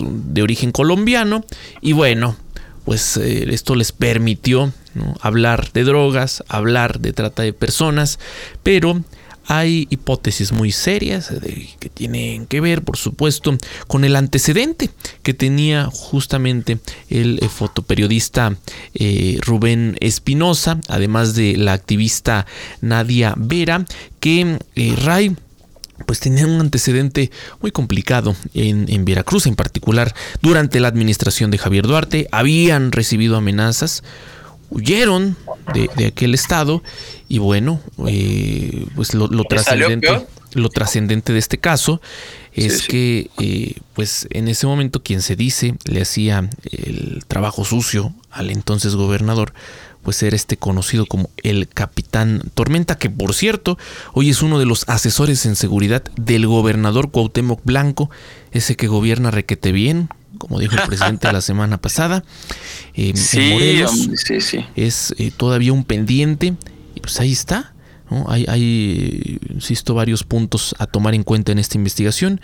de 0.00 0.42
origen 0.42 0.70
colombiano 0.70 1.44
y 1.80 1.94
bueno, 1.94 2.36
pues 2.84 3.16
esto 3.16 3.74
les 3.74 3.90
permitió 3.90 4.72
hablar 5.20 5.72
de 5.72 5.82
drogas, 5.82 6.44
hablar 6.46 7.00
de 7.00 7.12
trata 7.12 7.42
de 7.42 7.52
personas, 7.52 8.20
pero 8.62 9.02
hay 9.46 9.86
hipótesis 9.90 10.52
muy 10.52 10.72
serias 10.72 11.32
que 11.78 11.88
tienen 11.88 12.46
que 12.46 12.60
ver, 12.60 12.82
por 12.82 12.96
supuesto, 12.96 13.56
con 13.86 14.04
el 14.04 14.16
antecedente 14.16 14.90
que 15.22 15.34
tenía 15.34 15.88
justamente 15.92 16.78
el 17.10 17.38
eh, 17.42 17.48
fotoperiodista 17.48 18.56
eh, 18.94 19.38
Rubén 19.40 19.96
Espinosa, 20.00 20.80
además 20.88 21.34
de 21.34 21.56
la 21.56 21.72
activista 21.72 22.46
Nadia 22.80 23.34
Vera, 23.36 23.84
que 24.20 24.58
eh, 24.76 24.96
Ray 25.02 25.36
pues 26.06 26.18
tenía 26.18 26.46
un 26.46 26.60
antecedente 26.60 27.30
muy 27.60 27.70
complicado 27.70 28.34
en, 28.54 29.04
Veracruz 29.04 29.46
en 29.46 29.54
particular 29.54 30.12
durante 30.40 30.80
la 30.80 30.88
administración 30.88 31.52
de 31.52 31.58
Javier 31.58 31.86
Duarte. 31.86 32.28
Habían 32.32 32.90
recibido 32.90 33.36
amenazas 33.36 34.02
huyeron 34.72 35.36
de, 35.74 36.06
aquel 36.06 36.34
estado. 36.34 36.82
Y 37.28 37.38
bueno, 37.38 37.80
eh, 38.06 38.86
pues 38.94 39.14
lo, 39.14 39.28
trascendente 39.44 40.26
lo 40.54 40.68
trascendente 40.68 41.32
de 41.32 41.38
este 41.38 41.58
caso 41.58 42.00
es 42.52 42.86
que 42.86 43.30
eh, 43.38 43.76
pues 43.94 44.28
en 44.30 44.48
ese 44.48 44.66
momento 44.66 45.02
quien 45.02 45.22
se 45.22 45.36
dice 45.36 45.74
le 45.84 46.02
hacía 46.02 46.50
el 46.70 47.24
trabajo 47.26 47.64
sucio 47.64 48.12
al 48.30 48.50
entonces 48.50 48.94
gobernador 48.94 49.54
pues 50.02 50.22
era 50.22 50.36
este 50.36 50.56
conocido 50.56 51.06
como 51.06 51.30
el 51.42 51.68
capitán 51.68 52.42
Tormenta 52.54 52.98
que 52.98 53.08
por 53.08 53.34
cierto 53.34 53.78
hoy 54.12 54.30
es 54.30 54.42
uno 54.42 54.58
de 54.58 54.66
los 54.66 54.86
asesores 54.88 55.46
en 55.46 55.56
seguridad 55.56 56.02
del 56.16 56.46
gobernador 56.46 57.10
Cuauhtémoc 57.10 57.60
Blanco 57.64 58.10
ese 58.50 58.76
que 58.76 58.88
gobierna 58.88 59.30
requete 59.30 59.72
bien 59.72 60.10
como 60.42 60.58
dijo 60.58 60.74
el 60.74 60.82
presidente 60.82 61.32
la 61.32 61.40
semana 61.40 61.78
pasada. 61.78 62.24
Eh, 62.94 63.12
sí, 63.14 63.84
sí, 64.16 64.40
sí. 64.40 64.66
Es 64.74 65.14
eh, 65.18 65.30
todavía 65.36 65.72
un 65.72 65.84
pendiente 65.84 66.54
y 66.96 67.00
pues 67.00 67.20
ahí 67.20 67.30
está. 67.30 67.74
Hay, 68.26 68.44
hay, 68.48 69.38
insisto, 69.48 69.94
varios 69.94 70.24
puntos 70.24 70.74
a 70.80 70.86
tomar 70.86 71.14
en 71.14 71.22
cuenta 71.22 71.52
en 71.52 71.60
esta 71.60 71.78
investigación. 71.78 72.40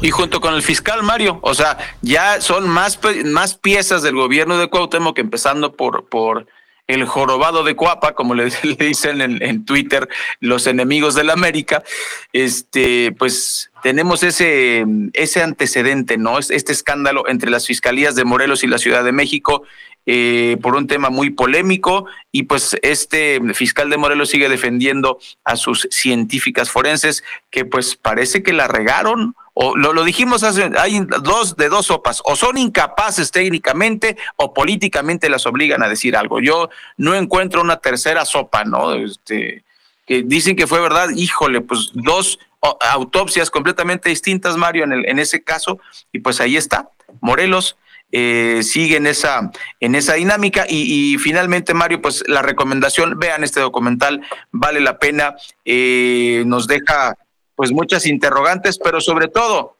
Y, 0.00 0.10
junto 0.10 0.40
con 0.40 0.54
el 0.54 0.62
fiscal 0.62 1.02
Mario, 1.02 1.40
o 1.42 1.54
sea, 1.54 1.76
ya 2.02 2.40
son 2.40 2.68
más, 2.68 2.98
más 3.24 3.54
piezas 3.56 4.02
del 4.02 4.14
gobierno 4.14 4.56
de 4.56 4.70
Cuauhtémoc, 4.70 5.18
empezando 5.18 5.74
por, 5.74 6.08
por 6.08 6.46
el 6.88 7.04
jorobado 7.04 7.62
de 7.62 7.76
Cuapa, 7.76 8.14
como 8.14 8.34
le, 8.34 8.50
dicen 8.78 9.20
en, 9.20 9.64
Twitter 9.64 10.08
los 10.40 10.66
enemigos 10.66 11.14
de 11.14 11.24
la 11.24 11.34
América, 11.34 11.84
este, 12.32 13.12
pues 13.12 13.70
tenemos 13.82 14.22
ese, 14.24 14.84
ese 15.12 15.42
antecedente, 15.42 16.18
¿no? 16.18 16.38
Este 16.38 16.72
escándalo 16.72 17.28
entre 17.28 17.50
las 17.50 17.66
fiscalías 17.66 18.16
de 18.16 18.24
Morelos 18.24 18.64
y 18.64 18.66
la 18.66 18.78
Ciudad 18.78 19.04
de 19.04 19.12
México 19.12 19.62
eh, 20.10 20.56
por 20.62 20.74
un 20.74 20.86
tema 20.86 21.10
muy 21.10 21.28
polémico 21.28 22.06
y 22.32 22.44
pues 22.44 22.78
este 22.80 23.40
fiscal 23.52 23.90
de 23.90 23.98
Morelos 23.98 24.30
sigue 24.30 24.48
defendiendo 24.48 25.18
a 25.44 25.56
sus 25.56 25.86
científicas 25.90 26.70
forenses 26.70 27.22
que 27.50 27.66
pues 27.66 27.94
parece 27.94 28.42
que 28.42 28.54
la 28.54 28.68
regaron 28.68 29.34
o 29.60 29.76
lo, 29.76 30.04
dijimos 30.04 30.44
hace, 30.44 30.70
hay 30.78 31.00
dos 31.20 31.56
de 31.56 31.68
dos 31.68 31.86
sopas, 31.86 32.22
o 32.24 32.36
son 32.36 32.58
incapaces 32.58 33.32
técnicamente 33.32 34.16
o 34.36 34.54
políticamente 34.54 35.28
las 35.28 35.46
obligan 35.46 35.82
a 35.82 35.88
decir 35.88 36.16
algo. 36.16 36.38
Yo 36.38 36.70
no 36.96 37.16
encuentro 37.16 37.60
una 37.60 37.78
tercera 37.78 38.24
sopa, 38.24 38.62
¿no? 38.62 38.94
Este, 38.94 39.64
que 40.06 40.22
dicen 40.22 40.54
que 40.54 40.68
fue 40.68 40.80
verdad, 40.80 41.08
híjole, 41.10 41.60
pues 41.60 41.90
dos 41.92 42.38
autopsias 42.60 43.50
completamente 43.50 44.10
distintas, 44.10 44.56
Mario, 44.56 44.84
en, 44.84 44.92
el, 44.92 45.08
en 45.08 45.18
ese 45.18 45.42
caso, 45.42 45.80
y 46.12 46.20
pues 46.20 46.40
ahí 46.40 46.56
está, 46.56 46.90
Morelos. 47.20 47.76
Eh, 48.12 48.60
sigue 48.62 48.96
en 48.96 49.08
esa, 49.08 49.50
en 49.80 49.96
esa 49.96 50.14
dinámica 50.14 50.64
y, 50.66 51.18
finalmente 51.18 51.74
Mario 51.74 52.00
pues 52.00 52.24
la 52.26 52.40
recomendación 52.40 53.18
vean 53.18 53.44
este 53.44 53.60
documental 53.60 54.22
vale 54.50 54.80
la 54.80 54.98
pena 54.98 55.36
eh, 55.66 56.42
nos 56.46 56.66
deja 56.68 57.18
pues 57.58 57.72
muchas 57.72 58.06
interrogantes, 58.06 58.78
pero 58.78 59.00
sobre 59.00 59.26
todo, 59.26 59.78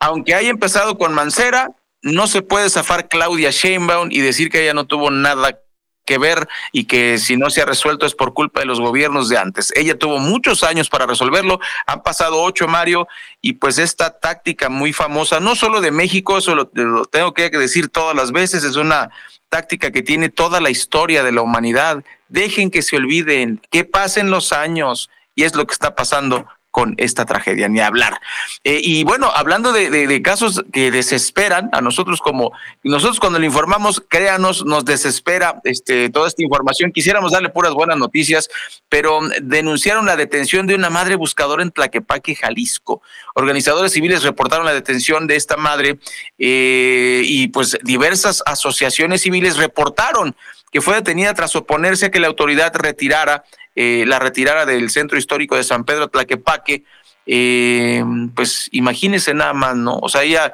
aunque 0.00 0.34
haya 0.34 0.50
empezado 0.50 0.98
con 0.98 1.14
Mancera, 1.14 1.70
no 2.02 2.26
se 2.26 2.42
puede 2.42 2.68
zafar 2.68 3.08
Claudia 3.08 3.50
Sheinbaum 3.52 4.08
y 4.10 4.18
decir 4.18 4.50
que 4.50 4.64
ella 4.64 4.74
no 4.74 4.88
tuvo 4.88 5.08
nada 5.12 5.60
que 6.04 6.18
ver 6.18 6.48
y 6.72 6.86
que 6.86 7.18
si 7.18 7.36
no 7.36 7.48
se 7.48 7.62
ha 7.62 7.64
resuelto 7.64 8.06
es 8.06 8.16
por 8.16 8.34
culpa 8.34 8.58
de 8.58 8.66
los 8.66 8.80
gobiernos 8.80 9.28
de 9.28 9.38
antes. 9.38 9.72
Ella 9.76 9.96
tuvo 9.96 10.18
muchos 10.18 10.64
años 10.64 10.88
para 10.88 11.06
resolverlo, 11.06 11.60
han 11.86 12.02
pasado 12.02 12.42
ocho, 12.42 12.66
Mario, 12.66 13.06
y 13.40 13.52
pues 13.52 13.78
esta 13.78 14.18
táctica 14.18 14.68
muy 14.68 14.92
famosa, 14.92 15.38
no 15.38 15.54
solo 15.54 15.80
de 15.80 15.92
México, 15.92 16.38
eso 16.38 16.56
lo, 16.56 16.72
lo 16.74 17.04
tengo 17.04 17.34
que 17.34 17.50
decir 17.50 17.88
todas 17.88 18.16
las 18.16 18.32
veces, 18.32 18.64
es 18.64 18.74
una 18.74 19.10
táctica 19.48 19.92
que 19.92 20.02
tiene 20.02 20.28
toda 20.28 20.60
la 20.60 20.70
historia 20.70 21.22
de 21.22 21.30
la 21.30 21.42
humanidad. 21.42 22.02
Dejen 22.28 22.72
que 22.72 22.82
se 22.82 22.96
olviden, 22.96 23.62
que 23.70 23.84
pasen 23.84 24.32
los 24.32 24.52
años, 24.52 25.08
y 25.36 25.44
es 25.44 25.54
lo 25.54 25.64
que 25.68 25.72
está 25.72 25.94
pasando 25.94 26.48
con 26.70 26.94
esta 26.98 27.24
tragedia, 27.24 27.68
ni 27.68 27.80
hablar. 27.80 28.20
Eh, 28.64 28.80
y 28.82 29.04
bueno, 29.04 29.30
hablando 29.34 29.72
de, 29.72 30.22
casos 30.22 30.62
que 30.72 30.90
desesperan 30.90 31.70
a 31.72 31.80
nosotros 31.80 32.20
como 32.20 32.52
nosotros 32.82 33.18
cuando 33.18 33.38
le 33.38 33.46
informamos, 33.46 34.02
créanos, 34.08 34.64
nos 34.64 34.84
desespera 34.84 35.60
este, 35.64 36.10
toda 36.10 36.28
esta 36.28 36.42
información. 36.42 36.92
Quisiéramos 36.92 37.32
darle 37.32 37.48
puras 37.48 37.72
buenas 37.72 37.96
noticias, 37.96 38.48
pero 38.88 39.20
denunciaron 39.42 40.06
la 40.06 40.16
detención 40.16 40.66
de 40.66 40.74
una 40.74 40.90
madre 40.90 41.16
buscadora 41.16 41.62
en 41.62 41.70
Tlaquepaque, 41.70 42.34
Jalisco. 42.34 43.02
Organizadores 43.34 43.92
civiles 43.92 44.22
reportaron 44.22 44.66
la 44.66 44.74
detención 44.74 45.26
de 45.26 45.36
esta 45.36 45.56
madre 45.56 45.98
eh, 46.38 47.22
y 47.24 47.48
pues 47.48 47.78
diversas 47.82 48.42
asociaciones 48.46 49.22
civiles 49.22 49.56
reportaron 49.56 50.36
que 50.70 50.80
fue 50.80 50.94
detenida 50.94 51.34
tras 51.34 51.56
oponerse 51.56 52.06
a 52.06 52.10
que 52.10 52.20
la 52.20 52.28
autoridad 52.28 52.74
retirara 52.74 53.44
eh, 53.76 54.04
la 54.06 54.18
retirara 54.18 54.66
del 54.66 54.90
centro 54.90 55.16
histórico 55.16 55.56
de 55.56 55.64
San 55.64 55.84
Pedro 55.84 56.08
Tlaquepaque, 56.08 56.84
eh, 57.26 58.04
pues 58.34 58.68
imagínese 58.72 59.32
nada 59.32 59.52
más, 59.52 59.76
¿no? 59.76 59.98
O 60.02 60.08
sea, 60.08 60.22
ella 60.22 60.52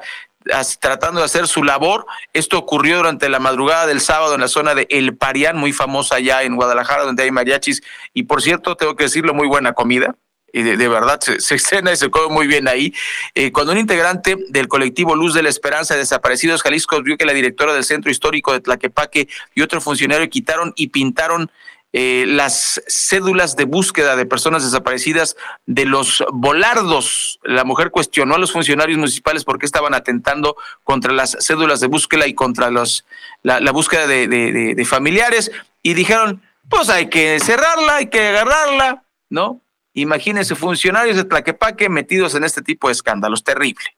tratando 0.79 1.19
de 1.19 1.25
hacer 1.25 1.47
su 1.47 1.63
labor. 1.63 2.05
Esto 2.33 2.57
ocurrió 2.57 2.97
durante 2.97 3.27
la 3.27 3.39
madrugada 3.39 3.87
del 3.87 4.01
sábado 4.01 4.35
en 4.35 4.41
la 4.41 4.47
zona 4.47 4.75
de 4.75 4.87
El 4.89 5.17
Parián, 5.17 5.57
muy 5.57 5.73
famosa 5.73 6.15
allá 6.15 6.43
en 6.43 6.55
Guadalajara, 6.55 7.03
donde 7.03 7.23
hay 7.23 7.31
mariachis. 7.31 7.81
Y 8.13 8.23
por 8.23 8.41
cierto, 8.41 8.75
tengo 8.75 8.95
que 8.95 9.05
decirlo, 9.05 9.33
muy 9.33 9.47
buena 9.47 9.73
comida. 9.73 10.15
Y 10.53 10.63
de, 10.63 10.87
verdad 10.87 11.19
se, 11.19 11.39
se, 11.41 11.59
cena 11.59 11.91
y 11.91 11.97
se 11.97 12.09
come 12.09 12.33
muy 12.33 12.47
bien 12.47 12.67
ahí. 12.67 12.93
Eh, 13.35 13.51
cuando 13.51 13.73
un 13.73 13.77
integrante 13.77 14.37
del 14.49 14.67
colectivo 14.67 15.15
Luz 15.15 15.33
de 15.33 15.43
la 15.43 15.49
Esperanza 15.49 15.93
de 15.93 15.99
Desaparecidos 15.99 16.63
Jalisco 16.63 17.01
vio 17.03 17.17
que 17.17 17.25
la 17.25 17.33
directora 17.33 17.73
del 17.73 17.83
centro 17.83 18.09
histórico 18.09 18.53
de 18.53 18.61
Tlaquepaque 18.61 19.27
y 19.55 19.61
otro 19.61 19.81
funcionario 19.81 20.29
quitaron 20.29 20.73
y 20.77 20.87
pintaron 20.87 21.51
eh, 21.93 22.25
las 22.27 22.81
cédulas 22.87 23.55
de 23.55 23.65
búsqueda 23.65 24.15
de 24.15 24.25
personas 24.25 24.63
desaparecidas 24.63 25.35
de 25.65 25.85
los 25.85 26.23
volardos. 26.31 27.39
La 27.43 27.63
mujer 27.63 27.91
cuestionó 27.91 28.35
a 28.35 28.39
los 28.39 28.51
funcionarios 28.51 28.97
municipales 28.97 29.43
por 29.43 29.59
qué 29.59 29.65
estaban 29.65 29.93
atentando 29.93 30.55
contra 30.83 31.11
las 31.11 31.37
cédulas 31.39 31.79
de 31.79 31.87
búsqueda 31.87 32.27
y 32.27 32.33
contra 32.33 32.71
los, 32.71 33.05
la, 33.43 33.71
búsqueda 33.71 34.07
de, 34.07 34.27
de 34.27 34.85
familiares 34.85 35.51
y 35.81 35.93
dijeron, 35.93 36.41
pues 36.69 36.89
hay 36.89 37.09
que 37.09 37.39
cerrarla, 37.39 37.95
hay 37.97 38.07
que 38.07 38.27
agarrarla, 38.27 39.03
¿no? 39.29 39.61
Imagínense 39.97 40.53
funcionarios 40.53 41.15
de 41.15 41.23
Tlaquepaque 41.23 41.89
metidos 41.89 42.35
en 42.35 42.43
este 42.43 42.61
tipo 42.61 42.87
de 42.87 42.93
escándalos, 42.93 43.43
terrible. 43.43 43.97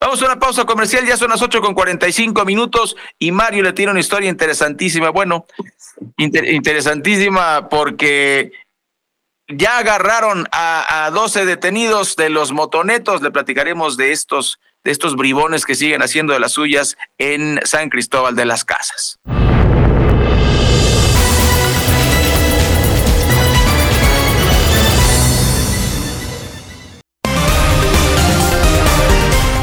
Vamos 0.00 0.22
a 0.22 0.24
una 0.24 0.38
pausa 0.38 0.64
comercial, 0.64 1.04
ya 1.06 1.18
son 1.18 1.28
las 1.28 1.42
8 1.42 1.60
con 1.60 1.74
45 1.74 2.46
minutos 2.46 2.96
y 3.18 3.30
Mario 3.30 3.62
le 3.62 3.74
tiene 3.74 3.90
una 3.92 4.00
historia 4.00 4.30
interesantísima. 4.30 5.10
Bueno, 5.10 5.44
interesantísima 6.16 7.68
porque 7.68 8.52
ya 9.48 9.76
agarraron 9.78 10.46
a, 10.50 11.04
a 11.04 11.10
12 11.10 11.44
detenidos 11.44 12.16
de 12.16 12.30
los 12.30 12.52
motonetos. 12.52 13.20
Le 13.20 13.30
platicaremos 13.30 13.98
de 13.98 14.12
estos, 14.12 14.60
de 14.82 14.92
estos 14.92 15.14
bribones 15.14 15.66
que 15.66 15.74
siguen 15.74 16.00
haciendo 16.00 16.32
de 16.32 16.40
las 16.40 16.52
suyas 16.52 16.96
en 17.18 17.60
San 17.64 17.90
Cristóbal 17.90 18.34
de 18.34 18.46
las 18.46 18.64
Casas. 18.64 19.18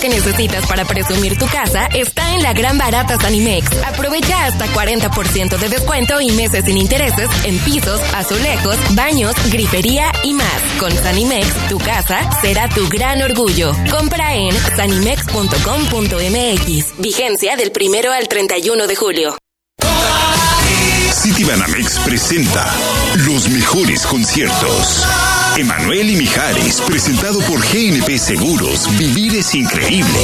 Que 0.00 0.08
necesitas 0.08 0.66
para 0.66 0.84
presumir 0.84 1.38
tu 1.38 1.46
casa 1.46 1.86
está 1.94 2.34
en 2.34 2.42
la 2.42 2.52
gran 2.52 2.76
barata 2.78 3.16
Sanimex. 3.20 3.68
Aprovecha 3.84 4.46
hasta 4.46 4.66
40% 4.66 5.58
de 5.58 5.68
descuento 5.68 6.20
y 6.20 6.32
meses 6.32 6.64
sin 6.64 6.78
intereses 6.78 7.28
en 7.44 7.56
pisos, 7.58 8.00
azulejos, 8.14 8.76
baños, 8.94 9.34
grifería 9.50 10.10
y 10.24 10.32
más. 10.32 10.62
Con 10.78 10.92
Sanimex, 10.92 11.68
tu 11.68 11.78
casa 11.78 12.30
será 12.40 12.68
tu 12.68 12.88
gran 12.88 13.20
orgullo. 13.22 13.72
Compra 13.90 14.34
en 14.34 14.52
sanimex.com.mx. 14.76 16.98
Vigencia 16.98 17.56
del 17.56 17.72
primero 17.72 18.12
al 18.12 18.28
31 18.28 18.86
de 18.86 18.96
julio. 18.96 19.36
Citibanamex 21.22 21.98
presenta 21.98 22.74
los 23.26 23.50
mejores 23.50 24.06
conciertos. 24.06 25.04
Emanuel 25.58 26.08
y 26.08 26.16
Mijares, 26.16 26.80
presentado 26.80 27.40
por 27.40 27.60
GNP 27.60 28.18
Seguros. 28.18 28.88
Vivir 28.96 29.34
es 29.34 29.54
increíble. 29.54 30.18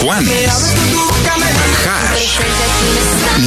Juanes. 0.00 0.74
Hash. 1.84 2.38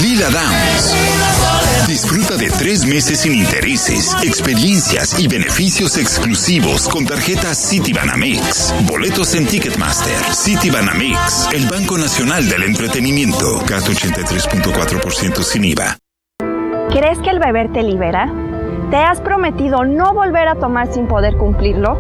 Lila 0.02 0.30
Downs. 0.30 1.88
Disfruta 1.88 2.36
de 2.36 2.50
tres 2.50 2.86
meses 2.86 3.22
sin 3.22 3.36
intereses, 3.36 4.14
experiencias 4.22 5.18
y 5.18 5.30
beneficios 5.30 5.96
exclusivos 5.98 6.90
con 6.90 7.06
tarjetas 7.06 7.70
Citibanamex. 7.70 8.74
Boletos 8.82 9.34
en 9.36 9.48
Ticketmaster. 9.48 10.22
Citibanamex, 10.34 11.48
el 11.54 11.68
Banco 11.68 11.98
Nacional 11.98 12.50
del 12.50 12.64
Entretenimiento. 12.64 13.64
CAT 13.66 13.86
83.4% 13.88 15.42
sin 15.42 15.64
IVA. 15.64 15.98
¿Crees 16.96 17.20
que 17.20 17.30
el 17.30 17.40
beber 17.40 17.72
te 17.74 17.84
libera? 17.84 18.32
¿Te 18.90 18.96
has 18.96 19.20
prometido 19.20 19.84
no 19.84 20.14
volver 20.14 20.48
a 20.48 20.56
tomar 20.56 20.94
sin 20.94 21.08
poder 21.08 21.36
cumplirlo? 21.36 22.00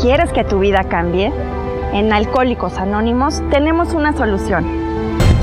¿Quieres 0.00 0.32
que 0.32 0.44
tu 0.44 0.60
vida 0.60 0.84
cambie? 0.84 1.30
En 1.92 2.10
Alcohólicos 2.10 2.78
Anónimos 2.78 3.42
tenemos 3.50 3.92
una 3.92 4.16
solución. 4.16 4.64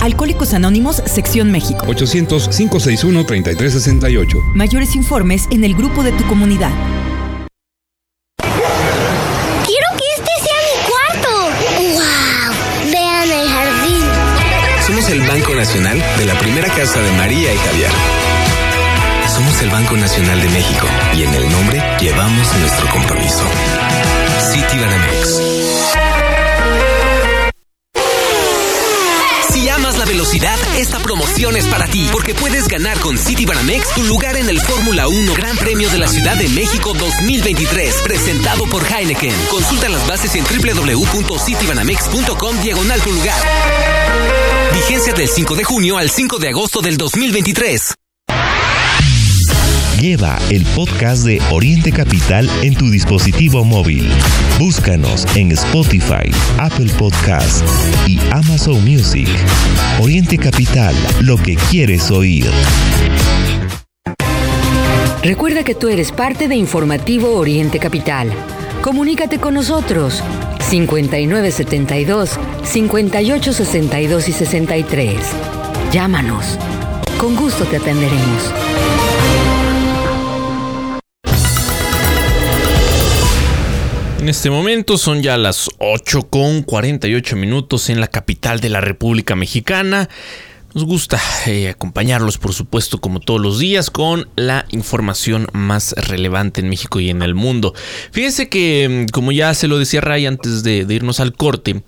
Alcohólicos 0.01 0.55
Anónimos, 0.55 0.95
Sección 0.95 1.51
México. 1.51 1.85
800-561-3368. 1.85 4.55
Mayores 4.55 4.95
informes 4.95 5.47
en 5.51 5.63
el 5.63 5.75
grupo 5.75 6.01
de 6.01 6.13
tu 6.13 6.25
comunidad. 6.25 6.71
Quiero 8.39 9.89
que 9.95 10.05
este 10.17 10.31
sea 10.41 10.57
mi 10.65 10.73
cuarto. 10.89 11.29
¡Wow! 11.93 12.49
Vean 12.91 13.29
el 13.29 13.47
jardín. 13.47 14.01
Somos 14.87 15.07
el 15.11 15.21
Banco 15.27 15.53
Nacional 15.53 16.01
de 16.17 16.25
la 16.25 16.33
primera 16.33 16.67
casa 16.69 16.99
de 16.99 17.11
María 17.11 17.40
Nacional 19.97 20.39
de 20.41 20.49
México 20.49 20.87
y 21.13 21.23
en 21.23 21.33
el 21.33 21.49
nombre 21.51 21.81
llevamos 21.99 22.47
nuestro 22.59 22.87
compromiso. 22.89 23.43
Citibanamex. 24.51 25.41
Si 29.51 29.67
amas 29.69 29.97
la 29.97 30.05
velocidad, 30.05 30.57
esta 30.77 30.99
promoción 30.99 31.57
es 31.57 31.65
para 31.67 31.87
ti, 31.87 32.07
porque 32.11 32.33
puedes 32.33 32.67
ganar 32.67 32.99
con 32.99 33.17
Citibanamex 33.17 33.93
tu 33.93 34.03
lugar 34.03 34.35
en 34.37 34.49
el 34.49 34.59
Fórmula 34.61 35.07
1 35.07 35.33
Gran 35.33 35.57
Premio 35.57 35.89
de 35.89 35.97
la 35.97 36.07
Ciudad 36.07 36.37
de 36.37 36.49
México 36.49 36.93
2023, 36.93 37.95
presentado 38.03 38.67
por 38.67 38.85
Heineken. 38.85 39.33
Consulta 39.49 39.89
las 39.89 40.05
bases 40.07 40.35
en 40.35 40.45
www.citibanamex.com 40.45 42.61
diagonal 42.61 43.01
tu 43.01 43.11
lugar. 43.11 43.41
Vigencia 44.73 45.13
del 45.13 45.27
5 45.27 45.55
de 45.55 45.63
junio 45.63 45.97
al 45.97 46.09
5 46.09 46.37
de 46.37 46.49
agosto 46.49 46.81
del 46.81 46.97
2023. 46.97 47.95
Lleva 50.01 50.39
el 50.49 50.65
podcast 50.75 51.25
de 51.25 51.39
Oriente 51.51 51.91
Capital 51.91 52.49
en 52.63 52.73
tu 52.73 52.89
dispositivo 52.89 53.63
móvil. 53.63 54.11
Búscanos 54.57 55.27
en 55.35 55.51
Spotify, 55.51 56.27
Apple 56.57 56.91
Podcast 56.97 57.63
y 58.07 58.19
Amazon 58.31 58.83
Music. 58.83 59.29
Oriente 60.01 60.39
Capital, 60.39 60.95
lo 61.21 61.37
que 61.37 61.55
quieres 61.69 62.09
oír. 62.09 62.49
Recuerda 65.21 65.63
que 65.63 65.75
tú 65.75 65.87
eres 65.87 66.11
parte 66.11 66.47
de 66.47 66.55
Informativo 66.55 67.35
Oriente 67.35 67.77
Capital. 67.77 68.31
Comunícate 68.81 69.37
con 69.37 69.53
nosotros 69.53 70.23
5972 70.67 72.39
5862 72.63 74.29
y 74.29 74.31
63. 74.31 75.15
Llámanos. 75.93 76.57
Con 77.19 77.35
gusto 77.35 77.65
te 77.65 77.77
atenderemos. 77.77 78.51
En 84.21 84.29
este 84.29 84.51
momento 84.51 84.99
son 84.99 85.23
ya 85.23 85.35
las 85.35 85.67
8 85.79 86.29
con 86.29 86.61
48 86.61 87.35
minutos 87.35 87.89
en 87.89 87.99
la 87.99 88.05
capital 88.05 88.59
de 88.59 88.69
la 88.69 88.79
República 88.79 89.35
Mexicana. 89.35 90.09
Nos 90.75 90.85
gusta 90.85 91.19
eh, 91.47 91.69
acompañarlos, 91.69 92.37
por 92.37 92.53
supuesto, 92.53 92.99
como 92.99 93.19
todos 93.19 93.41
los 93.41 93.57
días, 93.57 93.89
con 93.89 94.29
la 94.35 94.67
información 94.69 95.47
más 95.53 95.93
relevante 95.93 96.61
en 96.61 96.69
México 96.69 96.99
y 96.99 97.09
en 97.09 97.23
el 97.23 97.33
mundo. 97.33 97.73
Fíjense 98.11 98.47
que, 98.47 99.07
mm, 99.07 99.11
como 99.11 99.31
ya 99.31 99.55
se 99.55 99.67
lo 99.67 99.79
decía 99.79 100.01
Ray 100.01 100.27
antes 100.27 100.61
de, 100.61 100.85
de, 100.85 100.93
irnos 100.93 101.19
al 101.19 101.33
corte, 101.33 101.81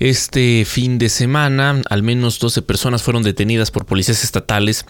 este 0.00 0.64
fin 0.64 0.98
de 0.98 1.08
semana 1.08 1.82
al 1.88 2.02
menos 2.02 2.40
12 2.40 2.62
personas 2.62 3.04
fueron 3.04 3.22
detenidas 3.22 3.70
por 3.70 3.86
policías 3.86 4.24
estatales, 4.24 4.86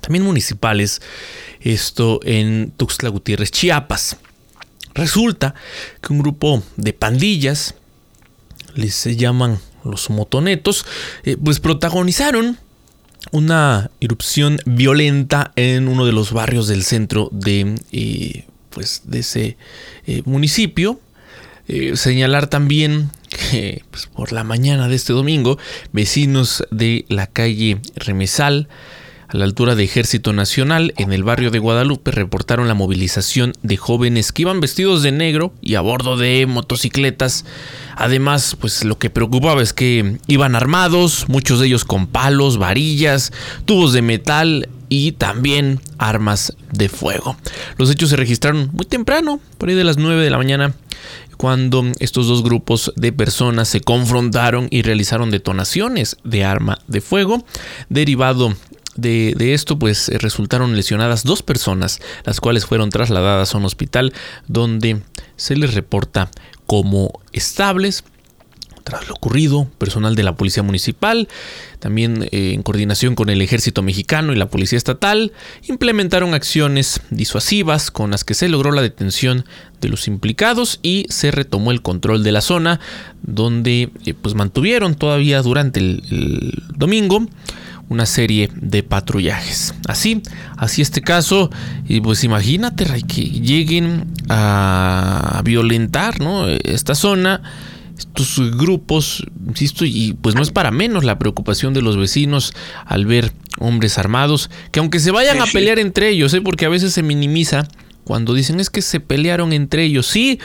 también 0.00 0.22
municipales, 0.22 1.02
esto 1.60 2.20
en 2.22 2.70
Tuxtla 2.76 3.08
Gutiérrez, 3.08 3.50
Chiapas. 3.50 4.16
Resulta 5.00 5.54
que 6.02 6.12
un 6.12 6.18
grupo 6.18 6.62
de 6.76 6.92
pandillas, 6.92 7.74
les 8.74 8.94
se 8.94 9.16
llaman 9.16 9.58
los 9.82 10.10
motonetos, 10.10 10.84
eh, 11.24 11.38
pues 11.42 11.58
protagonizaron 11.58 12.58
una 13.32 13.90
irrupción 14.00 14.58
violenta 14.66 15.52
en 15.56 15.88
uno 15.88 16.04
de 16.04 16.12
los 16.12 16.32
barrios 16.32 16.68
del 16.68 16.82
centro 16.82 17.30
de, 17.32 17.76
eh, 17.92 18.44
pues 18.68 19.00
de 19.04 19.20
ese 19.20 19.56
eh, 20.06 20.20
municipio. 20.26 21.00
señalar 21.94 22.48
también 22.48 23.10
que 23.30 23.82
pues, 23.90 24.06
por 24.06 24.32
la 24.32 24.44
mañana 24.44 24.86
de 24.88 24.96
este 24.96 25.14
domingo, 25.14 25.56
vecinos 25.92 26.62
de 26.70 27.06
la 27.08 27.26
calle 27.26 27.78
Remesal, 27.96 28.68
a 29.32 29.36
la 29.36 29.44
altura 29.44 29.76
de 29.76 29.84
Ejército 29.84 30.32
Nacional, 30.32 30.92
en 30.96 31.12
el 31.12 31.22
barrio 31.22 31.52
de 31.52 31.60
Guadalupe, 31.60 32.10
reportaron 32.10 32.66
la 32.66 32.74
movilización 32.74 33.52
de 33.62 33.76
jóvenes 33.76 34.32
que 34.32 34.42
iban 34.42 34.60
vestidos 34.60 35.02
de 35.02 35.12
negro 35.12 35.54
y 35.60 35.76
a 35.76 35.80
bordo 35.80 36.16
de 36.16 36.46
motocicletas. 36.46 37.44
Además, 37.94 38.56
pues 38.60 38.84
lo 38.84 38.98
que 38.98 39.08
preocupaba 39.08 39.62
es 39.62 39.72
que 39.72 40.18
iban 40.26 40.56
armados, 40.56 41.28
muchos 41.28 41.60
de 41.60 41.66
ellos 41.66 41.84
con 41.84 42.08
palos, 42.08 42.58
varillas, 42.58 43.32
tubos 43.66 43.92
de 43.92 44.02
metal 44.02 44.68
y 44.88 45.12
también 45.12 45.80
armas 45.98 46.56
de 46.72 46.88
fuego. 46.88 47.36
Los 47.76 47.88
hechos 47.90 48.10
se 48.10 48.16
registraron 48.16 48.70
muy 48.72 48.86
temprano, 48.86 49.40
por 49.58 49.68
ahí 49.68 49.76
de 49.76 49.84
las 49.84 49.96
9 49.96 50.24
de 50.24 50.30
la 50.30 50.38
mañana, 50.38 50.74
cuando 51.36 51.84
estos 52.00 52.26
dos 52.26 52.42
grupos 52.42 52.92
de 52.96 53.12
personas 53.12 53.68
se 53.68 53.80
confrontaron 53.80 54.66
y 54.70 54.82
realizaron 54.82 55.30
detonaciones 55.30 56.16
de 56.24 56.44
arma 56.44 56.80
de 56.88 57.00
fuego, 57.00 57.44
derivado 57.88 58.56
de, 59.00 59.54
esto, 59.54 59.78
pues 59.78 60.08
resultaron 60.08 60.76
lesionadas 60.76 61.24
dos 61.24 61.42
personas, 61.42 62.00
las 62.24 62.40
cuales 62.40 62.66
fueron 62.66 62.90
trasladadas 62.90 63.54
a 63.54 63.58
un 63.58 63.64
hospital 63.64 64.12
donde 64.48 65.02
se 65.36 65.56
les 65.56 65.74
reporta 65.74 66.30
como 66.66 67.20
estables. 67.32 68.04
Tras 68.84 69.06
lo 69.08 69.14
ocurrido, 69.14 69.68
personal 69.76 70.16
de 70.16 70.22
la 70.22 70.36
Policía 70.36 70.62
Municipal, 70.62 71.28
también 71.80 72.28
eh, 72.32 72.52
en 72.54 72.62
coordinación 72.62 73.14
con 73.14 73.28
el 73.28 73.42
Ejército 73.42 73.82
Mexicano 73.82 74.32
y 74.32 74.36
la 74.36 74.48
Policía 74.48 74.78
Estatal, 74.78 75.32
implementaron 75.68 76.32
acciones 76.32 77.02
disuasivas 77.10 77.90
con 77.90 78.10
las 78.10 78.24
que 78.24 78.32
se 78.32 78.48
logró 78.48 78.72
la 78.72 78.80
detención 78.80 79.44
de 79.82 79.90
los 79.90 80.08
implicados 80.08 80.80
y 80.82 81.04
se 81.10 81.30
retomó 81.30 81.72
el 81.72 81.82
control 81.82 82.24
de 82.24 82.32
la 82.32 82.40
zona, 82.40 82.80
donde 83.22 83.90
eh, 84.06 84.14
pues 84.14 84.34
mantuvieron 84.34 84.94
todavía 84.94 85.42
durante 85.42 85.78
el 85.80 86.62
domingo 86.74 87.28
una 87.90 88.06
serie 88.06 88.48
de 88.54 88.84
patrullajes. 88.84 89.74
Así, 89.86 90.22
así 90.56 90.80
este 90.80 91.02
caso, 91.02 91.50
y 91.86 92.00
pues 92.00 92.22
imagínate 92.22 92.84
Ray, 92.84 93.02
que 93.02 93.22
lleguen 93.22 94.06
a 94.28 95.42
violentar 95.44 96.20
¿no? 96.20 96.48
esta 96.48 96.94
zona, 96.94 97.42
estos 97.98 98.56
grupos, 98.56 99.26
insisto, 99.46 99.84
y 99.84 100.16
pues 100.22 100.36
no 100.36 100.42
es 100.42 100.52
para 100.52 100.70
menos 100.70 101.02
la 101.02 101.18
preocupación 101.18 101.74
de 101.74 101.82
los 101.82 101.96
vecinos 101.96 102.54
al 102.86 103.06
ver 103.06 103.32
hombres 103.58 103.98
armados, 103.98 104.50
que 104.70 104.78
aunque 104.78 105.00
se 105.00 105.10
vayan 105.10 105.42
a 105.42 105.46
pelear 105.46 105.80
entre 105.80 106.10
ellos, 106.10 106.32
¿eh? 106.32 106.40
porque 106.40 106.66
a 106.66 106.70
veces 106.70 106.94
se 106.94 107.02
minimiza 107.02 107.66
cuando 108.04 108.34
dicen 108.34 108.60
es 108.60 108.70
que 108.70 108.82
se 108.82 109.00
pelearon 109.00 109.52
entre 109.52 109.82
ellos, 109.82 110.06
sí, 110.06 110.38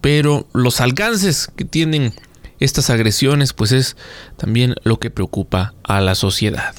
pero 0.00 0.48
los 0.52 0.80
alcances 0.80 1.52
que 1.54 1.64
tienen 1.64 2.14
estas 2.60 2.90
agresiones, 2.90 3.52
pues 3.52 3.72
es 3.72 3.96
también 4.36 4.74
lo 4.84 5.00
que 5.00 5.10
preocupa 5.10 5.74
a 5.82 6.00
la 6.00 6.14
sociedad. 6.14 6.74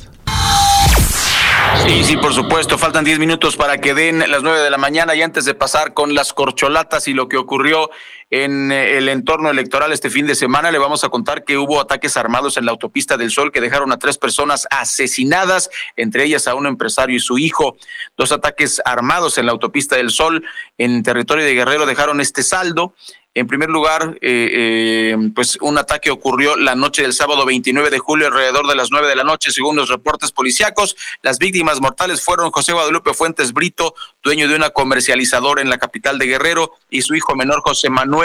Sí, 1.86 2.04
sí, 2.04 2.18
por 2.18 2.34
supuesto. 2.34 2.78
Faltan 2.78 3.04
10 3.04 3.20
minutos 3.20 3.58
para 3.58 3.80
que 3.80 3.94
den 3.94 4.20
las 4.20 4.44
9 4.44 4.60
de 4.60 4.70
la 4.70 4.78
mañana 4.78 5.16
y 5.16 5.22
antes 5.22 5.46
de 5.46 5.54
pasar 5.54 5.94
con 5.94 6.14
las 6.14 6.34
corcholatas 6.34 7.08
y 7.08 7.14
lo 7.14 7.28
que 7.28 7.38
ocurrió 7.38 7.90
en 8.32 8.72
eh, 8.72 8.98
el 8.98 9.10
entorno 9.10 9.50
electoral 9.50 9.92
este 9.92 10.10
fin 10.10 10.26
de 10.26 10.36
semana, 10.36 10.72
le 10.72 10.80
vamos 10.80 11.04
a 11.04 11.10
contar 11.10 11.44
que 11.44 11.58
hubo 11.58 11.82
ataques 11.82 12.16
armados 12.16 12.56
en 12.58 12.66
la 12.66 12.72
autopista 12.72 13.18
del 13.18 13.30
Sol 13.30 13.52
que 13.52 13.60
dejaron 13.60 13.92
a 13.92 14.00
tres 14.00 14.18
personas 14.18 14.68
asesinadas, 14.72 15.70
entre 15.98 16.24
ellas 16.24 16.48
a 16.48 16.56
un 16.56 16.66
empresario 16.66 17.18
y 17.18 17.20
su 17.20 17.38
hijo. 17.38 17.76
Dos 18.18 18.32
ataques 18.32 18.82
armados 18.86 19.38
en 19.38 19.46
la 19.46 19.52
autopista 19.52 19.98
del 19.98 20.10
Sol 20.10 20.44
en 20.78 21.04
territorio 21.04 21.44
de 21.44 21.54
Guerrero 21.54 21.86
dejaron 21.86 22.22
este 22.22 22.42
saldo. 22.42 22.96
En 23.34 23.48
primer 23.48 23.70
lugar, 23.70 24.18
eh, 24.22 24.50
eh, 24.52 25.18
pues 25.34 25.58
un 25.62 25.78
ataque 25.78 26.12
ocurrió 26.12 26.58
la 26.58 26.76
noche 26.76 27.02
del 27.02 27.14
sábado 27.14 27.46
29 27.46 27.90
de 27.90 27.98
julio 27.98 28.28
alrededor 28.28 28.68
de 28.68 28.76
las 28.76 28.92
9 28.92 29.08
de 29.08 29.16
la 29.16 29.24
noche, 29.24 29.52
según 29.52 29.78
los 29.78 29.88
reportes 29.88 30.34
policíacos. 30.34 30.98
Las 31.22 31.40
víctimas 31.40 31.80
mortales 31.80 32.22
fueron 32.22 32.52
José 32.52 32.74
Guadalupe 32.74 33.14
Fuentes 33.14 33.54
Brito, 33.54 33.96
dueño 34.22 34.50
de 34.50 34.56
una 34.56 34.72
comercializadora 34.72 35.62
en 35.62 35.70
la 35.70 35.78
capital 35.78 36.20
de 36.20 36.26
Guerrero, 36.26 36.74
y 36.90 37.04
su 37.04 37.16
hijo 37.16 37.34
menor 37.38 37.62
José 37.62 37.90
Manuel. 37.90 38.21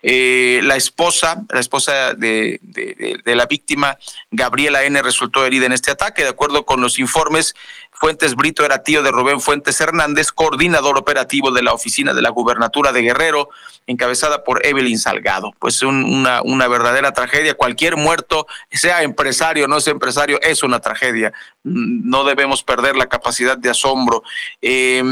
Eh, 0.00 0.60
la 0.62 0.76
esposa, 0.76 1.44
la 1.50 1.58
esposa 1.58 2.14
de, 2.14 2.60
de, 2.62 3.20
de, 3.24 3.34
la 3.34 3.46
víctima, 3.46 3.98
Gabriela 4.30 4.84
N., 4.84 5.02
resultó 5.02 5.44
herida 5.44 5.66
en 5.66 5.72
este 5.72 5.90
ataque. 5.90 6.22
De 6.22 6.28
acuerdo 6.28 6.64
con 6.64 6.80
los 6.80 7.00
informes, 7.00 7.54
Fuentes 7.98 8.36
Brito 8.36 8.64
era 8.64 8.84
tío 8.84 9.02
de 9.02 9.10
Rubén 9.10 9.40
Fuentes 9.40 9.80
Hernández, 9.80 10.30
coordinador 10.30 10.96
operativo 10.96 11.50
de 11.50 11.62
la 11.62 11.72
oficina 11.72 12.14
de 12.14 12.22
la 12.22 12.30
gubernatura 12.30 12.92
de 12.92 13.02
Guerrero, 13.02 13.48
encabezada 13.88 14.44
por 14.44 14.64
Evelyn 14.64 14.98
Salgado. 14.98 15.52
Pues 15.58 15.82
un, 15.82 16.04
una, 16.44 16.68
verdadera 16.68 17.12
tragedia. 17.12 17.54
Cualquier 17.54 17.96
muerto, 17.96 18.46
sea 18.70 19.02
empresario 19.02 19.64
o 19.64 19.68
no 19.68 19.80
sea 19.80 19.92
empresario, 19.92 20.40
es 20.42 20.62
una 20.62 20.78
tragedia. 20.78 21.32
No 21.64 22.22
debemos 22.22 22.62
perder 22.62 22.94
la 22.94 23.06
capacidad 23.06 23.58
de 23.58 23.70
asombro. 23.70 24.22
Eh, 24.62 25.02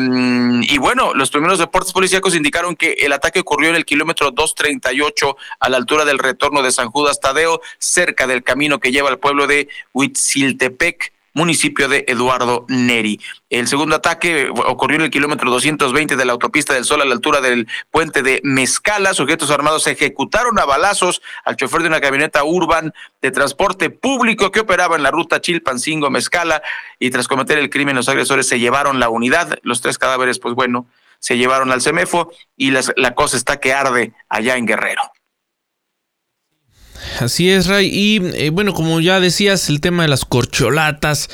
y 0.63 0.79
bueno, 0.79 1.13
los 1.13 1.31
primeros 1.31 1.59
reportes 1.59 1.93
policíacos 1.93 2.37
indicaron 2.37 2.77
que 2.77 2.93
el 3.01 3.13
ataque 3.13 3.41
ocurrió 3.41 3.71
en 3.71 3.77
el 3.77 3.85
kilómetro 3.85 4.31
238 4.31 5.37
a 5.59 5.69
la 5.69 5.77
altura 5.77 6.05
del 6.05 6.21
retorno 6.21 6.63
de 6.63 6.71
San 6.71 6.89
Judas 6.91 7.19
Tadeo, 7.19 7.61
cerca 7.79 8.29
del 8.29 8.45
camino 8.45 8.79
que 8.79 8.93
lleva 8.93 9.09
al 9.09 9.19
pueblo 9.19 9.49
de 9.49 9.69
Huitziltepec 9.93 11.16
municipio 11.37 11.87
de 11.87 12.05
Eduardo 12.09 12.65
Neri. 12.69 13.21
El 13.51 13.69
segundo 13.69 13.95
ataque 13.95 14.49
ocurrió 14.51 14.97
en 14.97 15.03
el 15.03 15.11
kilómetro 15.11 15.51
220 15.51 16.17
de 16.17 16.25
la 16.25 16.33
autopista 16.33 16.73
del 16.73 16.87
Sol 16.87 17.03
a 17.03 17.05
la 17.05 17.13
altura 17.13 17.43
del 17.43 17.69
puente 17.91 18.23
de 18.23 18.41
Mezcala. 18.43 19.13
Sujetos 19.13 19.51
armados 19.51 19.87
ejecutaron 19.87 20.59
a 20.59 20.65
balazos 20.65 21.21
al 21.45 21.57
chofer 21.57 21.83
de 21.83 21.89
una 21.89 22.01
camioneta 22.01 22.43
urban 22.43 22.95
de 23.21 23.31
transporte 23.31 23.91
público 23.91 24.51
que 24.51 24.61
operaba 24.61 24.97
en 24.97 25.03
la 25.03 25.11
ruta 25.11 25.43
Chilpancingo-Mezcala 25.43 26.63
y 26.99 27.11
tras 27.11 27.29
cometer 27.29 27.59
el 27.59 27.69
crimen 27.69 27.97
los 27.97 28.09
agresores 28.09 28.49
se 28.49 28.59
llevaron 28.59 28.99
la 28.99 29.11
unidad. 29.11 29.59
Los 29.63 29.83
tres 29.83 29.99
cadáveres, 29.99 30.39
pues 30.39 30.55
bueno, 30.55 30.87
se 31.19 31.37
llevaron 31.37 31.71
al 31.71 31.83
CEMEFO 31.83 32.33
y 32.57 32.71
la 32.71 33.15
cosa 33.15 33.37
está 33.37 33.61
que 33.61 33.75
arde 33.75 34.15
allá 34.31 34.57
en 34.57 34.65
Guerrero. 34.65 35.03
Así 37.19 37.51
es, 37.51 37.67
Ray. 37.67 37.89
Y 37.93 38.21
eh, 38.35 38.51
bueno, 38.51 38.75
como 38.75 39.01
ya 39.01 39.21
decías, 39.21 39.69
el 39.69 39.81
tema 39.81 40.03
de 40.03 40.09
las 40.09 40.25
corcholatas 40.25 41.29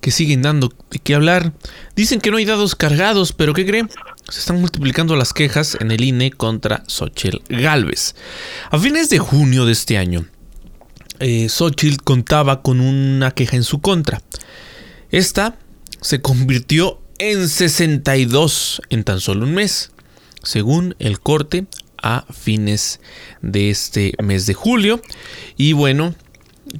que 0.00 0.10
siguen 0.10 0.42
dando 0.42 0.72
de 0.90 0.98
qué 0.98 1.14
hablar. 1.14 1.52
Dicen 1.94 2.20
que 2.20 2.30
no 2.30 2.38
hay 2.38 2.44
dados 2.44 2.74
cargados, 2.74 3.32
pero 3.32 3.54
¿qué 3.54 3.64
creen? 3.64 3.88
Se 4.28 4.40
están 4.40 4.60
multiplicando 4.60 5.16
las 5.16 5.32
quejas 5.32 5.76
en 5.80 5.90
el 5.90 6.02
INE 6.02 6.32
contra 6.32 6.82
Xochitl 6.86 7.38
Galvez. 7.48 8.14
A 8.70 8.78
fines 8.78 9.10
de 9.10 9.18
junio 9.18 9.64
de 9.64 9.72
este 9.72 9.96
año, 9.96 10.26
eh, 11.20 11.48
contaba 12.04 12.62
con 12.62 12.80
una 12.80 13.30
queja 13.30 13.56
en 13.56 13.64
su 13.64 13.80
contra. 13.80 14.20
Esta 15.10 15.56
se 16.00 16.20
convirtió 16.20 17.00
en 17.18 17.48
62 17.48 18.82
en 18.90 19.04
tan 19.04 19.20
solo 19.20 19.44
un 19.44 19.54
mes, 19.54 19.92
según 20.42 20.94
el 20.98 21.20
corte 21.20 21.66
a 22.02 22.24
fines 22.32 23.00
de 23.42 23.70
este 23.70 24.12
mes 24.22 24.46
de 24.46 24.54
julio. 24.54 25.00
Y 25.56 25.72
bueno, 25.72 26.14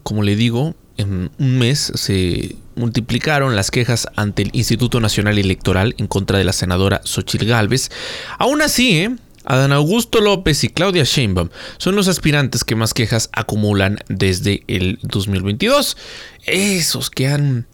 como 0.03 0.23
le 0.23 0.37
digo, 0.37 0.75
en 0.97 1.31
un 1.39 1.59
mes 1.59 1.93
se 1.95 2.57
multiplicaron 2.75 3.57
las 3.57 3.71
quejas 3.71 4.09
ante 4.17 4.43
el 4.43 4.51
Instituto 4.53 5.01
Nacional 5.01 5.39
Electoral 5.39 5.95
en 5.99 6.07
contra 6.07 6.39
de 6.39 6.45
la 6.45 6.53
senadora 6.53 7.01
Xochitl 7.05 7.47
Gálvez. 7.47 7.91
Aún 8.39 8.63
así, 8.63 8.99
¿eh? 8.99 9.17
Adán 9.45 9.73
Augusto 9.73 10.21
López 10.21 10.63
y 10.65 10.69
Claudia 10.69 11.05
Sheinbaum 11.05 11.49
son 11.79 11.97
los 11.97 12.07
aspirantes 12.07 12.65
que 12.65 12.77
más 12.77 12.93
quejas 12.93 13.31
acumulan 13.33 13.99
desde 14.09 14.63
el 14.67 14.99
2022. 15.03 15.97
Esos 16.45 17.09
que 17.09 17.29
han 17.29 17.67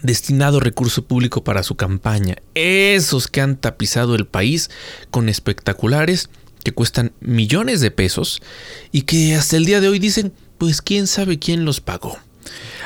destinado 0.00 0.58
recurso 0.58 1.04
público 1.04 1.44
para 1.44 1.62
su 1.62 1.74
campaña, 1.74 2.36
esos 2.54 3.28
que 3.28 3.42
han 3.42 3.56
tapizado 3.56 4.14
el 4.14 4.26
país 4.26 4.70
con 5.10 5.28
espectaculares 5.28 6.30
que 6.62 6.72
cuestan 6.72 7.12
millones 7.20 7.80
de 7.80 7.90
pesos 7.90 8.42
y 8.90 9.02
que 9.02 9.34
hasta 9.34 9.56
el 9.56 9.64
día 9.64 9.80
de 9.80 9.88
hoy 9.88 9.98
dicen, 9.98 10.32
pues 10.58 10.82
quién 10.82 11.06
sabe 11.06 11.38
quién 11.38 11.64
los 11.64 11.80
pagó. 11.80 12.18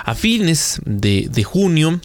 A 0.05 0.15
fines 0.15 0.81
de, 0.85 1.29
de 1.31 1.45
junio 1.45 2.01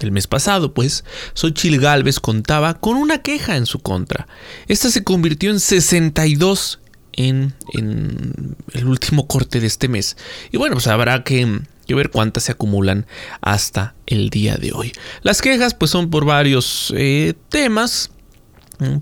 del 0.00 0.12
mes 0.12 0.26
pasado, 0.26 0.74
pues, 0.74 1.04
Xochitl 1.34 1.78
Galvez 1.78 2.20
contaba 2.20 2.74
con 2.74 2.96
una 2.96 3.22
queja 3.22 3.56
en 3.56 3.66
su 3.66 3.78
contra. 3.78 4.26
Esta 4.66 4.90
se 4.90 5.04
convirtió 5.04 5.50
en 5.50 5.60
62 5.60 6.80
en, 7.12 7.54
en 7.74 8.56
el 8.72 8.86
último 8.86 9.26
corte 9.26 9.60
de 9.60 9.66
este 9.66 9.88
mes. 9.88 10.16
Y 10.50 10.56
bueno, 10.56 10.74
pues 10.74 10.86
habrá 10.86 11.22
que, 11.22 11.60
que, 11.86 11.94
ver 11.94 12.10
cuántas 12.10 12.44
se 12.44 12.52
acumulan 12.52 13.06
hasta 13.40 13.94
el 14.06 14.30
día 14.30 14.56
de 14.56 14.72
hoy. 14.72 14.92
Las 15.22 15.42
quejas, 15.42 15.74
pues, 15.74 15.90
son 15.90 16.10
por 16.10 16.24
varios 16.24 16.92
eh, 16.96 17.34
temas. 17.48 18.10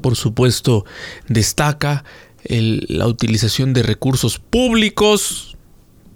Por 0.00 0.16
supuesto, 0.16 0.84
destaca 1.28 2.04
el, 2.44 2.86
la 2.88 3.06
utilización 3.06 3.72
de 3.72 3.82
recursos 3.82 4.38
públicos 4.38 5.56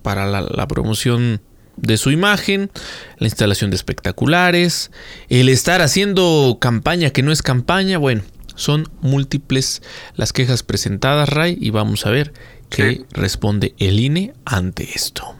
para 0.02 0.26
la, 0.26 0.40
la, 0.40 0.66
promoción 0.66 1.40
de 1.76 1.96
su 1.96 2.10
imagen, 2.10 2.70
la 3.18 3.28
instalación 3.28 3.70
de 3.70 3.76
espectaculares, 3.76 4.90
el 5.28 5.48
estar 5.48 5.80
haciendo 5.80 6.58
campaña 6.60 7.10
que 7.10 7.22
no 7.22 7.32
es 7.32 7.42
campaña. 7.42 7.98
Bueno, 7.98 8.22
son 8.54 8.88
múltiples 9.00 9.82
las 10.16 10.32
quejas 10.32 10.62
presentadas, 10.62 11.28
Ray, 11.28 11.56
y 11.60 11.70
vamos 11.70 12.06
a 12.06 12.10
ver 12.10 12.32
qué 12.68 13.04
responde 13.12 13.74
el 13.78 14.00
INE 14.00 14.34
ante 14.44 14.90
esto. 14.94 15.36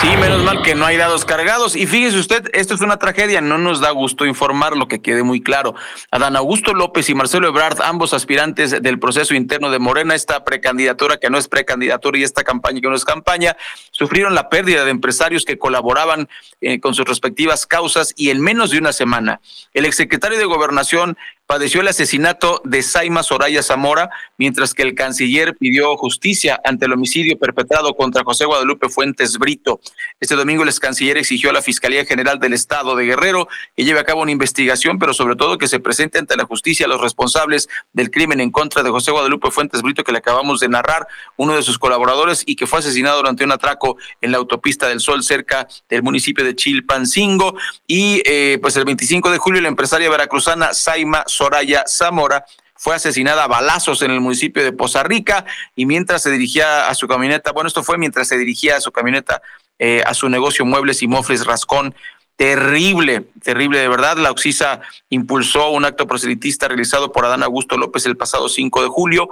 Sí, 0.00 0.08
menos 0.16 0.42
mal 0.42 0.62
que 0.62 0.74
no 0.74 0.86
hay 0.86 0.96
dados 0.96 1.26
cargados. 1.26 1.76
Y 1.76 1.86
fíjese 1.86 2.18
usted, 2.18 2.48
esto 2.54 2.72
es 2.72 2.80
una 2.80 2.96
tragedia, 2.96 3.42
no 3.42 3.58
nos 3.58 3.80
da 3.80 3.90
gusto 3.90 4.24
informar 4.24 4.74
lo 4.74 4.88
que 4.88 5.02
quede 5.02 5.22
muy 5.22 5.42
claro. 5.42 5.74
Adán 6.10 6.36
Augusto 6.36 6.72
López 6.72 7.10
y 7.10 7.14
Marcelo 7.14 7.46
Ebrard, 7.48 7.82
ambos 7.82 8.14
aspirantes 8.14 8.80
del 8.80 8.98
proceso 8.98 9.34
interno 9.34 9.70
de 9.70 9.78
Morena, 9.78 10.14
esta 10.14 10.42
precandidatura 10.42 11.18
que 11.18 11.28
no 11.28 11.36
es 11.36 11.48
precandidatura 11.48 12.16
y 12.16 12.22
esta 12.22 12.44
campaña 12.44 12.80
que 12.80 12.88
no 12.88 12.94
es 12.94 13.04
campaña, 13.04 13.58
sufrieron 13.90 14.34
la 14.34 14.48
pérdida 14.48 14.86
de 14.86 14.90
empresarios 14.90 15.44
que 15.44 15.58
colaboraban 15.58 16.30
eh, 16.62 16.80
con 16.80 16.94
sus 16.94 17.04
respectivas 17.04 17.66
causas 17.66 18.14
y 18.16 18.30
en 18.30 18.40
menos 18.40 18.70
de 18.70 18.78
una 18.78 18.94
semana. 18.94 19.42
El 19.74 19.84
exsecretario 19.84 20.38
de 20.38 20.46
Gobernación, 20.46 21.18
padeció 21.50 21.80
el 21.80 21.88
asesinato 21.88 22.62
de 22.64 22.80
Saima 22.80 23.24
Soraya 23.24 23.60
Zamora, 23.60 24.08
mientras 24.38 24.72
que 24.72 24.82
el 24.82 24.94
canciller 24.94 25.56
pidió 25.56 25.96
justicia 25.96 26.60
ante 26.64 26.86
el 26.86 26.92
homicidio 26.92 27.36
perpetrado 27.40 27.96
contra 27.96 28.22
José 28.22 28.44
Guadalupe 28.44 28.88
Fuentes 28.88 29.36
Brito. 29.36 29.80
Este 30.20 30.36
domingo 30.36 30.62
el 30.62 30.68
ex 30.68 30.78
canciller 30.78 31.18
exigió 31.18 31.50
a 31.50 31.52
la 31.52 31.60
Fiscalía 31.60 32.04
General 32.04 32.38
del 32.38 32.52
Estado 32.52 32.94
de 32.94 33.04
Guerrero 33.04 33.48
que 33.76 33.82
lleve 33.82 33.98
a 33.98 34.04
cabo 34.04 34.22
una 34.22 34.30
investigación, 34.30 35.00
pero 35.00 35.12
sobre 35.12 35.34
todo 35.34 35.58
que 35.58 35.66
se 35.66 35.80
presente 35.80 36.20
ante 36.20 36.36
la 36.36 36.44
justicia 36.44 36.86
a 36.86 36.88
los 36.88 37.00
responsables 37.00 37.68
del 37.92 38.12
crimen 38.12 38.40
en 38.40 38.52
contra 38.52 38.84
de 38.84 38.90
José 38.90 39.10
Guadalupe 39.10 39.50
Fuentes 39.50 39.82
Brito 39.82 40.04
que 40.04 40.12
le 40.12 40.18
acabamos 40.18 40.60
de 40.60 40.68
narrar, 40.68 41.08
uno 41.36 41.56
de 41.56 41.62
sus 41.62 41.80
colaboradores 41.80 42.44
y 42.46 42.54
que 42.54 42.68
fue 42.68 42.78
asesinado 42.78 43.16
durante 43.16 43.42
un 43.42 43.50
atraco 43.50 43.96
en 44.20 44.30
la 44.30 44.38
autopista 44.38 44.86
del 44.86 45.00
Sol 45.00 45.24
cerca 45.24 45.66
del 45.88 46.04
municipio 46.04 46.44
de 46.44 46.54
Chilpancingo. 46.54 47.56
Y 47.88 48.22
eh, 48.24 48.60
pues 48.62 48.76
el 48.76 48.84
25 48.84 49.32
de 49.32 49.38
julio 49.38 49.60
la 49.60 49.66
empresaria 49.66 50.08
veracruzana 50.08 50.74
Saima 50.74 51.24
Soraya 51.26 51.39
Zamora 51.86 52.44
fue 52.76 52.94
asesinada 52.94 53.44
a 53.44 53.48
balazos 53.48 54.00
en 54.02 54.10
el 54.10 54.20
municipio 54.20 54.64
de 54.64 54.72
Poza 54.72 55.02
Rica 55.02 55.44
y 55.76 55.86
mientras 55.86 56.22
se 56.22 56.30
dirigía 56.30 56.88
a 56.88 56.94
su 56.94 57.06
camioneta, 57.06 57.52
bueno, 57.52 57.68
esto 57.68 57.82
fue 57.82 57.98
mientras 57.98 58.28
se 58.28 58.38
dirigía 58.38 58.76
a 58.76 58.80
su 58.80 58.90
camioneta 58.90 59.42
eh, 59.82 60.02
a 60.06 60.12
su 60.12 60.28
negocio 60.28 60.66
Muebles 60.66 61.02
y 61.02 61.08
Mofles 61.08 61.46
Rascón. 61.46 61.94
Terrible, 62.36 63.22
terrible 63.42 63.78
de 63.78 63.88
verdad. 63.88 64.18
La 64.18 64.30
Oxisa 64.30 64.82
impulsó 65.08 65.70
un 65.70 65.86
acto 65.86 66.06
proselitista 66.06 66.68
realizado 66.68 67.12
por 67.12 67.24
Adán 67.24 67.42
Augusto 67.42 67.78
López 67.78 68.04
el 68.04 68.18
pasado 68.18 68.50
5 68.50 68.82
de 68.82 68.88
julio. 68.88 69.30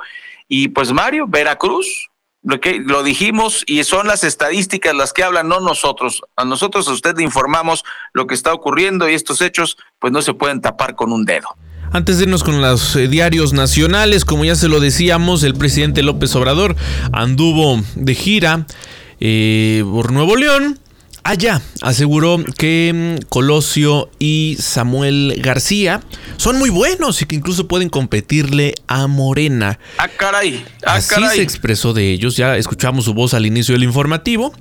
Y 0.48 0.68
pues 0.68 0.92
Mario, 0.92 1.26
Veracruz, 1.26 2.08
lo 2.42 2.60
que 2.60 2.78
lo 2.80 3.02
dijimos 3.02 3.62
y 3.66 3.84
son 3.84 4.06
las 4.06 4.24
estadísticas 4.24 4.94
las 4.94 5.12
que 5.12 5.22
hablan, 5.22 5.48
no 5.48 5.60
nosotros. 5.60 6.22
A 6.34 6.46
nosotros 6.46 6.88
a 6.88 6.92
usted 6.92 7.14
le 7.16 7.24
informamos 7.24 7.84
lo 8.14 8.26
que 8.26 8.34
está 8.34 8.54
ocurriendo 8.54 9.06
y 9.06 9.14
estos 9.14 9.42
hechos 9.42 9.76
pues 9.98 10.14
no 10.14 10.22
se 10.22 10.32
pueden 10.32 10.62
tapar 10.62 10.96
con 10.96 11.12
un 11.12 11.26
dedo. 11.26 11.56
Antes 11.92 12.18
de 12.18 12.24
irnos 12.24 12.44
con 12.44 12.60
los 12.60 12.96
eh, 12.96 13.08
diarios 13.08 13.52
nacionales, 13.52 14.24
como 14.24 14.44
ya 14.44 14.54
se 14.54 14.68
lo 14.68 14.78
decíamos, 14.80 15.42
el 15.42 15.54
presidente 15.54 16.02
López 16.02 16.34
Obrador 16.36 16.76
anduvo 17.12 17.82
de 17.94 18.14
gira 18.14 18.66
eh, 19.20 19.82
por 19.90 20.12
Nuevo 20.12 20.36
León. 20.36 20.78
Allá 21.24 21.60
aseguró 21.82 22.42
que 22.56 23.18
mm, 23.20 23.26
Colosio 23.28 24.10
y 24.18 24.56
Samuel 24.60 25.34
García 25.42 26.00
son 26.36 26.58
muy 26.58 26.70
buenos 26.70 27.20
y 27.20 27.26
que 27.26 27.36
incluso 27.36 27.68
pueden 27.68 27.88
competirle 27.88 28.74
a 28.86 29.06
Morena. 29.08 29.78
Ah, 29.98 30.08
caray. 30.08 30.64
Ah, 30.86 30.94
Así 30.94 31.14
caray. 31.14 31.36
se 31.36 31.42
expresó 31.42 31.92
de 31.92 32.12
ellos. 32.12 32.36
Ya 32.36 32.56
escuchamos 32.56 33.04
su 33.06 33.14
voz 33.14 33.34
al 33.34 33.44
inicio 33.46 33.74
del 33.74 33.82
informativo. 33.84 34.54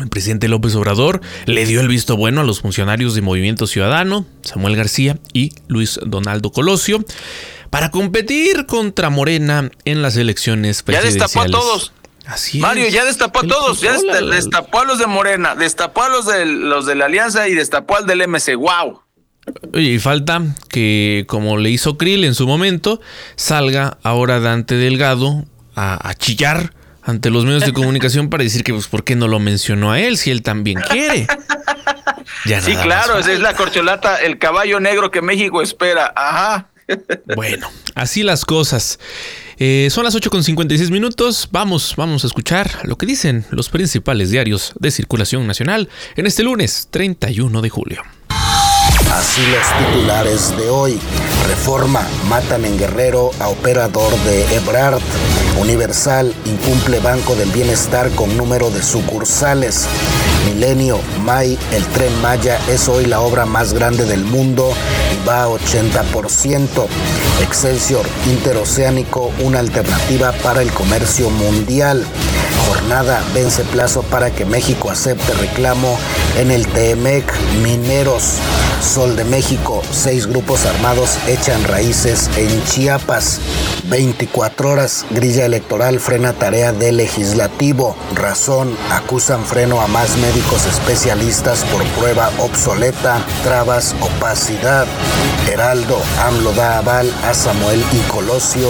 El 0.00 0.08
presidente 0.08 0.48
López 0.48 0.74
Obrador 0.76 1.20
le 1.46 1.66
dio 1.66 1.80
el 1.80 1.88
visto 1.88 2.16
bueno 2.16 2.40
a 2.40 2.44
los 2.44 2.60
funcionarios 2.60 3.14
de 3.14 3.22
Movimiento 3.22 3.66
Ciudadano, 3.66 4.26
Samuel 4.42 4.76
García 4.76 5.18
y 5.32 5.52
Luis 5.66 5.98
Donaldo 6.06 6.52
Colosio, 6.52 7.04
para 7.70 7.90
competir 7.90 8.66
contra 8.66 9.10
Morena 9.10 9.70
en 9.84 10.02
las 10.02 10.16
elecciones 10.16 10.78
Ya 10.78 10.84
presidenciales. 10.84 11.22
destapó 11.32 11.46
a 11.46 11.50
todos. 11.50 11.92
Así 12.26 12.58
Mario, 12.58 12.84
es. 12.86 12.92
ya 12.92 13.04
destapó 13.06 13.40
a 13.40 13.42
todos, 13.44 13.80
ya 13.80 13.96
destapó 14.22 14.80
a 14.80 14.84
los 14.84 14.98
de 14.98 15.06
Morena, 15.06 15.54
destapó 15.54 16.02
a 16.02 16.08
los 16.10 16.26
de 16.26 16.44
los 16.44 16.84
de 16.84 16.94
la 16.94 17.06
Alianza 17.06 17.48
y 17.48 17.54
destapó 17.54 17.96
al 17.96 18.06
del 18.06 18.26
MC. 18.28 18.54
Wow. 18.54 19.00
Oye, 19.72 19.92
y 19.94 19.98
falta 19.98 20.42
que, 20.68 21.24
como 21.26 21.56
le 21.56 21.70
hizo 21.70 21.96
Krill 21.96 22.24
en 22.24 22.34
su 22.34 22.46
momento, 22.46 23.00
salga 23.36 23.96
ahora 24.02 24.40
Dante 24.40 24.74
Delgado 24.74 25.46
a, 25.74 26.06
a 26.06 26.14
chillar 26.14 26.74
ante 27.08 27.30
los 27.30 27.46
medios 27.46 27.64
de 27.64 27.72
comunicación 27.72 28.28
para 28.28 28.44
decir 28.44 28.62
que, 28.62 28.74
pues, 28.74 28.86
¿por 28.86 29.02
qué 29.02 29.16
no 29.16 29.28
lo 29.28 29.38
mencionó 29.38 29.90
a 29.92 29.98
él 29.98 30.18
si 30.18 30.30
él 30.30 30.42
también 30.42 30.78
quiere? 30.90 31.26
Ya 32.44 32.60
Sí, 32.60 32.76
claro, 32.76 33.18
esa 33.18 33.32
es 33.32 33.40
la 33.40 33.54
corcholata, 33.54 34.16
el 34.16 34.38
caballo 34.38 34.78
negro 34.78 35.10
que 35.10 35.22
México 35.22 35.62
espera. 35.62 36.12
Ajá. 36.14 36.68
Bueno, 37.34 37.70
así 37.94 38.22
las 38.22 38.44
cosas. 38.44 38.98
Eh, 39.56 39.88
son 39.90 40.04
las 40.04 40.14
8 40.14 40.28
con 40.28 40.44
56 40.44 40.90
minutos. 40.90 41.48
Vamos, 41.50 41.94
vamos 41.96 42.24
a 42.24 42.26
escuchar 42.26 42.70
lo 42.84 42.96
que 42.96 43.06
dicen 43.06 43.46
los 43.50 43.70
principales 43.70 44.30
diarios 44.30 44.74
de 44.78 44.90
circulación 44.90 45.46
nacional 45.46 45.88
en 46.16 46.26
este 46.26 46.42
lunes 46.42 46.88
31 46.90 47.62
de 47.62 47.70
julio. 47.70 48.02
Así 49.12 49.40
los 49.46 49.86
titulares 49.86 50.56
de 50.56 50.68
hoy. 50.68 51.00
Reforma, 51.46 52.06
matan 52.28 52.64
en 52.64 52.78
Guerrero 52.78 53.30
a 53.40 53.48
operador 53.48 54.14
de 54.24 54.56
Ebrard. 54.56 55.00
Universal, 55.58 56.34
incumple 56.44 57.00
Banco 57.00 57.34
del 57.34 57.50
Bienestar 57.50 58.10
con 58.10 58.36
número 58.36 58.70
de 58.70 58.82
sucursales. 58.82 59.86
Milenio, 60.48 60.98
May, 61.24 61.58
el 61.72 61.84
tren 61.88 62.22
Maya 62.22 62.58
es 62.68 62.88
hoy 62.88 63.04
la 63.04 63.20
obra 63.20 63.44
más 63.44 63.74
grande 63.74 64.06
del 64.06 64.24
mundo 64.24 64.72
y 65.12 65.28
va 65.28 65.44
a 65.44 65.48
80%. 65.48 66.86
Excelsior, 67.42 68.06
interoceánico, 68.26 69.30
una 69.40 69.58
alternativa 69.58 70.32
para 70.42 70.62
el 70.62 70.72
comercio 70.72 71.28
mundial. 71.28 72.06
Jornada, 72.66 73.22
vence 73.34 73.62
plazo 73.64 74.02
para 74.02 74.30
que 74.30 74.46
México 74.46 74.90
acepte 74.90 75.34
reclamo 75.34 75.98
en 76.38 76.50
el 76.50 76.66
TEMEC. 76.66 77.24
Mineros, 77.62 78.38
Sol 78.82 79.16
de 79.16 79.24
México, 79.24 79.82
seis 79.90 80.26
grupos 80.26 80.64
armados 80.64 81.18
echan 81.26 81.62
raíces 81.64 82.30
en 82.36 82.64
Chiapas. 82.64 83.40
24 83.84 84.70
horas, 84.70 85.04
grilla 85.10 85.44
electoral 85.44 85.98
frena 86.00 86.32
tarea 86.32 86.72
del 86.72 86.98
legislativo. 86.98 87.96
Razón, 88.14 88.76
acusan 88.90 89.44
freno 89.44 89.80
a 89.80 89.88
más 89.88 90.16
especialistas 90.38 91.64
por 91.64 91.84
prueba 91.98 92.30
obsoleta. 92.38 93.24
Trabas, 93.42 93.94
opacidad. 94.00 94.86
Heraldo, 95.50 96.00
AMLO 96.26 96.52
da 96.52 96.78
aval 96.78 97.12
a 97.24 97.34
Samuel 97.34 97.82
y 97.92 98.10
Colosio 98.10 98.68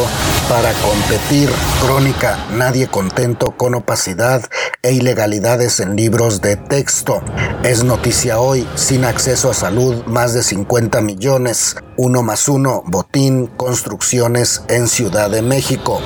para 0.49 0.73
competir. 0.75 1.51
Crónica, 1.83 2.39
nadie 2.53 2.87
contento 2.89 3.55
con 3.57 3.75
opacidad 3.75 4.43
e 4.83 4.93
ilegalidades 4.93 5.81
en 5.81 5.97
libros 5.97 6.41
de 6.41 6.57
texto. 6.57 7.21
Es 7.65 7.85
noticia 7.85 8.39
hoy, 8.39 8.67
sin 8.75 9.05
acceso 9.05 9.51
a 9.51 9.55
salud, 9.55 10.05
más 10.07 10.33
de 10.33 10.43
50 10.43 11.01
millones. 11.01 11.77
Uno 11.97 12.23
más 12.23 12.49
uno, 12.49 12.83
botín, 12.87 13.49
construcciones 13.49 14.63
en 14.69 14.87
Ciudad 14.87 15.31
de 15.31 15.43
México. 15.43 16.01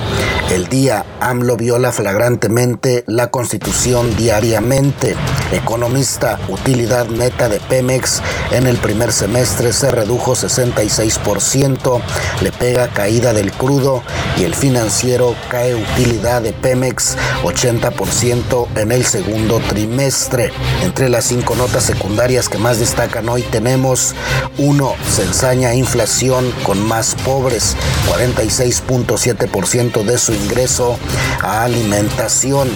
El 0.51 0.69
día, 0.69 1.05
AMLO 1.21 1.57
viola 1.57 1.93
flagrantemente 1.93 3.05
la 3.07 3.31
constitución 3.31 4.17
diariamente. 4.17 5.15
Economista, 5.53 6.39
utilidad 6.49 7.07
neta 7.07 7.49
de 7.49 7.61
Pemex 7.61 8.23
en 8.51 8.67
el 8.67 8.77
primer 8.79 9.13
semestre 9.13 9.73
se 9.73 9.91
redujo 9.91 10.35
66%, 10.35 12.01
le 12.41 12.53
pega 12.53 12.89
caída 12.89 13.33
del 13.33 13.53
crudo 13.53 14.03
y 14.39 14.45
el 14.45 14.55
financiero 14.55 15.35
cae 15.51 15.75
utilidad 15.75 16.43
de 16.43 16.53
Pemex 16.53 17.17
80% 17.43 18.67
en 18.77 18.93
el 18.93 19.05
segundo 19.05 19.61
trimestre. 19.61 20.53
Entre 20.83 21.09
las 21.09 21.25
cinco 21.25 21.55
notas 21.55 21.85
secundarias 21.85 22.49
que 22.49 22.59
más 22.59 22.79
destacan 22.79 23.29
hoy 23.29 23.43
tenemos 23.43 24.15
1. 24.59 24.95
Se 25.11 25.23
ensaña 25.23 25.75
inflación 25.75 26.53
con 26.63 26.83
más 26.87 27.15
pobres, 27.25 27.77
46.7% 28.11 30.05
de 30.05 30.19
su 30.19 30.33
ingreso 30.33 30.99
a 31.43 31.65
alimentación. 31.65 32.71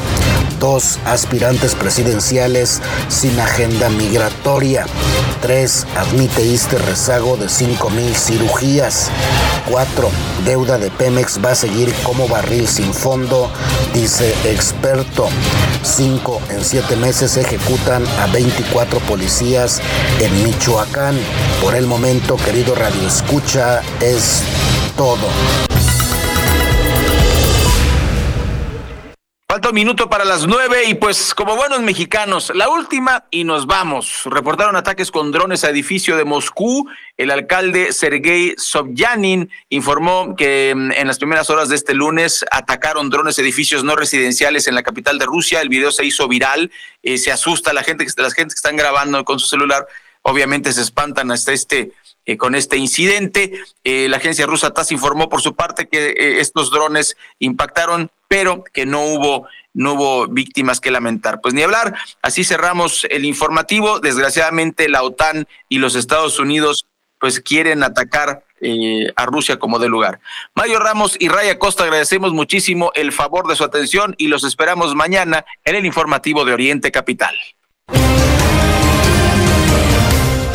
2. 0.59 0.99
Aspirantes 1.05 1.75
presidenciales 1.75 2.66
sin 3.09 3.39
agenda 3.41 3.89
migratoria. 3.89 4.87
3. 5.41 5.87
Admite 5.97 6.45
ISTE 6.45 6.79
rezago 6.79 7.37
de 7.37 7.49
5 7.49 7.91
mil 7.91 8.15
cirugías. 8.15 9.11
4. 9.71 10.11
Deuda 10.45 10.79
de 10.79 10.91
Pemex 10.91 11.41
va 11.45 11.53
a 11.53 11.55
seguir 11.55 11.93
como 12.03 12.29
barril 12.29 12.67
sin 12.69 12.93
fondo, 12.93 13.51
dice 13.93 14.35
experto. 14.45 15.29
5. 15.83 16.41
En 16.51 16.65
7 16.65 16.97
meses 16.97 17.37
ejecutan 17.37 18.05
a 18.21 18.27
24 18.27 19.01
policías 19.01 19.81
en 20.21 20.45
Michoacán. 20.45 21.19
Por 21.63 21.75
el 21.75 21.87
momento, 21.87 22.37
querido 22.37 22.75
Radio 22.75 23.07
Escucha, 23.07 23.83
es 24.01 24.43
todo. 24.97 25.76
Falta 29.57 29.71
un 29.71 29.75
minuto 29.75 30.11
para 30.11 30.27
las 30.27 30.47
nueve 30.47 30.85
y 30.87 30.93
pues 30.97 31.35
como 31.35 31.57
buenos 31.57 31.81
mexicanos, 31.81 32.53
la 32.55 32.69
última 32.69 33.25
y 33.31 33.45
nos 33.45 33.67
vamos. 33.67 34.25
Reportaron 34.27 34.77
ataques 34.77 35.11
con 35.11 35.33
drones 35.33 35.65
a 35.65 35.71
edificio 35.71 36.15
de 36.19 36.27
Moscú. 36.27 36.87
El 37.17 37.31
alcalde 37.31 37.95
Sergei 37.95 38.55
Sobyanin 38.59 39.51
informó 39.71 40.37
que 40.37 40.75
mm, 40.77 40.93
en 40.93 41.07
las 41.07 41.17
primeras 41.17 41.49
horas 41.49 41.71
de 41.71 41.77
este 41.77 41.95
lunes 41.95 42.45
atacaron 42.51 43.09
drones 43.09 43.39
edificios 43.39 43.83
no 43.83 43.97
residenciales 43.97 44.69
en 44.69 44.75
la 44.75 44.83
capital 44.83 45.19
de 45.19 45.25
Rusia. 45.25 45.63
El 45.63 45.71
video 45.71 45.91
se 45.91 46.05
hizo 46.05 46.29
viral. 46.29 46.71
Eh, 47.03 47.17
se 47.17 47.33
asusta 47.33 47.73
la 47.73 47.83
gente, 47.83 48.05
las 48.19 48.35
gente 48.35 48.53
que 48.53 48.59
están 48.59 48.77
grabando 48.77 49.25
con 49.25 49.39
su 49.39 49.47
celular. 49.47 49.87
Obviamente 50.21 50.71
se 50.75 50.83
espantan 50.83 51.31
hasta 51.31 51.55
este 51.55 51.93
eh, 52.29 52.37
con 52.37 52.57
este 52.57 52.77
incidente. 52.77 53.53
Eh, 53.85 54.09
la 54.09 54.17
agencia 54.17 54.47
rusa 54.47 54.75
TASS 54.75 54.91
informó 54.91 55.29
por 55.29 55.43
su 55.43 55.55
parte 55.55 55.87
que 55.87 56.09
eh, 56.09 56.41
estos 56.41 56.73
drones 56.73 57.17
impactaron, 57.39 58.11
pero 58.27 58.65
que 58.65 58.85
no 58.85 59.05
hubo 59.05 59.47
no 59.73 60.27
víctimas 60.27 60.81
que 60.81 60.91
lamentar. 60.91 61.41
Pues 61.41 61.55
ni 61.55 61.63
hablar, 61.63 61.95
así 62.23 62.43
cerramos 62.43 63.07
el 63.11 63.25
informativo. 63.25 64.01
Desgraciadamente 64.01 64.89
la 64.89 65.05
OTAN 65.05 65.47
y 65.69 65.79
los 65.79 65.95
Estados 65.95 66.41
Unidos 66.41 66.87
pues 67.21 67.41
quieren 67.41 67.83
atacar 67.83 68.43
a 69.17 69.27
Rusia 69.27 69.59
como 69.59 69.79
de 69.79 69.89
lugar. 69.89 70.19
Mario 70.55 70.81
Ramos 70.81 71.17
y 71.21 71.29
Raya 71.29 71.59
Costa, 71.59 71.85
agradecemos 71.85 72.33
muchísimo 72.33 72.91
el 72.95 73.13
favor 73.13 73.47
de 73.47 73.55
su 73.55 73.65
atención 73.65 74.15
y 74.19 74.29
los 74.29 74.45
esperamos 74.45 74.95
mañana 74.95 75.45
en 75.65 75.77
el 75.77 75.87
informativo 75.87 76.45
de 76.45 76.55
Oriente 76.55 76.91
Capital. 76.91 77.37